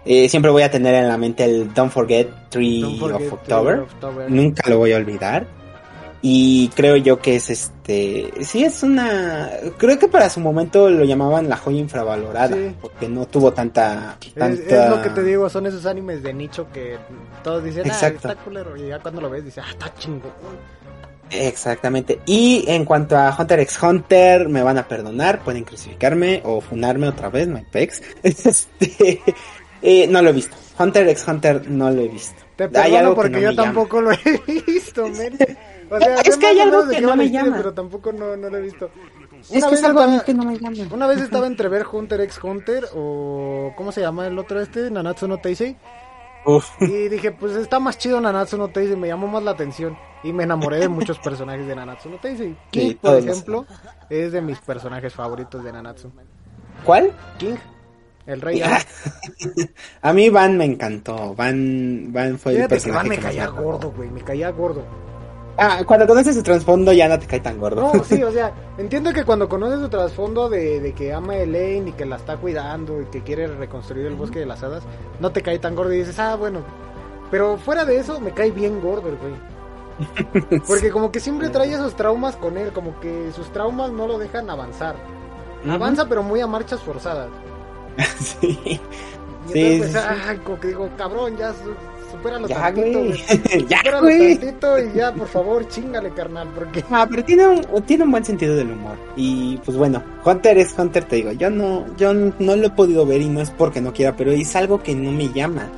[0.06, 3.86] Eh, siempre voy a tener en la mente el Don't Forget 3 of October.
[4.30, 5.48] Nunca lo voy a olvidar.
[6.28, 11.06] Y creo yo que es este, sí es una, creo que para su momento lo
[11.06, 15.86] llamaban la joya infravalorada, porque no tuvo tanta, Es, lo que te digo, son esos
[15.86, 16.98] animes de nicho que
[17.44, 20.32] todos dicen, ah, está culero, y ya cuando lo ves dices, ah, está chingón.
[21.30, 22.20] Exactamente.
[22.26, 27.08] Y en cuanto a Hunter x Hunter, me van a perdonar, pueden crucificarme o funarme
[27.08, 28.02] otra vez, hay pex.
[28.24, 29.22] Este,
[29.86, 30.56] eh, no lo he visto.
[30.78, 32.42] Hunter x Hunter no lo he visto.
[32.56, 34.18] Te perdono porque yo tampoco lo he
[34.68, 35.38] visto, men.
[35.90, 37.58] O sea, es que hay algo que no me llama.
[37.58, 38.90] Pero tampoco no, no lo he visto.
[39.50, 40.76] Una es que es algo estaba, que no me llama.
[40.92, 43.74] Una vez estaba entre ver Hunter x Hunter o...
[43.76, 44.90] ¿Cómo se llama el otro este?
[44.90, 45.78] Nanatsu no Taisei.
[46.46, 46.68] Uf.
[46.80, 49.98] Y dije, pues está más chido Nanatsu no Taisei, me llamó más la atención.
[50.24, 52.58] Y me enamoré de muchos personajes de Nanatsu no Taisei.
[52.72, 53.66] King, por ejemplo,
[54.10, 56.12] es de mis personajes favoritos de Nanatsu.
[56.84, 57.14] ¿Cuál?
[57.38, 57.56] King.
[58.26, 58.62] El rey
[60.02, 61.36] A mí Van me encantó.
[61.36, 64.10] Van, Van fue el personaje que Van me caía gordo, güey.
[64.10, 64.84] Me caía gordo.
[65.58, 67.94] Ah, cuando conoces su trasfondo ya no te cae tan gordo.
[67.94, 71.38] No, sí, o sea, entiendo que cuando conoces su trasfondo de, de, que ama a
[71.38, 74.84] Elaine y que la está cuidando y que quiere reconstruir el bosque de las hadas,
[75.20, 76.62] no te cae tan gordo y dices, ah, bueno.
[77.32, 80.62] Pero fuera de eso, me cae bien gordo el güey.
[80.68, 84.18] Porque como que siempre trae esos traumas con él, como que sus traumas no lo
[84.18, 84.96] dejan avanzar.
[85.68, 87.30] Avanza, pero muy a marchas forzadas.
[88.20, 88.80] sí.
[89.54, 91.54] Y entonces, pues, ah, como que digo, cabrón, ya
[92.12, 93.68] supéralo ya, tantito, güey.
[93.68, 94.38] ya, güey.
[94.38, 96.84] tantito y ya, por favor, chingale, carnal, porque...
[96.90, 98.98] Ah, pero tiene un, tiene un buen sentido del humor.
[99.16, 103.06] Y, pues bueno, Hunter es Hunter, te digo, yo no, yo no lo he podido
[103.06, 105.70] ver y no es porque no quiera, pero es algo que no me llama.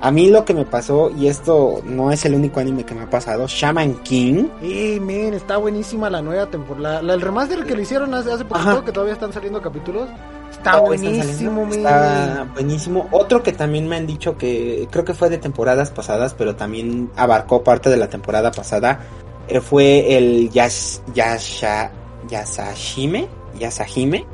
[0.00, 3.02] A mí lo que me pasó, y esto no es el único anime que me
[3.02, 4.46] ha pasado, Shaman King.
[4.62, 5.34] ¡Eh, men!
[5.34, 7.02] Está buenísima la nueva temporada.
[7.02, 10.08] La, el remaster que le hicieron hace, hace poquito, que todavía están saliendo capítulos.
[10.50, 13.08] Está buenísimo, Está buenísimo.
[13.12, 17.10] Otro que también me han dicho que creo que fue de temporadas pasadas, pero también
[17.16, 19.00] abarcó parte de la temporada pasada,
[19.46, 21.90] eh, fue el Yash, Yasha,
[22.28, 24.26] Yasashime, Yasahime,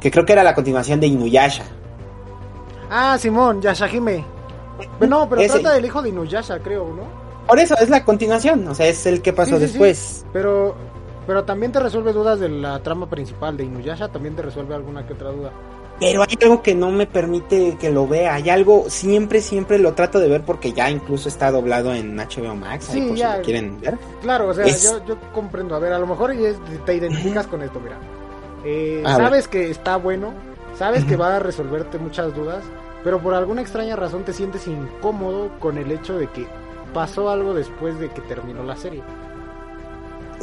[0.00, 1.64] que creo que era la continuación de Inuyasha.
[2.90, 4.24] Ah, Simón, Yasahime.
[5.00, 7.20] No, pero trata del hijo de Inuyasha, creo, ¿no?
[7.46, 9.72] por eso es la continuación, o sea, es el que pasó Sí, sí, sí.
[9.72, 10.26] después.
[10.32, 10.76] Pero,
[11.26, 15.06] pero también te resuelve dudas de la trama principal de Inuyasha, también te resuelve alguna
[15.06, 15.52] que otra duda.
[16.00, 18.34] Pero hay algo que no me permite que lo vea.
[18.34, 22.54] Hay algo, siempre, siempre lo trato de ver porque ya incluso está doblado en HBO
[22.56, 22.88] Max.
[22.88, 23.32] ahí Sí, por ya.
[23.32, 23.98] si lo quieren ver.
[24.22, 25.74] Claro, o sea, Es- yo, yo comprendo.
[25.74, 26.32] A ver, a lo mejor
[26.86, 27.98] te identificas con esto, mira.
[28.64, 29.14] Eh, ver.
[29.16, 30.32] sabes que está bueno,
[30.78, 32.64] sabes que va a resolverte muchas dudas,
[33.04, 36.46] pero por alguna extraña razón te sientes incómodo con el hecho de que
[36.94, 39.02] pasó algo después de que terminó la serie.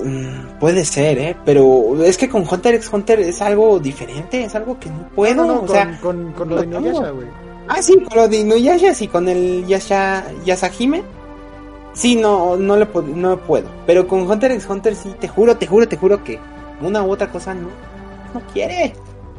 [0.03, 1.35] Mm, puede ser, ¿eh?
[1.43, 5.35] Pero es que con Hunter x Hunter es algo diferente, es algo que no puedo.
[5.35, 7.27] No, no, no, o con, sea, con, con lo de Inuyasha, güey.
[7.67, 11.03] ah, sí, con lo de Inuyasha, sí, con el Yasha, Yasahime.
[11.93, 13.67] Sí, no, no, le no puedo.
[13.87, 16.39] Pero con Hunter x Hunter sí, te juro, te juro, te juro que
[16.81, 17.69] una u otra cosa no,
[18.33, 18.93] no quiere.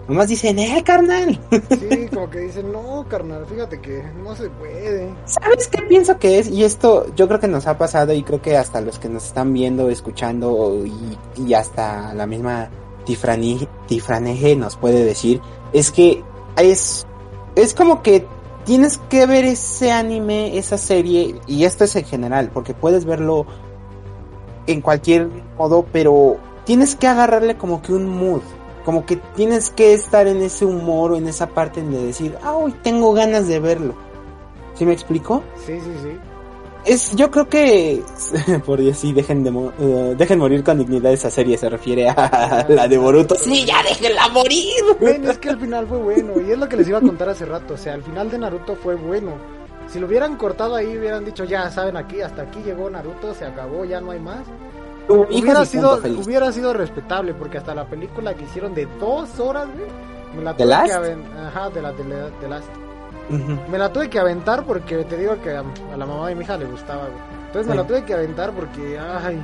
[0.08, 1.38] Nomás dicen, eh, carnal.
[1.50, 5.14] Sí, como que dicen, no, carnal, fíjate que no se puede.
[5.26, 6.48] ¿Sabes qué pienso que es?
[6.48, 9.26] Y esto yo creo que nos ha pasado y creo que hasta los que nos
[9.26, 12.70] están viendo, escuchando y, y hasta la misma
[13.04, 15.40] Tifrani, Tifraneje nos puede decir,
[15.72, 16.22] es que
[16.56, 17.06] es,
[17.54, 18.26] es como que
[18.64, 23.46] tienes que ver ese anime, esa serie, y esto es en general, porque puedes verlo
[24.66, 28.42] en cualquier modo, pero tienes que agarrarle como que un mood.
[28.88, 32.54] Como que tienes que estar en ese humor o en esa parte de decir, ah,
[32.54, 33.94] hoy tengo ganas de verlo.
[34.76, 35.44] ¿Sí me explico?
[35.66, 36.18] Sí, sí, sí.
[36.86, 38.02] Es, yo creo que,
[38.64, 42.64] por Dios, sí, dejen de eh, dejen morir con dignidad esa serie, se refiere a
[42.70, 43.34] la de Boruto.
[43.34, 44.82] Sí, ya déjenla morir.
[44.98, 47.28] Ven, es que el final fue bueno, y es lo que les iba a contar
[47.28, 49.32] hace rato, o sea, el final de Naruto fue bueno.
[49.88, 53.44] Si lo hubieran cortado ahí, hubieran dicho, ya saben aquí, hasta aquí llegó Naruto, se
[53.44, 54.46] acabó, ya no hay más.
[55.08, 59.86] Hubiera sido, hubiera sido respetable, porque hasta la película que hicieron de dos horas, güey,
[60.36, 60.86] me la ¿The tuve Last?
[60.86, 61.46] que aventar.
[61.46, 62.68] Ajá, de la de, de Last.
[63.30, 63.58] Ujú.
[63.70, 65.60] Me la tuve que aventar porque te digo que a,
[65.92, 67.18] a la mamá de mi hija le gustaba, güey.
[67.46, 69.42] Entonces me la tuve que aventar porque, ay.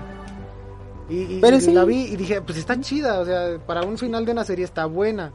[1.08, 1.72] Y, y- Pero y sí.
[1.72, 4.64] la vi y dije, pues está chida, o sea, para un final de una serie
[4.64, 5.32] está buena.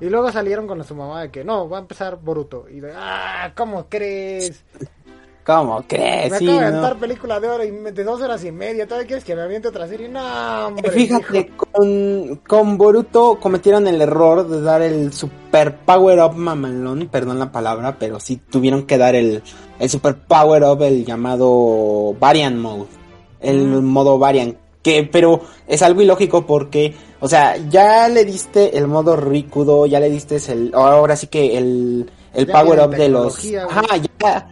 [0.00, 2.66] Y luego salieron con su mamá de que no, va a empezar Boruto.
[2.70, 4.64] Y de, ah, ¿cómo crees?
[5.56, 6.30] ¿Cómo crees?
[6.30, 6.78] Me Sí, acabo de no.
[6.78, 8.86] aventar película de hora y de dos horas y media.
[8.86, 10.08] ¿Todavía quieres que me aviente otra serie?
[10.08, 10.90] No, hombre.
[10.90, 17.38] Fíjate, con, con Boruto cometieron el error de dar el super power up mamalón, perdón
[17.38, 19.42] la palabra, pero sí tuvieron que dar el,
[19.78, 22.86] el super power up, el llamado Variant Mode,
[23.40, 23.84] el Mm.
[23.84, 29.16] modo Variant, que, pero es algo ilógico porque, o sea, ya le diste el modo
[29.16, 33.38] Rikudo, ya le diste el, ahora sí que el, el Ya power up de los,
[33.68, 33.82] ajá,
[34.20, 34.48] ya,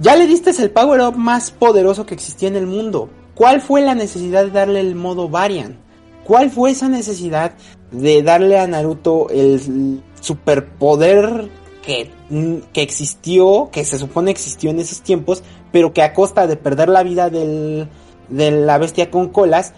[0.00, 3.08] ya le diste el power up más poderoso que existía en el mundo.
[3.34, 5.76] ¿Cuál fue la necesidad de darle el modo Variant?
[6.24, 7.52] ¿Cuál fue esa necesidad
[7.92, 11.48] de darle a Naruto el superpoder
[11.84, 15.42] que, mm, que existió, que se supone existió en esos tiempos,
[15.72, 17.88] pero que a costa de perder la vida del,
[18.28, 19.72] de la bestia con colas,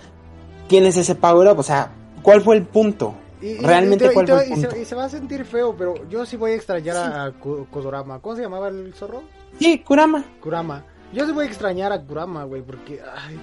[0.69, 1.59] tienes ese power up?
[1.59, 1.93] O sea,
[2.23, 3.15] ¿cuál fue el punto?
[3.43, 4.81] Y- Realmente, y ¿cuál fue el y se- punto?
[4.81, 7.33] y se va a sentir feo, pero yo sí voy a extrañar a,
[7.71, 8.21] Kodorama.
[8.21, 9.23] ¿Cómo se llamaba el zorro?
[9.59, 10.25] Sí, Kurama.
[10.41, 10.85] Kurama.
[11.13, 13.01] Yo sí voy a extrañar a Kurama, güey, porque...
[13.27, 13.39] Ay,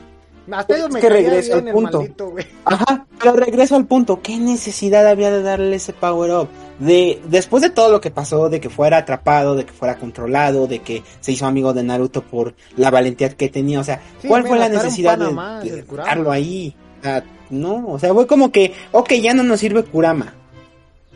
[0.51, 1.97] hasta yo me que regreso al punto.
[1.99, 2.33] maldito.
[2.65, 6.49] Ajá, pero regreso al punto, ¿qué necesidad había de darle ese power up?
[6.77, 10.67] De, después de todo lo que pasó, de que fuera atrapado, de que fuera controlado,
[10.67, 14.27] de que se hizo amigo de Naruto por la valentía que tenía, o sea, Sí,
[14.27, 15.25] ¿cuál fue la necesidad de,
[15.71, 16.75] de darlo ahí?
[16.99, 20.31] O sea, no, o sea, fue como que, ok, ya no nos sirve Kurama.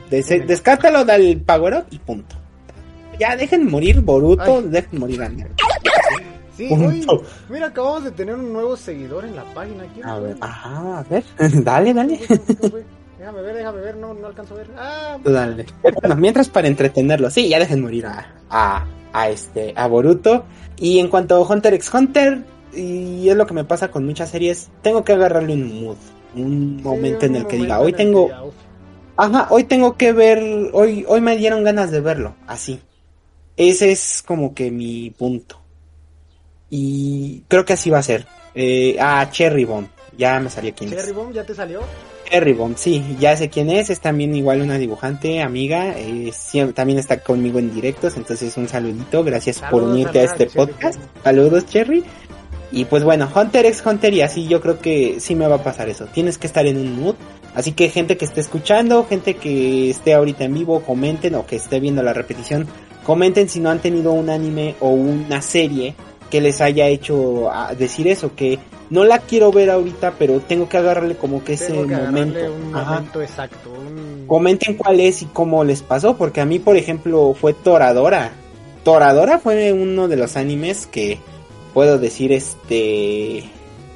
[0.09, 0.39] Des- Sí.
[0.39, 2.35] Descártalo, dale el power up y punto.
[3.19, 4.69] Ya dejen morir Boruto, Ay.
[4.69, 5.63] dejen morir a Naruto.
[6.55, 7.05] Sí, oye,
[7.49, 9.85] mira, acabamos de tener un nuevo seguidor en la página.
[9.93, 11.23] ¿Quién A ver, ajá, a ver,
[11.63, 12.19] dale, dale.
[13.17, 14.67] Déjame ver, déjame ver, no, no alcanzo a ver.
[14.77, 15.65] Ah, Dale.
[15.81, 20.45] Bueno, mientras para entretenerlo, sí, ya dejen morir a, a, a este, a Boruto.
[20.77, 22.43] Y en cuanto a Hunter x Hunter,
[22.73, 25.97] y es lo que me pasa con muchas series, tengo que agarrarle un mood,
[26.35, 28.29] un sí, momento en el que diga, hoy tengo,
[29.17, 32.81] ajá, hoy tengo que ver, hoy, hoy me dieron ganas de verlo, así.
[33.59, 35.59] Ese es como que mi punto.
[36.69, 38.25] Y creo que así va a ser.
[38.55, 39.87] Eh, ah, Cherry Bomb,
[40.17, 40.95] ya me salió quién es.
[40.97, 41.81] Cherry Bomb, ¿ya te salió?
[42.29, 46.73] Cherry Bomb, sí, ya sé quién es, es también igual una dibujante, amiga, eh, siem-
[46.73, 50.55] también está conmigo en directos, entonces un saludito, gracias por unirte a a este Cherry
[50.55, 51.23] podcast, Bomb.
[51.23, 52.03] saludos Cherry,
[52.71, 55.63] y pues bueno, Hunter x Hunter y así yo creo que sí me va a
[55.63, 57.15] pasar eso, tienes que estar en un mood,
[57.55, 61.55] así que gente que esté escuchando, gente que esté ahorita en vivo, comenten o que
[61.55, 62.67] esté viendo la repetición,
[63.09, 65.95] comenten si no han tenido un anime o una serie
[66.29, 68.59] que les haya hecho ah, decir eso, que
[68.91, 72.53] no la quiero ver ahorita, pero tengo que agarrarle como que ese que momento.
[72.53, 73.71] un momento exacto.
[73.71, 74.25] Un...
[74.27, 78.31] Comenten cuál es y cómo les pasó, porque a mí, por ejemplo, fue Toradora.
[78.83, 81.17] Toradora fue uno de los animes que,
[81.73, 83.43] puedo decir, este,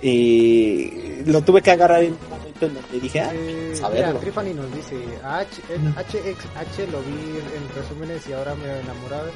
[0.02, 2.16] eh, lo tuve que agarrar en
[2.64, 4.14] donde dije, ah, Eh, vamos a mira.
[4.20, 5.62] Trifani nos dice, H,
[5.98, 9.28] HXH lo vi en resúmenes y ahora me he enamorado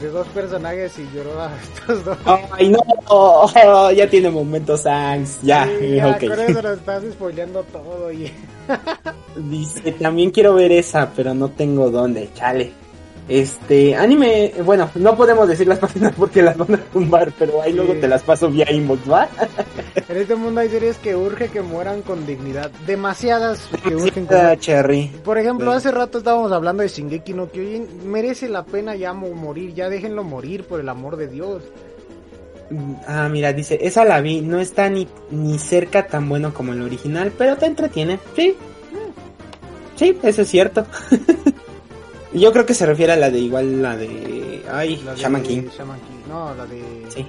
[0.00, 2.18] de dos personajes y lloró a estos dos.
[2.52, 6.20] Ay, no, ya tiene momentos Sans, ya, Sí, ya, ok.
[6.28, 8.32] con eso nos estás spoileando todo y...
[9.36, 12.72] Dice, también quiero ver esa, pero no tengo dónde, chale.
[13.30, 17.70] Este, anime, bueno, no podemos decir las páginas porque las van a tumbar, pero ahí
[17.70, 17.76] Sí.
[17.76, 19.28] luego te las paso vía inbox, ¿va?
[20.08, 22.70] En este mundo hay series que urge que mueran con dignidad.
[22.86, 25.06] Demasiadas que urgen con Ah, Cherry.
[25.24, 25.76] Por ejemplo, Sí.
[25.78, 28.10] hace rato estábamos hablando de Shingeki no Kyojin.
[28.10, 31.62] Merece la pena ya mo- morir, ya déjenlo morir por el amor de Dios.
[33.06, 36.82] Ah, mira, dice, esa la vi, no está ni, ni cerca tan bueno como el
[36.82, 38.56] original, pero te entretiene, sí.
[39.94, 40.84] Sí, eso es cierto.
[42.32, 44.62] Yo creo que se refiere a la de igual, la de...
[44.70, 45.62] Ay, La de Shaman King.
[45.76, 46.28] Shaman King.
[46.28, 46.82] No, la de...
[47.08, 47.26] Sí.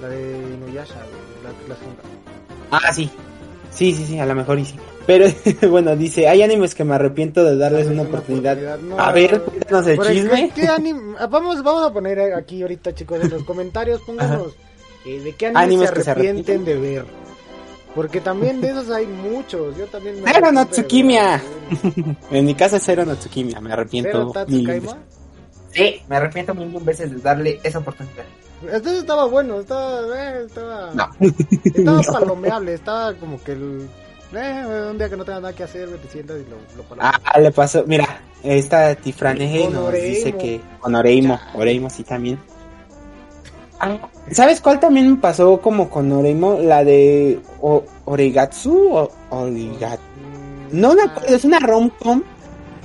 [0.00, 0.94] La de Inuyasha,
[1.42, 2.02] la, la segunda.
[2.70, 3.10] Ah, sí.
[3.70, 4.76] Sí, sí, sí, a lo mejor y sí.
[5.06, 5.26] Pero
[5.70, 8.78] bueno, dice, hay animes que me arrepiento de darles una oportunidad.
[8.78, 10.52] No, A ver, cuéntanos el chisme.
[10.54, 14.54] ¿qué anim- ah, Vamos, vamos a poner aquí ahorita, chicos, en los comentarios, pónganos
[15.04, 16.82] eh, de qué animes, Animes se que se arrepienten arrepienten.
[16.82, 17.04] de ver.
[17.94, 19.76] Porque también de esos hay muchos.
[19.76, 21.42] Yo también me Cero Natsukimia.
[22.30, 24.32] En mi casa es Cero Natsukimia, me ¿Cero arrepiento.
[24.48, 24.96] mil veces.
[25.72, 28.24] Sí, me arrepiento mil veces de darle esa oportunidad.
[28.62, 31.08] Entonces estaba bueno, estaba, eh, estaba, No.
[31.20, 32.12] estaba No.
[32.12, 33.88] palomeable, estaba como que el,
[34.34, 37.14] eh, un día que no tengas nada que hacer, te sientas y lo, lo palomeas.
[37.24, 42.38] Ah, le pasó, mira, esta Tifraneje nos dice que con Oreimo, Oreimo sí también.
[43.84, 43.98] Ah,
[44.30, 46.58] ¿Sabes cuál también me pasó como con Oreimo?
[46.60, 49.98] La de o Oregatsu o Origat.
[50.70, 50.94] Mm, No
[51.26, 52.22] es una rom-com.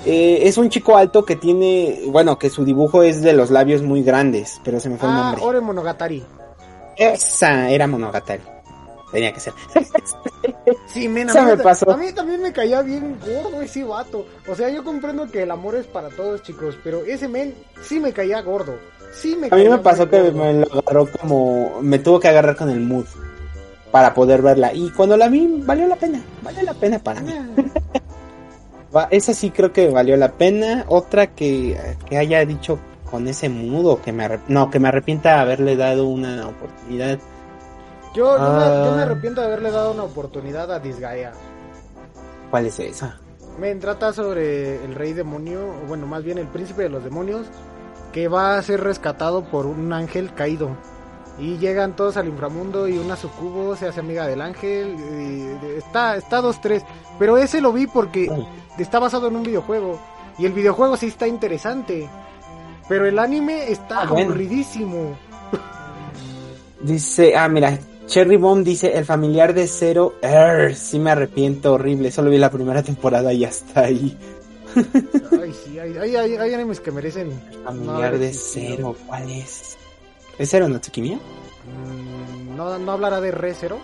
[0.06, 3.82] Eh, es un chico alto que tiene, bueno, que su dibujo es de los labios
[3.84, 5.44] muy grandes, pero se me fue el Ah, nombre.
[5.44, 6.24] Ore Monogatari.
[6.96, 8.42] Esa era Monogatari.
[9.12, 9.54] Tenía que ser.
[10.88, 11.90] Sí, men, a Esa mí, me pasó.
[11.92, 14.26] a mí también me caía bien gordo ese vato.
[14.50, 18.00] O sea, yo comprendo que el amor es para todos, chicos, pero ese men sí
[18.00, 18.74] me caía gordo.
[19.14, 21.80] Sí me A mí me pasó que me lo agarró como.
[21.82, 23.06] Me tuvo que agarrar con el mood
[23.92, 24.74] para poder verla.
[24.74, 26.22] Y cuando la vi, valió la pena.
[26.44, 27.34] Valió la pena para mí.
[28.96, 30.86] Va- Esa sí creo que valió la pena.
[30.88, 31.78] Otra que,
[32.08, 32.80] que haya dicho
[33.10, 37.18] con ese mood o que me arrep- no, que me arrepienta haberle dado una oportunidad.
[38.14, 39.04] Yo, me, yo me Ah.
[39.04, 41.32] arrepiento de haberle dado una oportunidad a Disgaea.
[42.50, 43.20] ¿Cuál es esa?
[43.60, 47.48] Me trata sobre el rey demonio, o bueno, más bien el príncipe de los demonios,
[48.18, 50.76] que va a ser rescatado por un ángel caído.
[51.38, 54.96] Y llegan todos al inframundo y una sucubo se hace amiga del ángel.
[54.98, 56.82] y está, está dos, tres.
[57.20, 58.28] Pero ese lo vi porque
[58.80, 60.00] está basado en un videojuego.
[60.40, 62.10] Y el videojuego sí está interesante.
[62.90, 65.16] Pero el anime está Ah, aburridísimo.
[66.82, 67.78] Dice, ah, mira,
[68.08, 72.50] Cherry Bomb dice, el familiar de Cero, Err, sí me arrepiento horrible, solo vi la
[72.50, 74.18] primera temporada y hasta ahí.
[75.42, 77.32] Ay, sí, hay, hay, hay- hay animes que merecen.
[77.64, 78.34] Familiar no de.
[78.34, 79.78] Cero, ¿cuál es?
[80.38, 81.18] ¿Es Cero Natsukimiya?
[81.18, 83.78] Mm, ¿No, ¿No hablará de Re Zero?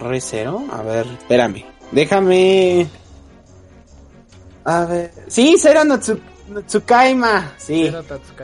[0.00, 0.64] ¿Re Cero?
[0.72, 2.86] A ver, espérame, déjame...
[4.64, 7.92] A ver, sí, Cero Natsu- Natsukaima, sí.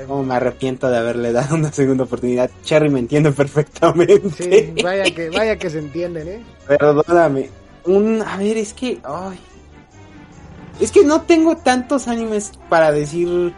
[0.07, 2.51] Cómo me arrepiento de haberle dado una segunda oportunidad.
[2.65, 4.73] Cherry me entiende perfectamente.
[4.75, 6.45] Sí, vaya que, vaya que se entienden, ¿eh?
[6.69, 7.51] Perdóname.
[7.87, 9.39] Un, a ver, es que, ay.
[10.81, 13.55] Es que no tengo tantos animes para decir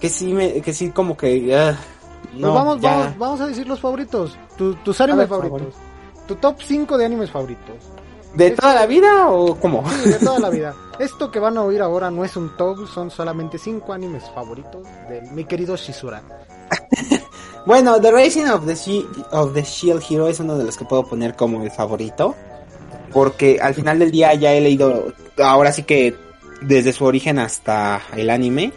[0.00, 1.76] que sí me, que sí como que, ah,
[2.22, 2.90] Pues no, vamos, ya.
[2.96, 4.36] vamos, vamos a decir los favoritos.
[4.56, 5.74] Tu- tus animes ver, favoritos.
[6.26, 7.76] Tu top 5 de animes favoritos.
[8.34, 9.84] ¿De toda la vida o cómo?
[10.02, 10.74] Sí, de toda la vida.
[10.98, 14.82] Esto que van a oír ahora no es un top, son solamente 5 animes favoritos
[15.08, 16.22] de mi querido Shizura.
[17.64, 21.04] Bueno, The Rising of the, of the Shield Hero es uno de los que puedo
[21.06, 22.34] poner como el favorito.
[23.12, 26.16] Porque al final del día ya he leído, ahora sí que
[26.64, 28.72] desde su origen hasta el anime.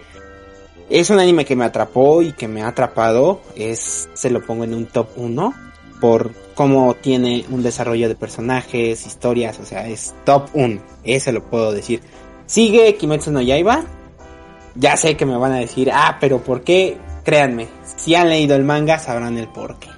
[0.89, 3.41] Es un anime que me atrapó y que me ha atrapado.
[3.55, 5.53] Es, se lo pongo en un top 1
[5.99, 10.81] por cómo tiene un desarrollo de personajes, historias, o sea, es top 1.
[11.03, 12.01] Ese lo puedo decir.
[12.45, 13.83] Sigue Kimetsu no Yaiba.
[14.75, 16.97] Ya sé que me van a decir, ah, pero ¿por qué?
[17.23, 19.94] Créanme, si han leído el manga sabrán el porqué.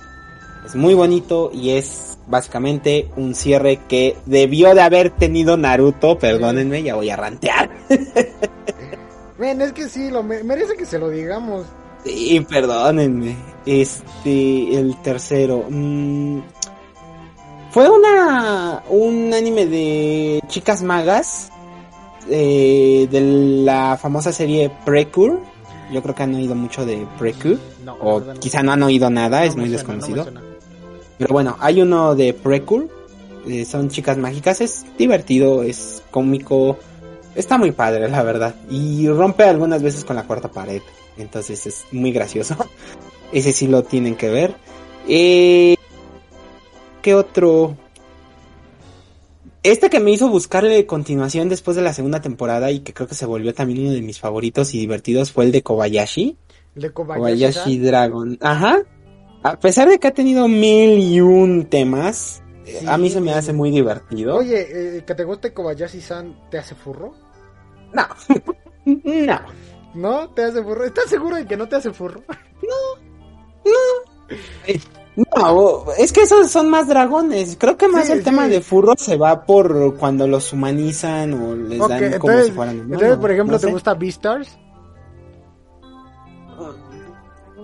[0.67, 6.19] Es muy bonito y es básicamente un cierre que debió de haber tenido Naruto.
[6.19, 7.69] Perdónenme, ya voy a rantear.
[9.39, 11.65] Ven, es que sí, lo me- merece que se lo digamos.
[12.03, 13.35] Sí, perdónenme.
[13.65, 15.65] Este, el tercero.
[15.69, 16.39] mm,
[17.71, 21.49] fue una un anime de chicas magas
[22.29, 23.21] eh, de
[23.63, 25.37] la famosa serie Precure.
[25.91, 27.57] Yo creo que han oído mucho de Precure.
[27.85, 28.33] No, O no.
[28.33, 30.25] quizá no han oído nada, No es muy suena, desconocido.
[31.17, 32.87] Pero bueno, hay uno de Precure,
[33.47, 36.77] eh, son chicas mágicas, es divertido, es cómico,
[37.35, 38.55] está muy padre, la verdad.
[38.69, 40.81] Y rompe algunas veces con la cuarta pared,
[41.17, 42.55] entonces es muy gracioso.
[43.31, 44.55] Ese sí lo tienen que ver.
[45.07, 45.75] Eh,
[47.01, 47.75] ¿Qué otro?
[49.63, 53.15] Este que me hizo buscarle continuación después de la segunda temporada y que creo que
[53.15, 56.37] se volvió también uno de mis favoritos y divertidos fue el de Kobayashi.
[56.75, 58.37] El de Kobayashi, Kobayashi Dragon.
[58.39, 58.83] Ajá.
[59.51, 62.85] A pesar de que ha tenido mil y un temas, Sí.
[62.85, 64.37] a mí se me hace muy divertido.
[64.37, 67.13] Oye, eh, que te guste Kobayashi-san, ¿te hace furro?
[67.93, 68.05] No.
[68.85, 69.39] no.
[69.95, 70.29] ¿No?
[70.31, 70.83] ¿Te hace furro?
[70.85, 72.21] ¿Estás seguro de que no te hace furro?
[75.15, 77.57] No, es que esos son más dragones.
[77.59, 81.55] Creo que más Sí, el tema de furro se va por cuando los humanizan o
[81.55, 81.87] les dan
[82.19, 84.57] como entonces, si fueran humanos, entonces, por ejemplo, no ¿te gusta Beastars?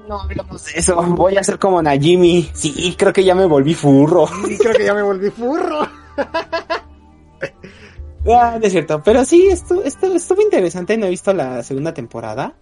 [0.08, 1.02] No hablamos de eso.
[1.02, 2.52] Voy a ser como Najimi.
[2.54, 4.28] Sí, creo que ya me volví furro.
[4.28, 5.88] Sí, creo que ya me volví furro.
[8.26, 9.02] Ah, no es cierto.
[9.04, 10.96] Pero sí, esto, esto estuvo interesante.
[10.98, 12.54] No he visto la segunda temporada.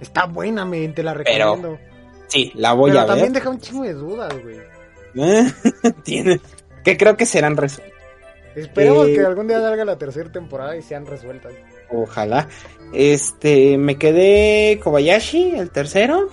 [0.00, 1.78] Está buena, men, te la Pero recomiendo.
[2.28, 3.42] Sí, la voy Pero a también ver.
[3.42, 4.60] deja un chingo de dudas, güey.
[6.04, 6.40] Tiene.
[6.82, 7.92] Que creo que serán resueltas.
[8.56, 11.52] Esperemos Eh, que algún día salga la tercera temporada y sean resueltas.
[11.92, 12.48] Ojalá.
[12.94, 16.28] Este, me quedé Kobayashi, el tercero.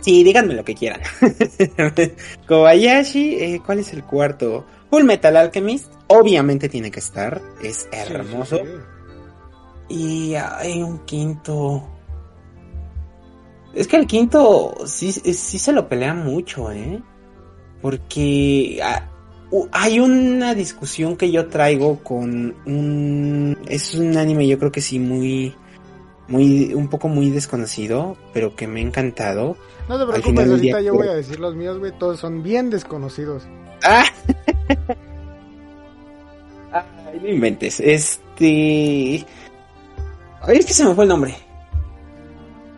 [0.00, 1.00] Sí, díganme lo que quieran.
[2.46, 4.64] Kobayashi, eh, ¿cuál es el cuarto?
[4.90, 8.56] Full Metal Alchemist, obviamente tiene que estar, es hermoso.
[8.56, 8.62] Sí,
[9.88, 11.88] sí, Y hay un quinto.
[13.74, 17.00] Es que el quinto sí, sí se lo pelea mucho, ¿eh?
[17.80, 19.08] Porque ah,
[19.72, 23.58] hay una discusión que yo traigo con un...
[23.68, 25.54] Es un anime yo creo que sí muy...
[26.30, 29.56] Muy, un poco muy desconocido, pero que me ha encantado.
[29.88, 31.92] No te preocupes, día, ahorita yo voy a decir los míos, güey.
[31.98, 33.42] Todos son bien desconocidos.
[33.82, 34.04] ¡Ah!
[36.72, 37.80] Ay, no inventes.
[37.80, 39.26] Este.
[40.42, 41.34] Ay, es que se me fue el nombre.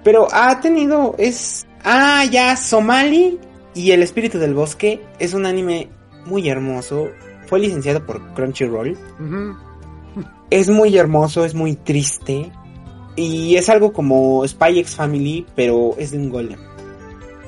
[0.03, 1.15] Pero ha tenido.
[1.19, 1.67] Es.
[1.85, 3.39] Ah, ya, Somali
[3.75, 5.05] y El Espíritu del Bosque.
[5.19, 5.91] Es un anime
[6.25, 7.09] muy hermoso.
[7.49, 8.97] Fue licenciado por Crunchyroll.
[10.49, 12.51] Es muy hermoso, es muy triste.
[13.17, 16.59] Y es algo como Spy X Family, pero es de un golem.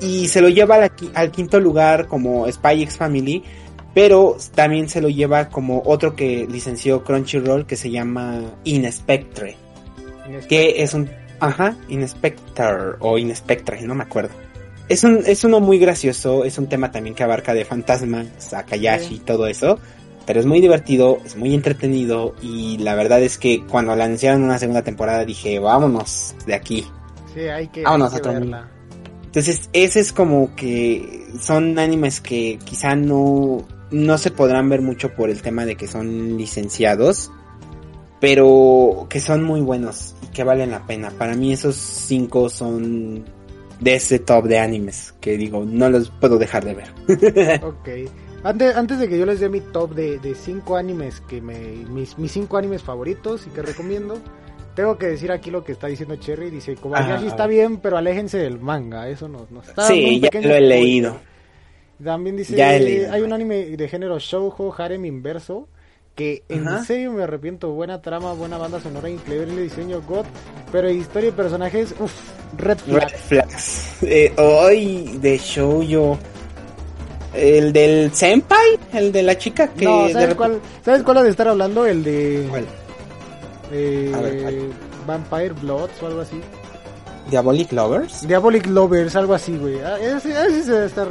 [0.01, 3.43] Y se lo lleva la al quinto lugar como Spy X Family,
[3.93, 9.55] pero también se lo lleva como otro que licenció Crunchyroll que se llama Inspectre,
[10.49, 11.09] que es un...
[11.39, 14.33] Ajá, Inspector o Inspectre, no me acuerdo.
[14.87, 19.15] Es, un, es uno muy gracioso, es un tema también que abarca de fantasmas, Akayashi
[19.15, 19.79] y todo eso.
[20.25, 24.43] Pero es muy divertido, es muy entretenido y la verdad es que cuando la anunciaron
[24.43, 26.85] una segunda temporada dije, vámonos de aquí.
[27.33, 28.71] Sí, hay que, Vámonos hay que a verla.
[29.25, 35.13] Entonces, ese es como que son animes que quizá no, no se podrán ver mucho
[35.13, 37.31] por el tema de que son licenciados,
[38.21, 41.11] pero que son muy buenos y que valen la pena.
[41.11, 43.25] Para mí esos cinco son
[43.79, 47.61] de ese top de animes que digo, no los puedo dejar de ver.
[47.63, 47.89] Ok.
[48.45, 51.57] Antes, antes de que yo les dé mi top de, de cinco animes que me.
[51.89, 54.19] Mis, mis cinco animes favoritos y que recomiendo.
[54.75, 56.51] Tengo que decir aquí lo que está diciendo Cherry.
[56.51, 59.09] Dice, Kobayashi está bien, pero aléjense del manga.
[59.09, 61.17] Eso no, no está sí, ya lo he leído.
[62.03, 63.11] También dice, Ya he leído.
[63.13, 65.67] hay un anime de género shoujo, harem inverso,
[66.13, 66.83] que en Ajá.
[66.83, 67.71] serio me arrepiento.
[67.71, 70.25] Buena trama, buena banda sonora, increíble diseño, God,
[70.71, 72.13] pero historia y personajes, uff,
[72.57, 73.01] red flag.
[73.09, 74.03] Red Flags.
[74.03, 76.19] Eh, hoy de shoujo.
[77.35, 81.29] El del Senpai, el de la chica que no, ¿sabes cuál, ¿sabes cuál ha de
[81.29, 81.85] estar hablando?
[81.85, 82.65] El de ¿Cuál?
[83.71, 84.73] eh, A ver, ¿cuál?
[85.05, 86.39] Vampire Bloods o algo así.
[87.29, 88.27] Diabolic Lovers.
[88.27, 89.79] Diabolic Lovers, algo así, güey.
[89.81, 91.07] Ah, Ese, ese se debe estar...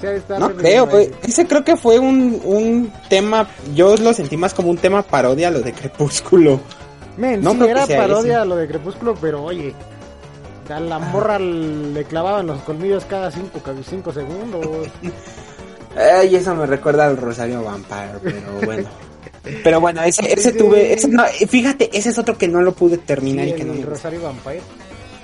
[0.00, 1.10] Se debe estar No creo, güey.
[1.22, 5.48] Ese creo que fue un, un tema, yo lo sentí más como un tema parodia
[5.48, 6.58] a lo de Crepúsculo.
[7.18, 8.40] Men, No sí, era parodia ese.
[8.40, 9.74] a lo de Crepúsculo, pero oye,
[10.72, 14.66] a la morra le clavaban los colmillos cada cinco, cada cinco segundos.
[15.96, 18.88] Ay, eso me recuerda al Rosario Vampire, pero bueno.
[19.64, 20.58] Pero bueno, ese, ese Sí.
[20.58, 23.64] tuve, ese no, fíjate, ese es otro que no lo pude terminar Sí, y que
[23.64, 23.90] no el me gustó.
[23.96, 24.60] Rosario Vampire.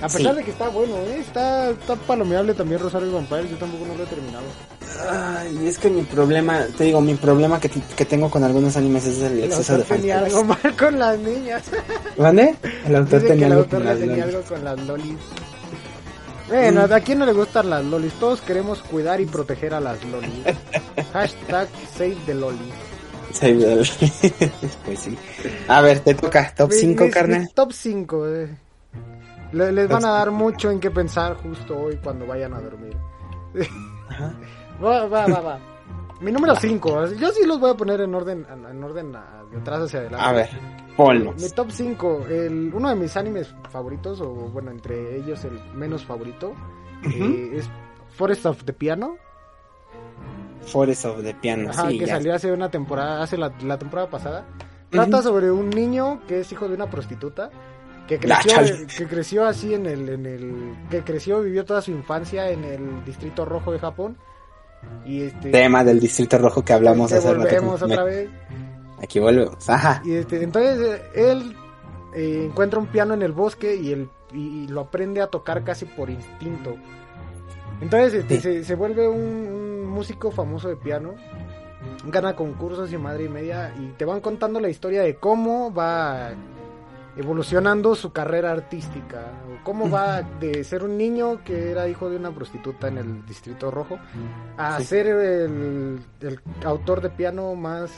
[0.07, 0.19] A Sí.
[0.19, 1.19] pesar de que está bueno, ¿eh?
[1.21, 4.45] está, está palomeable también Rosario Vampire, yo tampoco no lo he terminado.
[5.11, 9.05] Ay, es que mi problema, te digo, mi problema que, que tengo con algunos animes
[9.05, 11.65] es el El exceso de autor tenía algo mal con las niñas.
[12.17, 12.55] ¿Vale?
[12.87, 14.35] El autor Dice que tenía el algo autor las tenía lolis.
[14.35, 15.17] algo con las lolis.
[16.49, 16.93] Bueno, Mm.
[16.93, 18.13] ¿a quién no le gustan las lolis?
[18.15, 20.31] Todos queremos cuidar y proteger a las lolis.
[21.13, 21.69] Hashtag
[21.99, 22.61] save the lolis.
[23.33, 23.59] Sí,
[24.85, 25.19] pues sí.
[25.67, 27.51] A ver, te toca, top Mis- 5, mis- carnal.
[27.53, 28.25] top 5.
[29.73, 32.97] Les Top van a dar mucho en qué pensar justo hoy cuando vayan a dormir.
[34.09, 34.35] Ajá.
[34.83, 35.59] Va, va, va, va.
[36.21, 37.07] Mi número 5.
[37.15, 40.27] Yo sí los voy a poner en orden, en orden a- de atrás hacia adelante.
[40.27, 40.49] A ver,
[40.97, 41.41] ponlos.
[41.43, 46.05] Mi top 5, el, uno de mis animes favoritos, o bueno, entre ellos el menos
[46.05, 46.55] favorito,
[47.05, 47.69] eh, es
[48.17, 49.17] Forest of the Piano.
[50.67, 52.15] Forest of the Piano, Ajá, sí, que ya.
[52.17, 54.47] salió hace una temporada, hace la, la temporada pasada.
[54.91, 57.51] Trata sobre un niño que es hijo de una prostituta.
[58.07, 58.57] Que creció,
[58.97, 60.75] que creció así en el, en el.
[60.91, 64.17] Que creció, vivió toda su infancia en el distrito rojo de Japón.
[65.05, 65.51] Y este.
[65.51, 67.41] Tema del Distrito Rojo que hablamos que hace rato.
[67.43, 68.29] volvemos Me- otra vez.
[69.03, 69.69] Aquí volvemos.
[69.69, 70.01] Ajá.
[70.05, 71.03] Y este, entonces eh,
[71.33, 71.57] él
[72.15, 75.65] eh, encuentra un piano en el bosque y, él, y, y lo aprende a tocar
[75.65, 76.77] casi por instinto.
[77.81, 78.41] Entonces este, Sí.
[78.43, 81.15] se, se vuelve un, un músico famoso de piano.
[82.07, 83.75] Gana concursos y madre y media.
[83.79, 86.31] Y te van contando la historia de cómo va
[87.17, 89.33] evolucionando su carrera artística.
[89.65, 93.71] Cómo va de ser un niño que era hijo de una prostituta en el Distrito
[93.71, 93.99] Rojo
[94.59, 94.85] a Sí.
[94.85, 97.91] ser el, el autor de piano más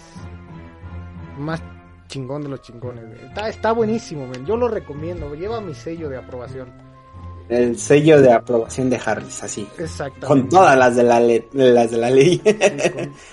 [1.39, 1.63] más
[2.09, 3.05] chingón de los chingones.
[3.23, 5.35] Está, está buenísimo, yo lo recomiendo.
[5.35, 6.69] Lleva mi sello de aprobación.
[7.49, 9.67] El sello de aprobación de Harris, así.
[9.79, 10.27] Exactamente.
[10.27, 12.43] Con todas las de la, le- las de la ley.
[12.45, 12.55] Sí,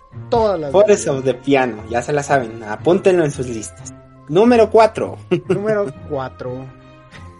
[0.10, 0.72] con todas las.
[0.72, 2.64] Forest of the Piano, ya se la saben.
[2.64, 3.94] Apúntenlo en sus listas.
[4.30, 5.18] Número 4.
[5.50, 6.66] Número 4.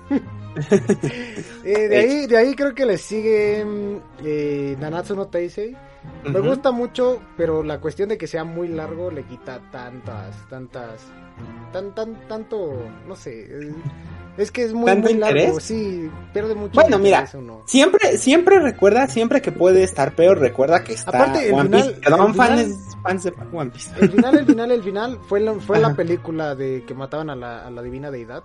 [1.64, 5.76] de, ahí, de ahí creo que le sigue mm, eh, Nanatsu no Taisei.
[6.24, 11.02] Me gusta mucho, pero la cuestión de que sea muy largo le quita tantas, tantas,
[11.74, 12.74] tan, tan, tanto,
[13.08, 13.42] no sé.
[13.42, 13.74] eh,
[14.38, 15.64] Es que es muy, ¿Tanto muy largo, interés?
[15.64, 16.74] sí, pierde mucho.
[16.74, 17.62] Bueno, mira, uno.
[17.66, 21.82] Siempre, siempre recuerda, siempre que puede estar peor, recuerda que está Aparte, el One final-
[21.94, 22.00] Piece.
[22.06, 23.92] El fan final- es- fans de One Piece.
[24.02, 27.36] El final, el final, el final fue la, fue la película de que mataban a
[27.36, 28.44] la, a la divina deidad.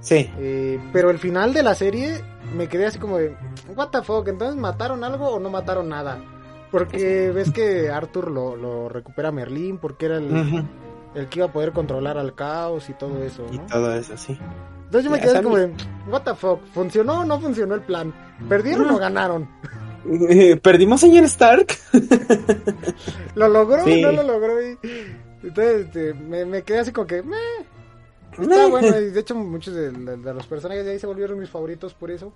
[0.00, 0.28] Sí.
[0.38, 2.20] Eh, pero el final de la serie
[2.56, 3.34] me quedé así como de,
[3.76, 6.18] what the fuck, entonces mataron algo o no mataron nada.
[6.70, 10.64] Porque ves que Arthur lo, lo recupera Merlín porque era el,
[11.14, 13.66] el que iba a poder controlar al caos y todo eso, Y ¿no?
[13.66, 14.38] todo eso, sí.
[14.90, 15.72] Entonces yo me Ya, quedé como de,
[16.10, 18.12] what the fuck, ¿funcionó o no funcionó el plan?
[18.48, 18.96] ¿Perdieron No.
[18.96, 19.48] o ganaron?
[20.28, 21.68] Eh, ¿Perdimos señor Stark?
[23.34, 24.02] ¿Lo logró Sí.
[24.04, 24.60] o no lo logró?
[24.62, 24.78] Y,
[25.42, 27.36] entonces este, me, me quedé así como que, meh,
[28.38, 28.70] está Eh.
[28.70, 28.88] bueno.
[28.98, 31.94] Y de hecho muchos de, de- de los personajes de ahí se volvieron mis favoritos
[31.94, 32.32] por eso.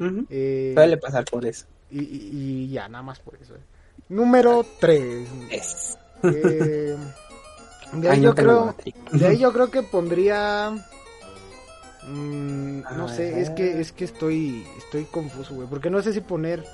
[0.00, 0.24] Ujú.
[0.30, 1.66] Eh, Suele pasar por eso.
[1.90, 3.54] y, y- y ya, nada más por eso.
[4.08, 5.28] Número 3.
[5.50, 5.98] Es.
[6.22, 6.96] de
[7.92, 8.74] ahí Ay, yo no creo...
[9.12, 10.72] De ahí yo creo que pondría...
[12.06, 16.20] mm, no sé, es que es que estoy estoy confuso, güey, porque no sé si
[16.20, 16.64] poner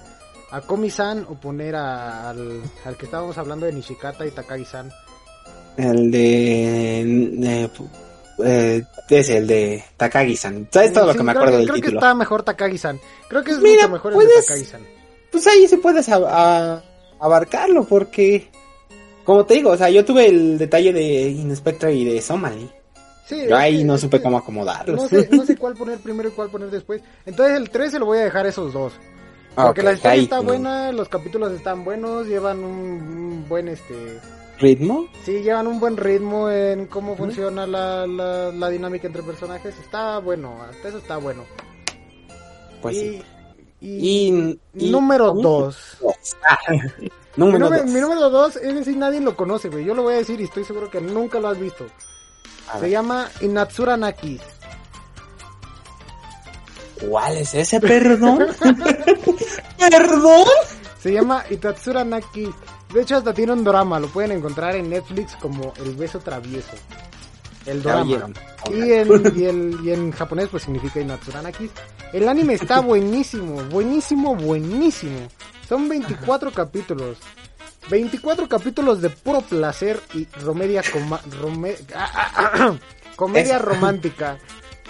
[0.51, 4.91] a Komi-san o poner a- al, al que estábamos hablando de Nishikata y Takagi-san.
[5.77, 7.01] El de.
[7.43, 7.71] eh,
[8.45, 10.69] eh, es el de Takagi-san.
[10.71, 11.99] ¿Sabes todo lo que me creo acuerdo que- del Creo que título?
[12.01, 13.01] está mejor Takagi-san.
[13.29, 14.81] Creo que es Mira, mucho mejor el de puedes- Takagi-san.
[15.31, 16.17] Pues ahí sí puedes a-
[16.77, 16.83] a-
[17.21, 18.49] abarcarlo, porque.
[19.25, 22.69] Como te digo, o sea, yo tuve el detalle de Inspector y de Somali.
[23.31, 25.01] Sí, Yo ahí no supe cómo acomodarlos.
[25.03, 27.01] No sé, no sé cuál poner primero y cuál poner después.
[27.25, 28.93] Entonces el 3 se lo voy a dejar a esos dos.
[29.55, 33.69] Porque Ok, la historia ahí está buena, los capítulos están buenos, llevan un, un buen
[33.69, 34.19] este...
[34.59, 35.07] ¿Ritmo?
[35.25, 39.75] Sí, llevan un buen ritmo en cómo funciona la, la, la dinámica entre personajes.
[39.79, 41.45] Está bueno, hasta eso está bueno.
[42.83, 43.23] Pues y, sí.
[43.81, 45.43] y- Y, y- número ¿cómo?
[45.43, 45.99] 2.
[46.49, 46.59] Ah,
[46.99, 49.85] Mi, número mi número 2, es decir, nadie lo conoce, güey.
[49.85, 51.87] Yo lo voy a decir y estoy seguro que nunca lo has visto.
[52.75, 54.41] Se ver, llama Inatsura Naki.
[57.09, 58.47] ¿Cuál es ese, perdón?
[59.79, 60.45] ¿Perdón?
[61.03, 62.49] Se llama Itatsura Naki.
[62.93, 63.99] De hecho, hasta tiene un drama.
[63.99, 66.73] Lo pueden encontrar en Netflix como El beso travieso.
[67.65, 68.29] El drama.
[68.71, 71.71] Y en, y, el- y en japonés pues significa Inatsura Naki.
[72.13, 75.29] El anime está buenísimo, buenísimo, buenísimo.
[75.69, 77.17] Son 24 capítulos.
[77.91, 82.77] 24 capítulos de puro placer y romedia coma- rome- ah, ah, ah,
[83.17, 84.39] comedia romántica.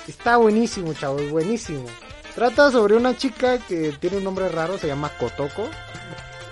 [0.06, 1.86] Está buenísimo, chavos, buenísimo.
[2.34, 5.68] Trata sobre una chica que tiene un nombre raro, se llama Kotoko.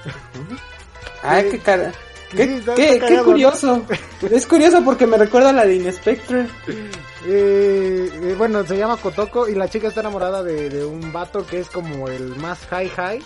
[1.22, 1.92] Ay, qué cara.
[2.30, 3.24] Sí, Qué, está- qué- está qué cagado, ¿no?
[3.32, 3.86] curioso.
[4.30, 6.46] Es curioso porque me recuerda a la de Inspector.
[7.26, 11.46] Eh, eh, bueno, se llama Kotoko y la chica está enamorada de, de un vato
[11.46, 13.22] que es como el más high high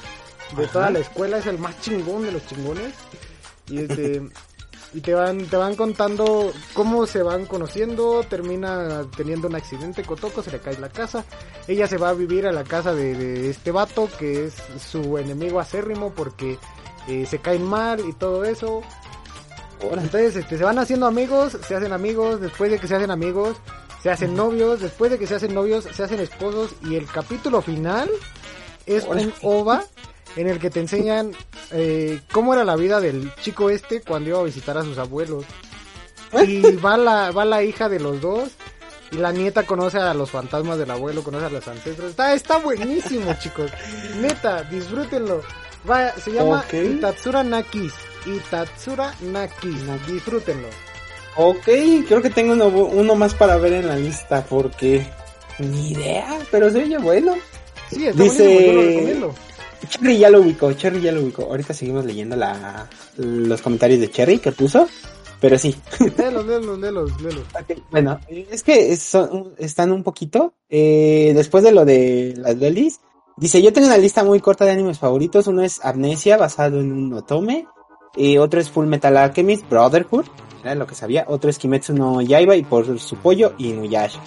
[0.56, 0.72] de Ajá.
[0.72, 2.94] toda la escuela, es el más chingón de los chingones.
[3.68, 4.22] Y este
[4.94, 10.42] y te van te van contando cómo se van conociendo, termina teniendo un accidente Kotoko,
[10.42, 11.24] se le cae la casa.
[11.66, 15.16] Ella se va a vivir a la casa de, de este vato que es su
[15.16, 16.58] enemigo acérrimo porque
[17.08, 18.82] eh, se caen mal y todo eso.
[19.80, 23.56] Entonces este, se van haciendo amigos, se hacen amigos, después de que se hacen amigos,
[24.02, 27.62] se hacen novios, después de que se hacen novios, se hacen esposos y el capítulo
[27.62, 28.08] final
[28.86, 29.32] es un.
[29.42, 29.84] OVA
[30.36, 31.32] en el que te enseñan
[31.70, 35.44] eh, cómo era la vida del chico este cuando iba a visitar a sus abuelos.
[36.46, 38.48] Y va la, va la hija de los dos
[39.10, 42.10] y la nieta conoce a los fantasmas del abuelo, conoce a los ancestros.
[42.10, 43.70] Está, está buenísimo, chicos.
[44.20, 45.42] Neta, disfrútenlo.
[45.84, 46.72] Vaya, se llama Ok.
[46.74, 47.92] Itatsura Nakis.
[48.24, 49.76] Itatsura Nakis.
[50.06, 50.68] Disfrútenlo.
[51.36, 51.64] Ok,
[52.06, 55.06] creo que tengo uno, uno más para ver en la lista porque
[55.58, 57.34] ni idea, pero se oye bueno.
[57.90, 59.34] Sí, está Dice- buenísimo, yo lo recomiendo.
[59.88, 61.42] Cherry ya lo ubicó, Cherry ya lo ubicó.
[61.44, 64.86] Ahorita seguimos leyendo la, los comentarios de Cherry que puso,
[65.40, 65.74] pero sí.
[66.16, 67.44] Léelos, léelos, léelos, léelos.
[67.60, 70.54] Ok, Bueno, es que son- están un poquito.
[70.68, 73.00] eh, después de lo de las lolis,
[73.36, 75.46] dice: Yo tengo una lista muy corta de animes favoritos.
[75.46, 77.66] Uno es Amnesia, basado en un otome.
[78.16, 80.26] eh, otro es Full Metal Alchemist Brotherhood,
[80.62, 81.24] era lo que sabía.
[81.28, 84.20] Otro es Kimetsu no Yaiba y por su pollo, Inuyasha.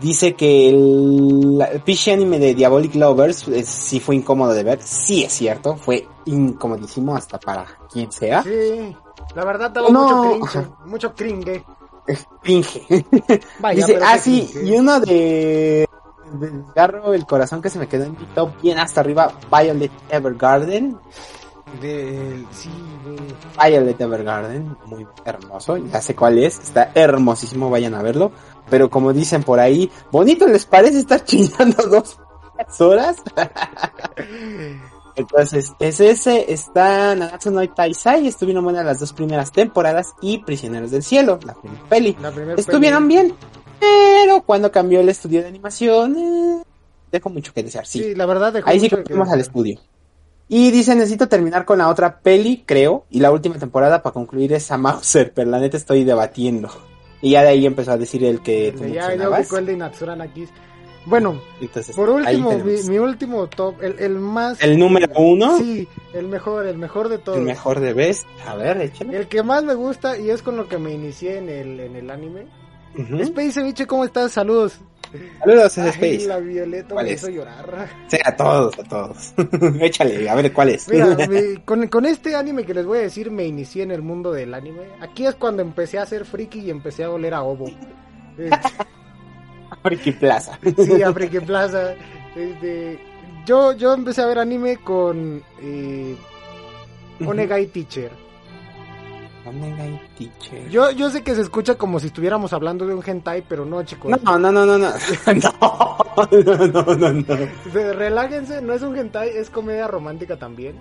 [0.00, 4.80] Dice que el, el pinche anime de Diabolic Lovers sí fue incómodo de ver.
[4.82, 8.42] Sí es cierto, fue incomodísimo hasta para quien sea.
[8.42, 8.94] Sí,
[9.34, 10.02] la verdad daba No.
[10.02, 11.64] mucho cringe, mucho cringe.
[13.60, 14.68] Vaya, Dice, ah, sí, cringe.
[14.68, 15.88] y uno de,
[16.40, 19.90] de Garro el corazón que se me quedó en mi top bien hasta arriba, Violet
[20.10, 20.98] Evergarden.
[21.80, 22.70] De, sí,
[23.04, 23.68] de...
[23.70, 28.32] Violet Evergarden, muy hermoso, ya sé cuál es, está hermosísimo, vayan a verlo.
[28.68, 32.18] Pero como dicen por ahí, bonito les parece estar chillando dos
[32.80, 33.16] horas.
[35.16, 40.90] Entonces, es ese, está Nanatsu no Taisai, estuvieron buenas las dos primeras temporadas y Prisioneros
[40.90, 42.16] del Cielo, la primera peli.
[42.20, 43.34] La Estuvieron bien,
[43.80, 46.62] pero cuando cambió el estudio de animación, eh,
[47.10, 48.02] dejó mucho que desear, sí.
[48.02, 49.80] Sí, la verdad dejó Ahí sí mucho que que fuimos al estudio.
[50.48, 54.52] Y dice, necesito terminar con la otra peli, creo, y la última temporada para concluir
[54.52, 56.70] esa Mauser, pero la neta estoy debatiendo.
[57.20, 60.14] Y ya de ahí empezó a decir el que tú Ya, ya el de Inatsura
[60.14, 60.50] Nakis.
[61.06, 64.60] Bueno, Entonces, por último, mi, último top, el, el más...
[64.60, 67.38] El número uno, Sí, el mejor, el mejor de todos.
[67.38, 68.26] el mejor de Best.
[68.44, 69.16] A ver, échale.
[69.16, 71.94] El que más me gusta y es con lo que me inicié en el, en
[71.94, 72.48] el anime.
[72.98, 73.18] Ujú.
[73.18, 74.32] Space Ceviche, ¿cómo estás?
[74.32, 74.80] Saludos.
[75.40, 76.26] Saludos a Space.
[76.26, 77.22] la Violeta ¿Cuál me es?
[77.22, 77.88] hizo llorar.
[78.08, 79.34] Sí, a todos, a todos.
[79.80, 80.88] Échale, a ver cuál es.
[80.88, 84.02] Mira, me- con, con este anime que les voy a decir, me inicié en el
[84.02, 84.82] mundo del anime.
[85.00, 87.66] Aquí es cuando empecé a ser friki y empecé a oler a ovo.
[88.38, 88.50] Eh,
[89.82, 90.58] Friki Plaza.
[90.76, 91.94] sí, a Friki Plaza.
[92.34, 92.98] Este,
[93.46, 96.16] yo, yo empecé a ver anime con eh,
[97.24, 98.10] Onegai Teacher.
[100.70, 103.82] Yo, yo sé que se escucha como si estuviéramos hablando de un hentai, pero no,
[103.84, 104.10] chicos.
[104.22, 104.88] No, no, no, no, no.
[106.16, 107.36] No, no, no, no.
[107.72, 110.76] Se- Relájense, no es un hentai, es comedia romántica también.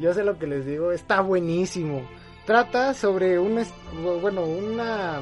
[0.00, 2.02] Yo sé lo que les digo, está buenísimo.
[2.46, 3.62] Trata sobre una,
[4.20, 5.20] bueno, una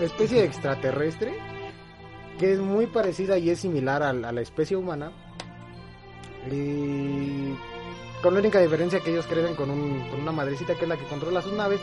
[0.00, 1.34] especie de extraterrestre
[2.38, 5.12] que es muy parecida y es similar a, la a la especie humana.
[6.50, 7.54] Y
[8.22, 10.96] con la única diferencia que ellos crecen con, un- con una madrecita que es la
[10.96, 11.80] que controla sus naves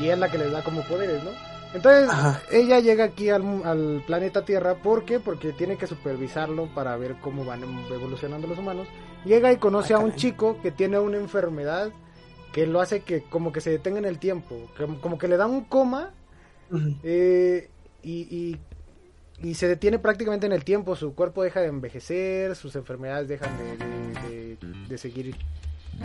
[0.00, 1.30] y es la que les da como poderes, ¿no?
[1.74, 2.40] Entonces, Ajá.
[2.52, 5.18] ella llega aquí al, al planeta Tierra, ¿por qué?
[5.18, 8.86] Porque tiene que supervisarlo para ver cómo van evolucionando los humanos.
[9.24, 10.20] Llega y conoce Ah, a un caray.
[10.20, 11.90] chico que tiene una enfermedad
[12.52, 15.36] que lo hace que como que se detenga en el tiempo, que- como que le
[15.36, 16.12] da un coma
[17.02, 17.68] eh,
[18.02, 18.60] y, y,
[19.48, 23.50] y se detiene prácticamente en el tiempo, su cuerpo deja de envejecer, sus enfermedades dejan
[23.58, 25.34] de, de- de- de seguir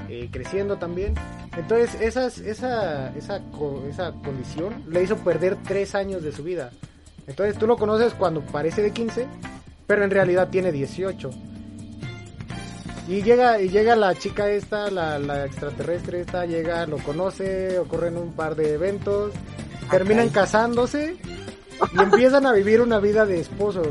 [0.10, 1.14] eh, creciendo también.
[1.57, 6.72] Entonces esas, esa, esa, co- esa condición le hizo perder tres años de su vida.
[7.28, 9.28] Entonces tú lo conoces cuando parece de 15,
[9.88, 11.30] pero en realidad tiene 18.
[13.07, 18.18] Y llega, y llega la chica esta, la, la extraterrestre esta, llega, lo conoce, ocurren
[18.18, 19.34] un par de eventos,
[19.90, 21.18] terminan casándose
[21.98, 23.88] y empiezan a vivir una vida de esposos.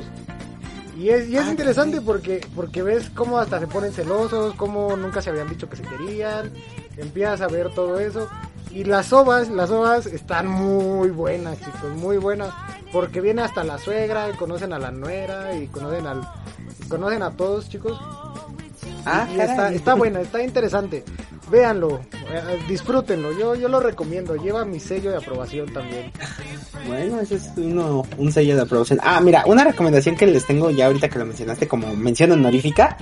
[0.98, 4.96] Y es, y es Ah, interesante porque, porque ves cómo hasta se ponen celosos, cómo
[4.96, 6.50] nunca se habían dicho que se querían,
[6.96, 8.28] empiezas a ver todo eso.
[8.72, 12.52] Y las ovas, las ovas están muy buenas, chicos, muy buenas.
[12.92, 16.28] Porque viene hasta la suegra, y conocen a la nuera, y conocen al
[16.88, 17.98] conocen a todos, chicos.
[19.04, 21.04] Ah, Y está, está buena, está interesante.
[21.50, 23.32] Véanlo, eh, disfrútenlo.
[23.38, 24.36] Yo, yo lo recomiendo.
[24.36, 26.12] Lleva mi sello de aprobación también.
[26.86, 28.98] Bueno, ese es uno, un sello de aprobación.
[29.02, 32.96] Ah, mira, una recomendación que les tengo ya ahorita que lo mencionaste como mención honorífica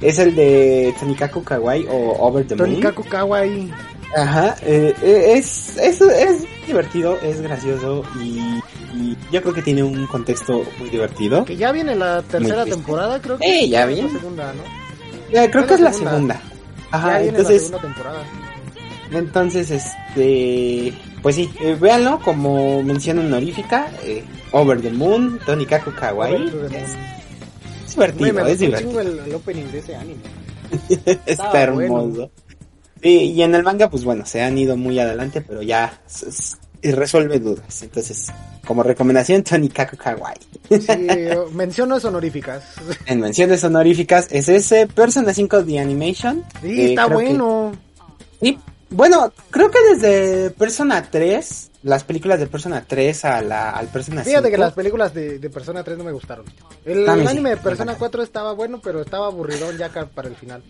[0.00, 2.70] es el de Tonikaku Kawaii o Over the Moon.
[2.70, 3.70] Tonikaku Kawaii.
[4.14, 8.60] Ajá, eh, eh, es, es, es divertido, es gracioso y,
[8.94, 11.46] y yo creo que tiene un contexto muy divertido.
[11.46, 13.46] Que ya viene la tercera temporada, creo que.
[13.64, 14.10] Eh, ya es la viene.
[14.10, 15.40] segunda, ¿no?
[15.40, 16.38] Eh, creo que es la segunda.
[16.92, 18.22] Ya Ajá, entonces, la temporada.
[19.10, 20.92] entonces, este,
[21.22, 26.46] pues sí, eh, véanlo como mención honorífica, eh, Over the Moon, Tonikaku Kawaii.
[26.74, 29.00] Es, divertido, me es divertido.
[29.00, 30.20] el opening de ese anime.
[31.26, 32.30] Está hermoso.
[33.02, 36.00] y en el manga, pues bueno, se han ido muy adelante, pero ya
[36.82, 37.82] resuelve dudas.
[37.82, 38.32] Entonces,
[38.66, 40.36] como recomendación, Tony Kaku Kawaii.
[40.68, 41.08] Sí,
[41.52, 42.64] menciones honoríficas.
[43.06, 46.44] En menciones honoríficas es ese Persona 5 The Animation.
[46.60, 47.72] Sí, está bueno.
[48.40, 48.58] Sí,
[48.92, 54.22] bueno, creo que desde Persona 3, las películas de Persona 3 a la, al Persona
[54.22, 56.44] Fíjate que las películas de, Persona 3 no me gustaron.
[56.84, 60.62] El, anime de Persona 4 estaba bueno, pero estaba aburridón ya para el final.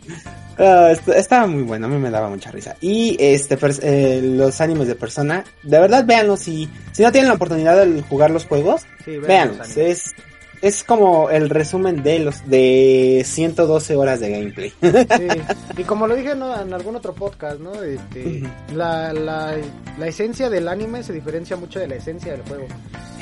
[0.59, 2.77] Ah, estaba muy bueno, a mí me daba mucha risa.
[2.81, 7.35] Y este eh, los animes de Persona, de verdad véanlos si, si no tienen la
[7.35, 9.77] oportunidad de jugar los juegos, sí, véanlos.
[9.77, 10.15] Es,
[10.63, 14.73] es como el resumen de los de 112 horas de gameplay.
[14.81, 15.29] Sí.
[15.77, 17.83] Y como lo dije en algún otro podcast, ¿no?
[17.83, 19.57] Este, la, la,
[19.99, 22.67] la, esencia del anime se diferencia mucho de la esencia del juego.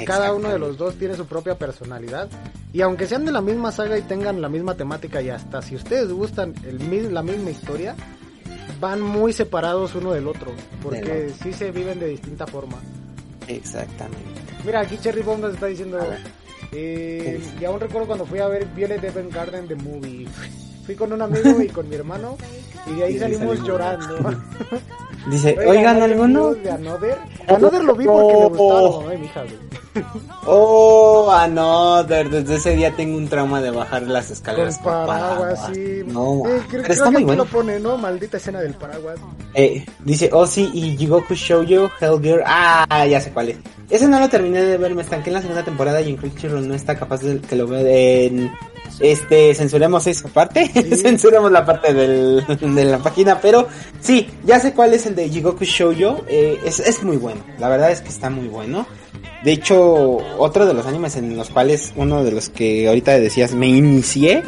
[0.04, 2.28] Cada uno de los dos tiene su propia personalidad.
[2.74, 5.76] Y aunque sean de la misma saga y tengan la misma temática y hasta si
[5.76, 7.96] ustedes gustan el, la misma historia,
[8.80, 10.52] van muy separados uno del otro.
[10.82, 12.76] Porque sí se viven de distinta forma.
[13.48, 14.40] Exactamente.
[14.64, 15.98] Mira, aquí Cherry Bomb nos está diciendo...
[16.72, 20.28] Eh, y aún recuerdo cuando fui a ver Violet Garden The Movie.
[20.86, 22.36] Fui con un amigo y con mi hermano
[22.86, 24.18] y de ahí salimos llorando.
[25.26, 26.55] Dice, oigan, ¿alguno?
[26.55, 27.18] De Another.
[27.47, 29.44] Another lo vi porque me gustaba la hija,
[30.47, 32.30] Oh, Another.
[32.30, 34.78] Desde ese día tengo un trauma de bajar las escaleras.
[34.78, 36.02] Con paraguas, sí.
[36.06, 37.34] No, eh, creo, que bueno.
[37.34, 37.98] lo pone, ¿no?
[37.98, 39.18] Maldita escena del paraguas.
[39.55, 42.42] Eh, dice, oh sí, y Jigoku Shoujo, Hellgear.
[42.47, 43.59] Ah, ya sé cuál es.
[43.90, 46.66] Ese no lo terminé de ver, me estanqué en la segunda temporada y en Crunchyroll
[46.66, 48.52] no está capaz de que lo vea en
[49.01, 50.68] este, censuremos esa parte,
[51.02, 53.66] censuremos la parte del, de la página, pero
[54.01, 57.68] sí, ya sé cuál es el de Jigoku Shoujo, eh, es, es muy bueno, la
[57.68, 58.86] verdad es que está muy bueno.
[59.43, 63.55] De hecho, otro de los animes en los cuales uno de los que ahorita decías
[63.55, 64.43] me inicié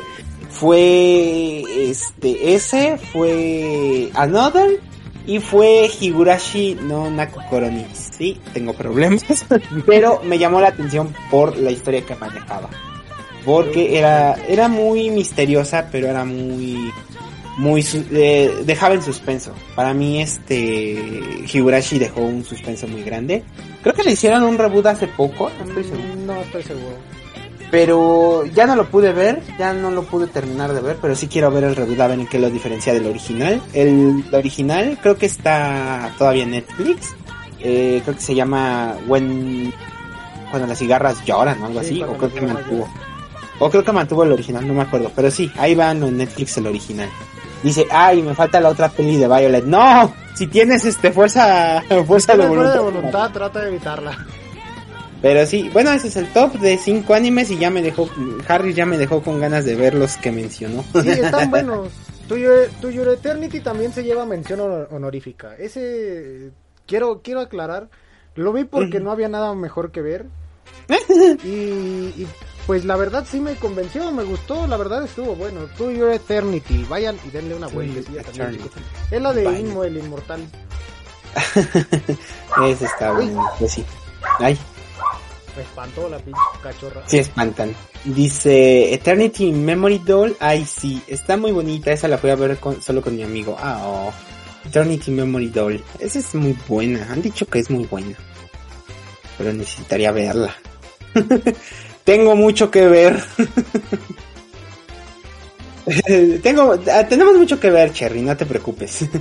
[0.51, 4.81] fue este ese fue Another
[5.27, 7.87] y fue Higurashi no Nakukoroni.
[7.95, 9.25] Sí, tengo problemas,
[9.87, 12.69] pero me llamó la atención por la historia que manejaba
[13.45, 16.93] porque era era muy misteriosa, pero era muy
[17.59, 19.53] muy eh, dejaba en suspenso.
[19.75, 21.21] Para mí este
[21.53, 23.43] Higurashi dejó un suspenso muy grande.
[23.83, 26.15] Creo que le hicieron un reboot hace poco, no estoy seguro.
[26.27, 26.97] No estoy seguro.
[27.71, 31.27] Pero ya no lo pude ver, ya no lo pude terminar de ver, pero sí
[31.27, 33.63] quiero ver el reboot a ver en qué lo diferencia del original.
[33.73, 37.15] El, original creo que está todavía en Netflix.
[37.61, 39.73] Eh, creo que se llama When
[40.51, 42.87] cuando las cigarras lloran o algo así, o creo que mantuvo.
[43.65, 45.13] O creo que mantuvo el original, no me acuerdo.
[45.15, 47.09] Pero sí, ahí van en Netflix el original.
[47.63, 49.65] Dice, ay, me falta la otra peli de Violet.
[49.65, 52.75] No, si tienes este fuerza, fuerza de voluntad.
[52.75, 54.19] de voluntad, trata de evitarla.
[55.21, 58.11] Pero sí, bueno, ese es el top de cinco animes y ya me dejó,
[58.49, 60.85] Harry ya me dejó con ganas de ver los que mencionó.
[61.01, 61.91] Sí, están buenos.
[62.27, 64.59] Tu, Your Eternity también se lleva mención
[64.91, 65.55] honorífica.
[65.55, 66.51] Ese,
[66.85, 67.91] quiero, quiero aclarar,
[68.35, 70.27] lo vi porque no había nada mejor que ver.
[71.45, 72.27] y
[72.67, 75.67] pues la verdad sí me convenció, me gustó, la verdad estuvo bueno.
[75.77, 78.01] To Your Eternity, vayan y denle una vuelta.
[79.11, 80.41] Es la de Inmo, el inmortal.
[82.67, 83.85] Ese está bueno, pues sí.
[84.39, 84.59] Ay.
[85.57, 87.03] Me espantó la pinche cachorra.
[87.07, 87.75] Sí, espantan.
[88.05, 90.37] Dice Eternity Memory Doll.
[90.41, 91.93] Ay, sí, está muy bonita.
[91.93, 93.57] Esa la fui a ver solo con mi amigo.
[93.61, 94.13] Ah, oh.
[94.67, 95.85] Eternity Memory Doll.
[95.99, 97.07] Esa es muy buena.
[97.11, 98.17] Han dicho que es muy buena.
[99.37, 100.55] Pero necesitaría verla.
[102.05, 103.23] Tengo mucho que ver.
[106.43, 109.05] Tengo, ah, tenemos mucho que ver, Cherry, no te preocupes.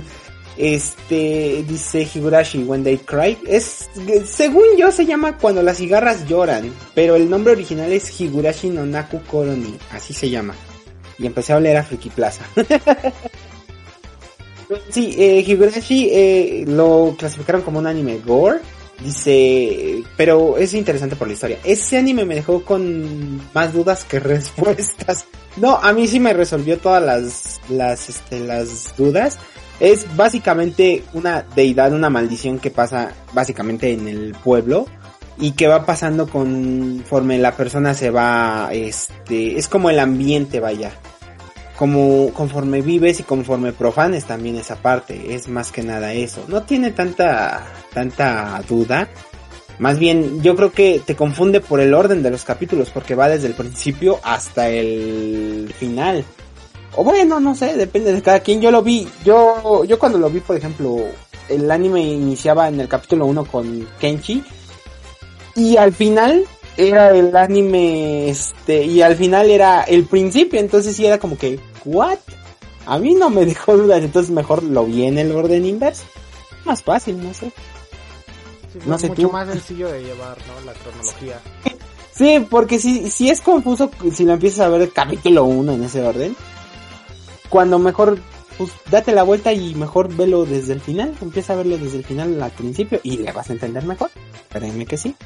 [0.54, 3.38] Este, dice Higurashi, When They Cry.
[3.46, 3.88] Es,
[4.26, 8.84] según yo se llama Cuando las cigarras lloran, pero el nombre original es Higurashi no
[8.84, 10.54] Naku Koroni, así se llama.
[11.18, 12.44] Y empecé a leer a Friki Plaza.
[14.90, 18.60] sí, eh, Higurashi eh, lo clasificaron como un anime gore
[19.04, 21.58] Dice, pero es interesante por la historia.
[21.64, 25.26] Ese anime me dejó con más dudas que respuestas.
[25.56, 29.38] No, a mí sí me resolvió todas las, las, este, las dudas.
[29.80, 34.86] Es básicamente una deidad, una maldición que pasa básicamente en el pueblo
[35.38, 40.92] y que va pasando conforme la persona se va, este, es como el ambiente vaya
[41.76, 46.44] como conforme vives y conforme profanes también esa parte, es más que nada eso.
[46.48, 49.08] No tiene tanta tanta duda.
[49.78, 53.28] Más bien, yo creo que te confunde por el orden de los capítulos, porque va
[53.28, 56.24] desde el principio hasta el final.
[56.94, 58.60] O bueno, no sé, depende de cada quien.
[58.60, 60.98] Yo lo vi, yo, yo cuando lo vi, por ejemplo,
[61.48, 64.44] el anime iniciaba en el capítulo 1 con Kenchi.
[65.56, 66.44] Y al final
[66.76, 71.60] era el anime, este, y al final era el principio, entonces sí era como que,
[71.84, 72.18] ¿what?
[72.86, 76.04] A mí no me dejó dudas, entonces mejor lo vi en el orden inverso.
[76.64, 77.52] Más fácil, no sé.
[78.72, 79.32] Sí, No es sé mucho tú.
[79.32, 80.64] más sencillo de llevar, ¿no?
[80.66, 81.40] La cronología.
[82.14, 85.82] Sí, porque si, si es confuso si lo empiezas a ver el capítulo 1 en
[85.84, 86.36] ese orden.
[87.48, 88.18] Cuando mejor,
[88.58, 91.14] pues date la vuelta y mejor velo desde el final.
[91.22, 94.10] Empieza a verlo desde el final al principio y le vas a entender mejor.
[94.50, 95.16] Créeme que sí.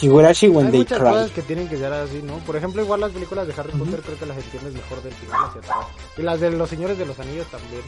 [0.00, 1.08] Higurashi when Hay they muchas cry.
[1.10, 2.38] cosas que tienen que ser así, ¿no?
[2.38, 5.36] Por ejemplo, igual las películas de Harry Potter creo que las entiendes mejor del final
[5.46, 5.86] hacia atrás.
[6.18, 7.82] Y las de los Señores de los Anillos también.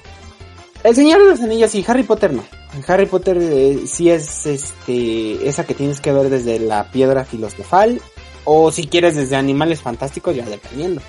[0.84, 2.44] El Señor de los Anillos y Harry Potter no.
[2.86, 8.00] Harry Potter eh, sí es este esa que tienes que ver desde la piedra filosofal
[8.44, 11.00] o si quieres desde animales fantásticos ya dependiendo.
[11.00, 11.06] Sí,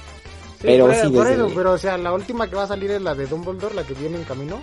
[0.63, 2.91] Pero por, sí, por desde- eso, pero o sea, la última que va a salir
[2.91, 4.59] es la de Dumbledore, la que viene en camino.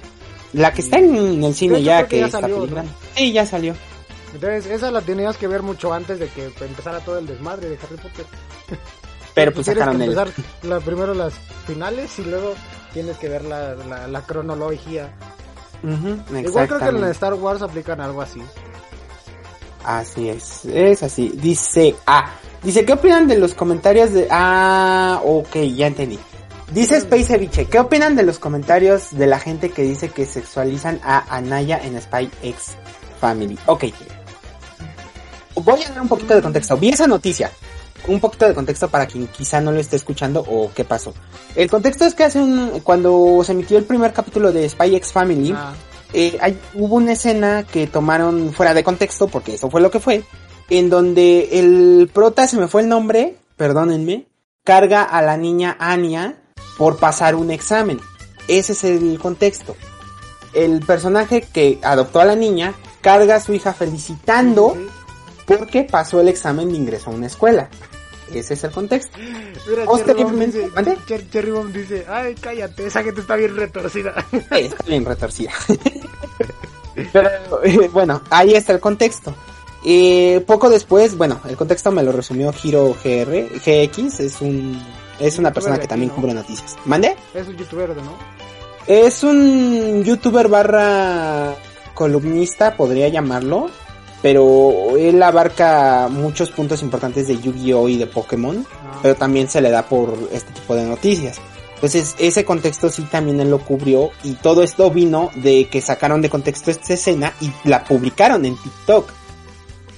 [0.53, 2.83] La que está en el cine ya que ya está salió, ¿no?
[3.15, 3.75] Sí, ya salió.
[4.37, 7.79] Entonces, esa la tenías que ver mucho antes de que empezara todo el desmadre de
[7.83, 8.27] Harry Potter.
[9.35, 11.35] Pero pues tienes sacaron que el empezar la, primero las
[11.67, 12.55] finales y luego
[12.93, 15.11] tienes que ver la, la, la cronología.
[15.83, 17.11] Igual creo que en exactamente.
[17.11, 18.43] Star Wars aplican algo así.
[19.85, 21.33] Así es, es así.
[21.35, 22.33] Dice, ah,
[22.63, 26.19] dice, ¿qué opinan de los comentarios de, ah, ok, ya entendí.
[26.73, 31.01] Dice Space Ceviche, ¿qué opinan de los comentarios de la gente que dice que sexualizan
[31.05, 32.75] a Anaya en Spy X
[33.21, 33.57] Family?
[33.67, 33.85] Ok.
[35.57, 36.77] Voy a dar un poquito de contexto.
[36.77, 37.51] Vi esa noticia.
[38.09, 41.13] Un poquito de contexto para quien quizá no lo esté escuchando o qué pasó.
[41.57, 45.13] El contexto es que hace un, cuando se emitió el primer capítulo de Spy X
[45.13, 45.73] Family, Ah,
[46.13, 49.99] eh, hay, hubo una escena que tomaron fuera de contexto, porque eso fue lo que
[49.99, 50.23] fue,
[50.71, 54.27] en donde el prota, se me fue el nombre, perdónenme,
[54.65, 56.37] carga a la niña Anya
[56.79, 58.01] por pasar un examen.
[58.49, 59.77] Ese es el contexto.
[60.55, 64.77] El personaje que adoptó a la niña carga a su hija felicitando.
[65.47, 67.69] Porque pasó el examen de ingreso a una escuela.
[68.33, 69.17] Ese es el contexto.
[69.69, 70.69] Mira, Cherry Bomb dice,
[71.07, 74.15] Cher- Cherry Bomb dice, ay, cállate, esa gente está bien retorcida.
[74.33, 75.53] Eh, Está bien retorcida.
[77.13, 77.31] Pero
[77.63, 79.35] eh, bueno, ahí está el contexto.
[79.85, 84.81] Eh, poco después, bueno, el contexto me lo resumió Hiro GR, GX, es un
[85.21, 86.77] es una persona que también cubre noticias.
[86.85, 87.15] ¿Mande?
[87.35, 88.13] es un youtuber, ¿no?
[88.87, 91.55] Es un youtuber barra
[91.95, 93.71] columnista, podría llamarlo,
[94.23, 98.67] pero él abarca muchos puntos importantes de Yu-Gi-Oh y de Pokémon
[98.97, 101.39] Ah, pero también se le da por este tipo de noticias.
[101.75, 106.23] Entonces, ese contexto sí también él lo cubrió y todo esto vino de que sacaron
[106.23, 109.13] de contexto esta escena y la publicaron en TikTok.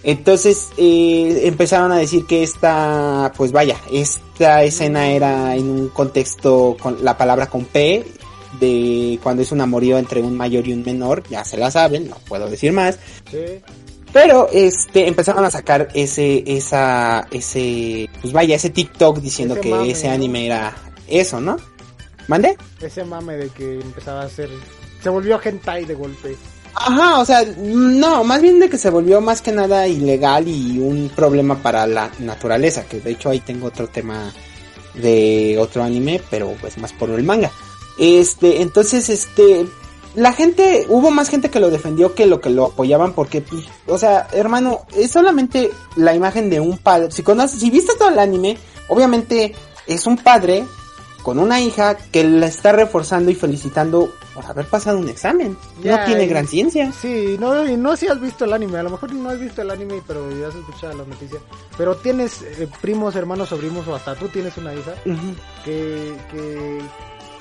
[0.02, 6.76] Entonces, eh, empezaron a decir que esta, pues vaya, esta escena era en un contexto
[6.80, 8.04] con la palabra con P,
[8.58, 12.08] de cuando es un amorío entre un mayor y un menor, ya se la saben,
[12.08, 12.98] no puedo decir más.
[13.30, 13.60] sí.
[14.12, 19.70] Pero este empezaron a sacar ese esa ese pues vaya, ese TikTok diciendo Ese que
[19.70, 20.14] mame, ese ¿no?
[20.14, 20.74] anime era
[21.06, 21.56] eso, ¿no?
[22.26, 22.56] ¿Mande?
[22.80, 24.50] Ese mame de que empezaba a ser...
[25.02, 26.36] Se volvió hentai de golpe.
[26.74, 30.78] Ajá, o sea, no, más bien de que se volvió más que nada ilegal y
[30.78, 34.32] un problema para la naturaleza, que de hecho ahí tengo otro tema
[34.94, 37.50] de otro anime, pero pues más por el manga.
[37.98, 39.66] Este, entonces, este,
[40.18, 43.64] la gente, hubo más gente que lo defendió que lo que lo apoyaban porque, pues,
[43.86, 47.12] o sea, hermano, es solamente la imagen de un padre.
[47.12, 48.58] Si conoces, si viste todo el anime,
[48.88, 49.54] obviamente
[49.86, 50.64] es un padre
[51.22, 55.56] con una hija que la está reforzando y felicitando por haber pasado un examen.
[55.84, 56.90] No tiene y- gran ciencia.
[56.92, 59.62] Sí, no, y no si has visto el anime, a lo mejor no has visto
[59.62, 61.40] el anime, pero ya has escuchado las noticias.
[61.76, 64.94] Pero tienes eh, primos, hermanos, sobrinos o hasta tú tienes una hija
[65.64, 66.78] que, que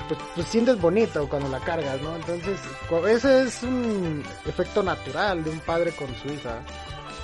[0.08, 2.16] pues, pues sientes bonito cuando la cargas, ¿no?
[2.16, 2.58] Entonces,
[3.10, 6.60] ese es un efecto natural de un padre con su hija.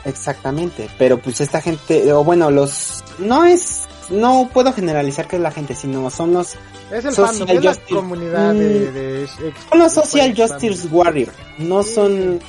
[0.06, 5.42] Exactamente, pero pues esta gente, o bueno, los, no es, no puedo generalizar que es
[5.42, 6.56] la gente, sino son los,
[6.92, 7.96] Es el Social fandom, es la justice.
[7.96, 8.94] comunidad de, Mm.
[8.94, 9.28] de
[9.70, 12.40] son los social justice warrior, no son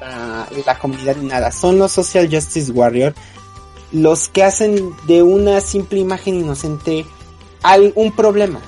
[0.00, 3.14] la, la comunidad ni nada, son los social justice warrior,
[3.92, 7.06] los que hacen de una simple imagen inocente
[7.62, 8.60] al, un problema,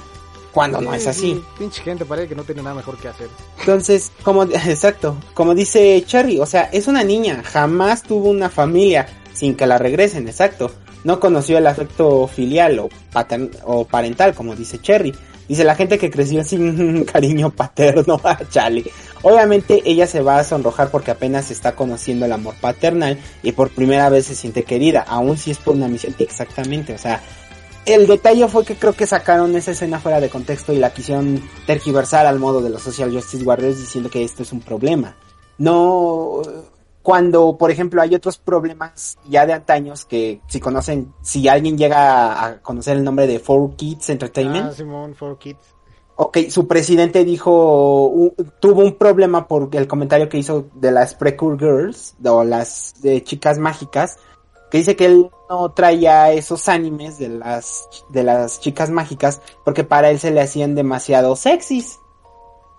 [0.54, 1.34] cuando no es así.
[1.34, 3.28] sí, pinche gente, parece que no tiene nada mejor que hacer.
[3.58, 9.06] Entonces, como, exacto, como dice Cherry, o sea, es una niña, jamás tuvo una familia
[9.32, 10.70] sin que la regresen, exacto.
[11.02, 15.12] No conoció el afecto filial o, patern- o parental, como dice Cherry.
[15.46, 18.84] Dice la gente que creció sin cariño paterno, ah, chale.
[19.20, 23.68] Obviamente ella se va a sonrojar porque apenas está conociendo el amor paternal y por
[23.70, 26.14] primera vez se siente querida, aun si es por una misión.
[26.18, 27.20] Exactamente, o sea,
[27.86, 31.42] el detalle fue que creo que sacaron esa escena fuera de contexto y la quisieron
[31.66, 35.16] tergiversar al modo de los Social Justice Warriors diciendo que esto es un problema.
[35.58, 36.42] No,
[37.02, 42.44] cuando por ejemplo hay otros problemas ya de antaños que si conocen, si alguien llega
[42.44, 45.74] a, conocer el nombre de Four Kids Entertainment, Ah, Simón, for Kids.
[46.16, 51.58] Ok, su presidente dijo, tuvo un problema por el comentario que hizo de las Precure
[51.58, 54.16] Girls, o las de chicas mágicas,
[54.74, 59.84] que dice que él no traía esos animes de las, de las chicas mágicas, porque
[59.84, 62.00] para él se le hacían demasiado sexys.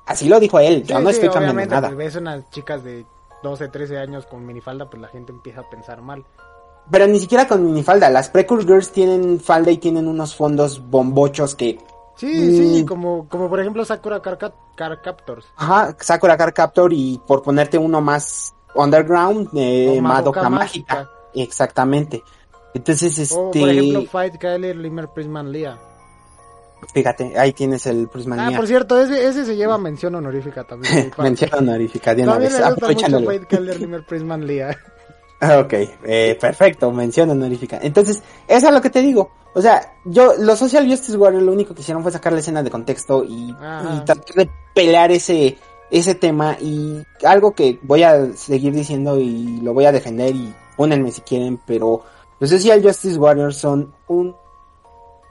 [0.05, 1.87] Así lo dijo él, yo Sí, no sí, estoy cambiando nada.
[1.87, 3.05] pues, ves unas chicas de
[3.43, 6.25] 12, 13 años con minifalda, pues la gente empieza a pensar mal.
[6.91, 11.55] Pero ni siquiera con minifalda, las Precure Girls tienen falda y tienen unos fondos bombochos
[11.55, 11.79] que
[12.17, 12.27] Sí,
[12.57, 12.87] sí, Mm.
[12.87, 14.37] como, como por ejemplo Sakura Car,
[14.75, 15.45] Car Captors.
[15.55, 20.95] Ajá, Sakura Card Captor y por ponerte uno más underground, eh, Madoka, Madoka Mágica.
[20.95, 21.11] Mágica.
[21.35, 22.23] Exactamente.
[22.73, 25.77] Entonces, este, O por ejemplo Fight Kyler Limmer Prisman Lia.
[26.93, 28.57] fíjate, ahí tienes el Ah, Prismania.
[28.57, 31.11] por cierto, ese, ese se lleva mención honorífica también.
[31.17, 33.25] Mención honorífica de una vez, me gusta mucho aprovechándolo.
[33.27, 34.77] Fight Kyler Limmer Prisman Lia.
[35.41, 35.73] Ah, Ok,
[36.05, 37.77] eh, perfecto, mención honorífica.
[37.83, 39.31] Entonces, eso es lo que te digo.
[39.53, 42.63] O sea, yo, los Social Justice Warriors lo único que hicieron fue sacar la escena
[42.63, 43.53] de contexto y
[44.05, 45.57] tratar de pelear ese,
[45.91, 50.53] ese tema y algo que voy a seguir diciendo y lo voy a defender y
[50.75, 52.03] pónenme si quieren, pero
[52.39, 54.35] los Social Justice Warriors son un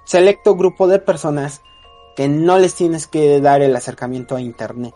[0.04, 1.62] selecto grupo de personas
[2.16, 4.94] que no les tienes que dar el acercamiento a internet,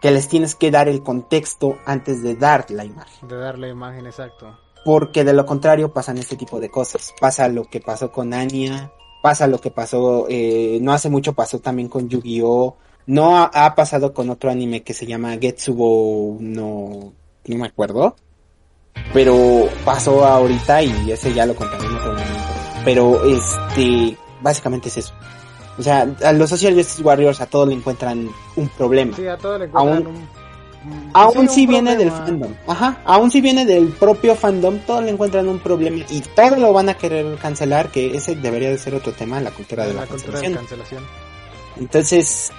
[0.00, 4.06] que les tienes que dar el contexto antes de dar la imagen De darle imagen,
[4.06, 4.58] exacto.
[4.84, 7.14] porque de lo contrario pasan este tipo de cosas.
[7.20, 8.92] Pasa lo que pasó con Anya,
[9.22, 12.76] pasa lo que pasó, eh, no hace mucho pasó también con Yu-Gi-Oh!
[13.06, 17.12] No ha, ha pasado con otro anime que se llama Getsubo, no,
[17.46, 18.14] no me acuerdo.
[19.12, 22.32] Pero pasó ahorita y ese ya lo contaré en otro momento.
[22.84, 25.12] Pero este, básicamente es eso.
[25.78, 29.16] O sea, a los Social Justice Warriors a todos le encuentran un problema.
[29.16, 30.40] Sí, a todo le encuentran Aún- un,
[31.12, 32.52] Aún sí, si viene del fandom.
[32.66, 33.00] Ajá.
[33.04, 36.88] Aún si viene del propio fandom, todos le encuentran un problema y todos lo van
[36.88, 40.06] a querer cancelar, que ese debería de ser otro tema, la cultura de la, La
[40.06, 41.02] cultura de cancelación.
[41.78, 42.50] Entonces,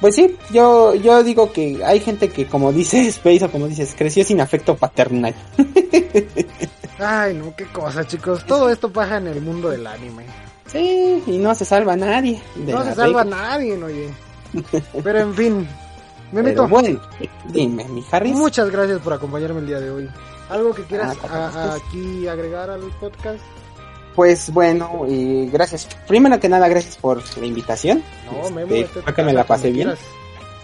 [0.00, 3.94] pues sí, yo, yo digo que hay gente que como dice Space o como dices,
[3.96, 5.34] creció sin afecto paternal.
[6.98, 8.44] Ay, no, qué cosa, chicos.
[8.46, 10.24] Todo esto pasa en el mundo del anime.
[10.66, 12.40] Sí, y no se salva a nadie.
[12.56, 13.36] No se salva a regla.
[13.36, 14.10] nadie, oye.
[15.04, 15.68] Pero en fin,
[16.32, 17.00] Pero Memito, bueno,
[17.48, 18.34] dime, mi Harris.
[18.34, 20.08] muchas gracias por acompañarme el día de hoy.
[20.48, 23.40] ¿Algo que quieras Ah, a- aquí agregar al podcast?
[24.16, 25.86] Pues bueno, y gracias.
[26.08, 28.02] Primero que nada, gracias por la invitación.
[28.24, 29.94] No, Este, Memo, esta es tu creo que me la pasé bien.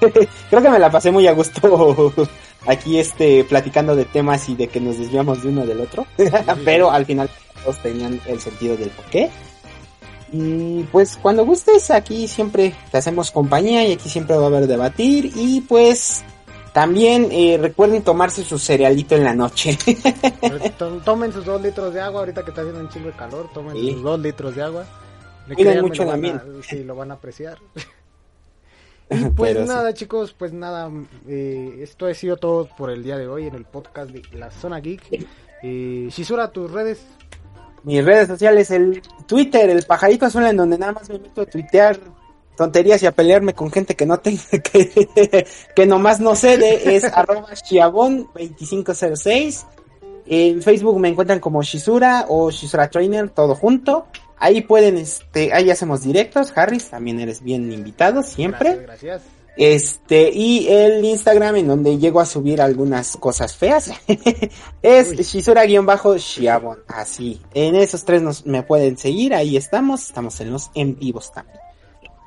[0.50, 2.12] Creo que me la pasé muy a gusto
[2.66, 6.06] aquí este platicando de temas y de que nos desviamos de uno del otro,
[6.64, 7.30] pero al final
[7.62, 9.30] todos tenían el sentido del porqué.
[10.32, 14.66] Y pues cuando gustes aquí siempre te hacemos compañía y aquí siempre va a haber
[14.66, 16.24] debatir y pues
[16.72, 19.76] también eh, recuerden tomarse su cerealito en la noche.
[20.78, 23.50] To- Tomen sus dos litros de agua, ahorita que está haciendo un chingo de calor,
[23.52, 23.92] tomen Sí.
[23.92, 24.84] sus dos litros de agua.
[25.54, 26.44] Cuiden mucho lo van a-.
[26.62, 27.58] Sí, lo van a apreciar.
[29.10, 29.68] y pues Pero sí.
[29.68, 30.90] nada, chicos, pues nada,
[31.28, 34.50] eh, esto ha sido todo por el día de hoy en el podcast de La
[34.50, 35.26] Zona Geek.
[35.62, 37.00] Eh, Shizura, tus redes.
[37.84, 41.46] Mis redes sociales, el Twitter, el pajarito azul en donde nada más me meto a
[41.46, 41.98] tuitear
[42.56, 46.96] tonterías y a pelearme con gente que no tenga que, que nomás no sé de
[46.96, 49.64] es arroba chiabon2506
[50.26, 54.06] en Facebook me encuentran como Shizura o Shizura Trainer todo junto
[54.38, 59.22] ahí pueden este ahí hacemos directos Harris también eres bien invitado siempre Gracias, gracias.
[59.56, 63.92] este, y el Instagram en donde llego a subir algunas cosas feas
[64.82, 65.12] es.
[65.12, 66.78] Shizura-Shiabon.
[66.88, 71.30] Así, en esos tres nos, me pueden seguir, ahí estamos, estamos en los en vivos
[71.32, 71.61] también.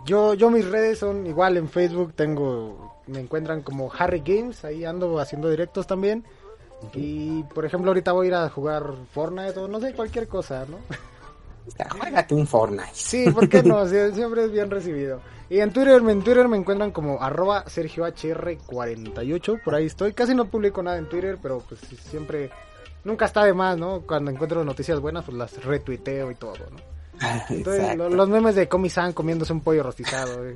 [0.06, 4.86] Yo, yo mis redes son igual en Facebook, tengo, me encuentran como Harry Games, ahí
[4.86, 6.24] ando haciendo directos también.
[6.94, 8.84] Y por ejemplo ahorita voy a ir a jugar
[9.14, 10.78] Fortnite o no sé, cualquier cosa, ¿no?
[11.98, 12.90] Juégate un Fortnite.
[12.94, 13.84] Sí, ¿por qué no?
[13.88, 15.20] Sie- Siempre es bien recibido.
[15.50, 20.14] Y en Twitter, en Twitter me encuentran como arroba SergioHR48, por ahí estoy.
[20.14, 21.80] Casi no publico nada en Twitter, pero pues
[22.10, 22.50] siempre,
[23.04, 24.02] nunca está de más, ¿no?
[24.02, 26.95] Cuando encuentro noticias buenas, pues las retuiteo y todo, ¿no?
[27.50, 28.10] Entonces, Exacto.
[28.10, 30.56] lo- los memes de Comi-san comiéndose un pollo rostizado, güey.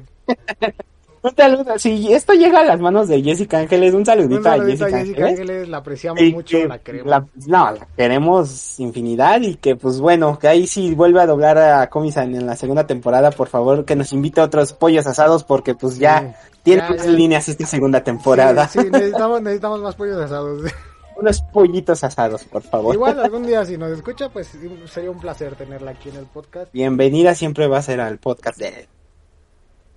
[1.21, 4.85] Un saludo, si esto llega a las manos de Jessica Ángeles, un saludito, Un saludito
[4.85, 5.39] a a Jessica, Ángeles.
[5.41, 7.09] Ángeles, la apreciamos Y mucho, la queremos.
[7.09, 11.57] la- no, la queremos infinidad y que pues bueno, que ahí si vuelve a doblar
[11.57, 15.43] a Comisan en la segunda temporada, por favor que nos invite a otros pollos asados
[15.43, 17.11] porque pues ya tiene ya, más ya.
[17.11, 18.65] líneas esta segunda temporada.
[18.69, 20.71] Sí, sí, necesitamos, necesitamos más pollos asados.
[21.19, 22.95] Unos pollitos asados, por favor.
[22.95, 24.49] Igual algún día si nos escucha, pues
[24.85, 26.71] sería un placer tenerla aquí en el podcast.
[26.71, 28.87] Bienvenida siempre va a ser al podcast de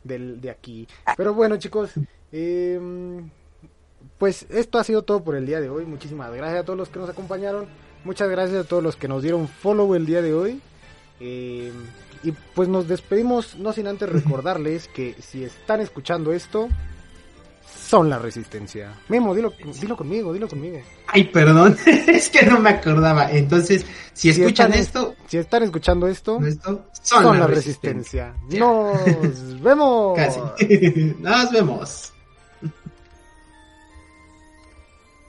[0.03, 0.89] del, de aquí.
[1.17, 1.93] Pero bueno, chicos,
[2.33, 2.81] eh,
[4.19, 5.85] pues esto ha sido todo por el día de hoy.
[5.87, 7.67] Muchísimas gracias a todos los que nos acompañaron.
[8.05, 10.61] Muchas gracias a todos los que nos dieron follow el día de hoy.
[11.21, 11.71] Eh,
[12.25, 16.69] y pues nos despedimos, no sin antes recordarles que si están escuchando esto,
[17.75, 18.93] son la resistencia.
[19.09, 20.79] Memo, dilo, dilo conmigo, dilo conmigo.
[21.09, 23.31] Ay, perdón, es que no me acordaba.
[23.31, 26.39] Entonces, si, escuchan esto, si están escuchando esto,
[27.03, 28.35] son, la, resistencia.
[28.49, 30.17] Nos vemos.
[30.17, 30.41] Casi.
[31.19, 32.12] Nos vemos.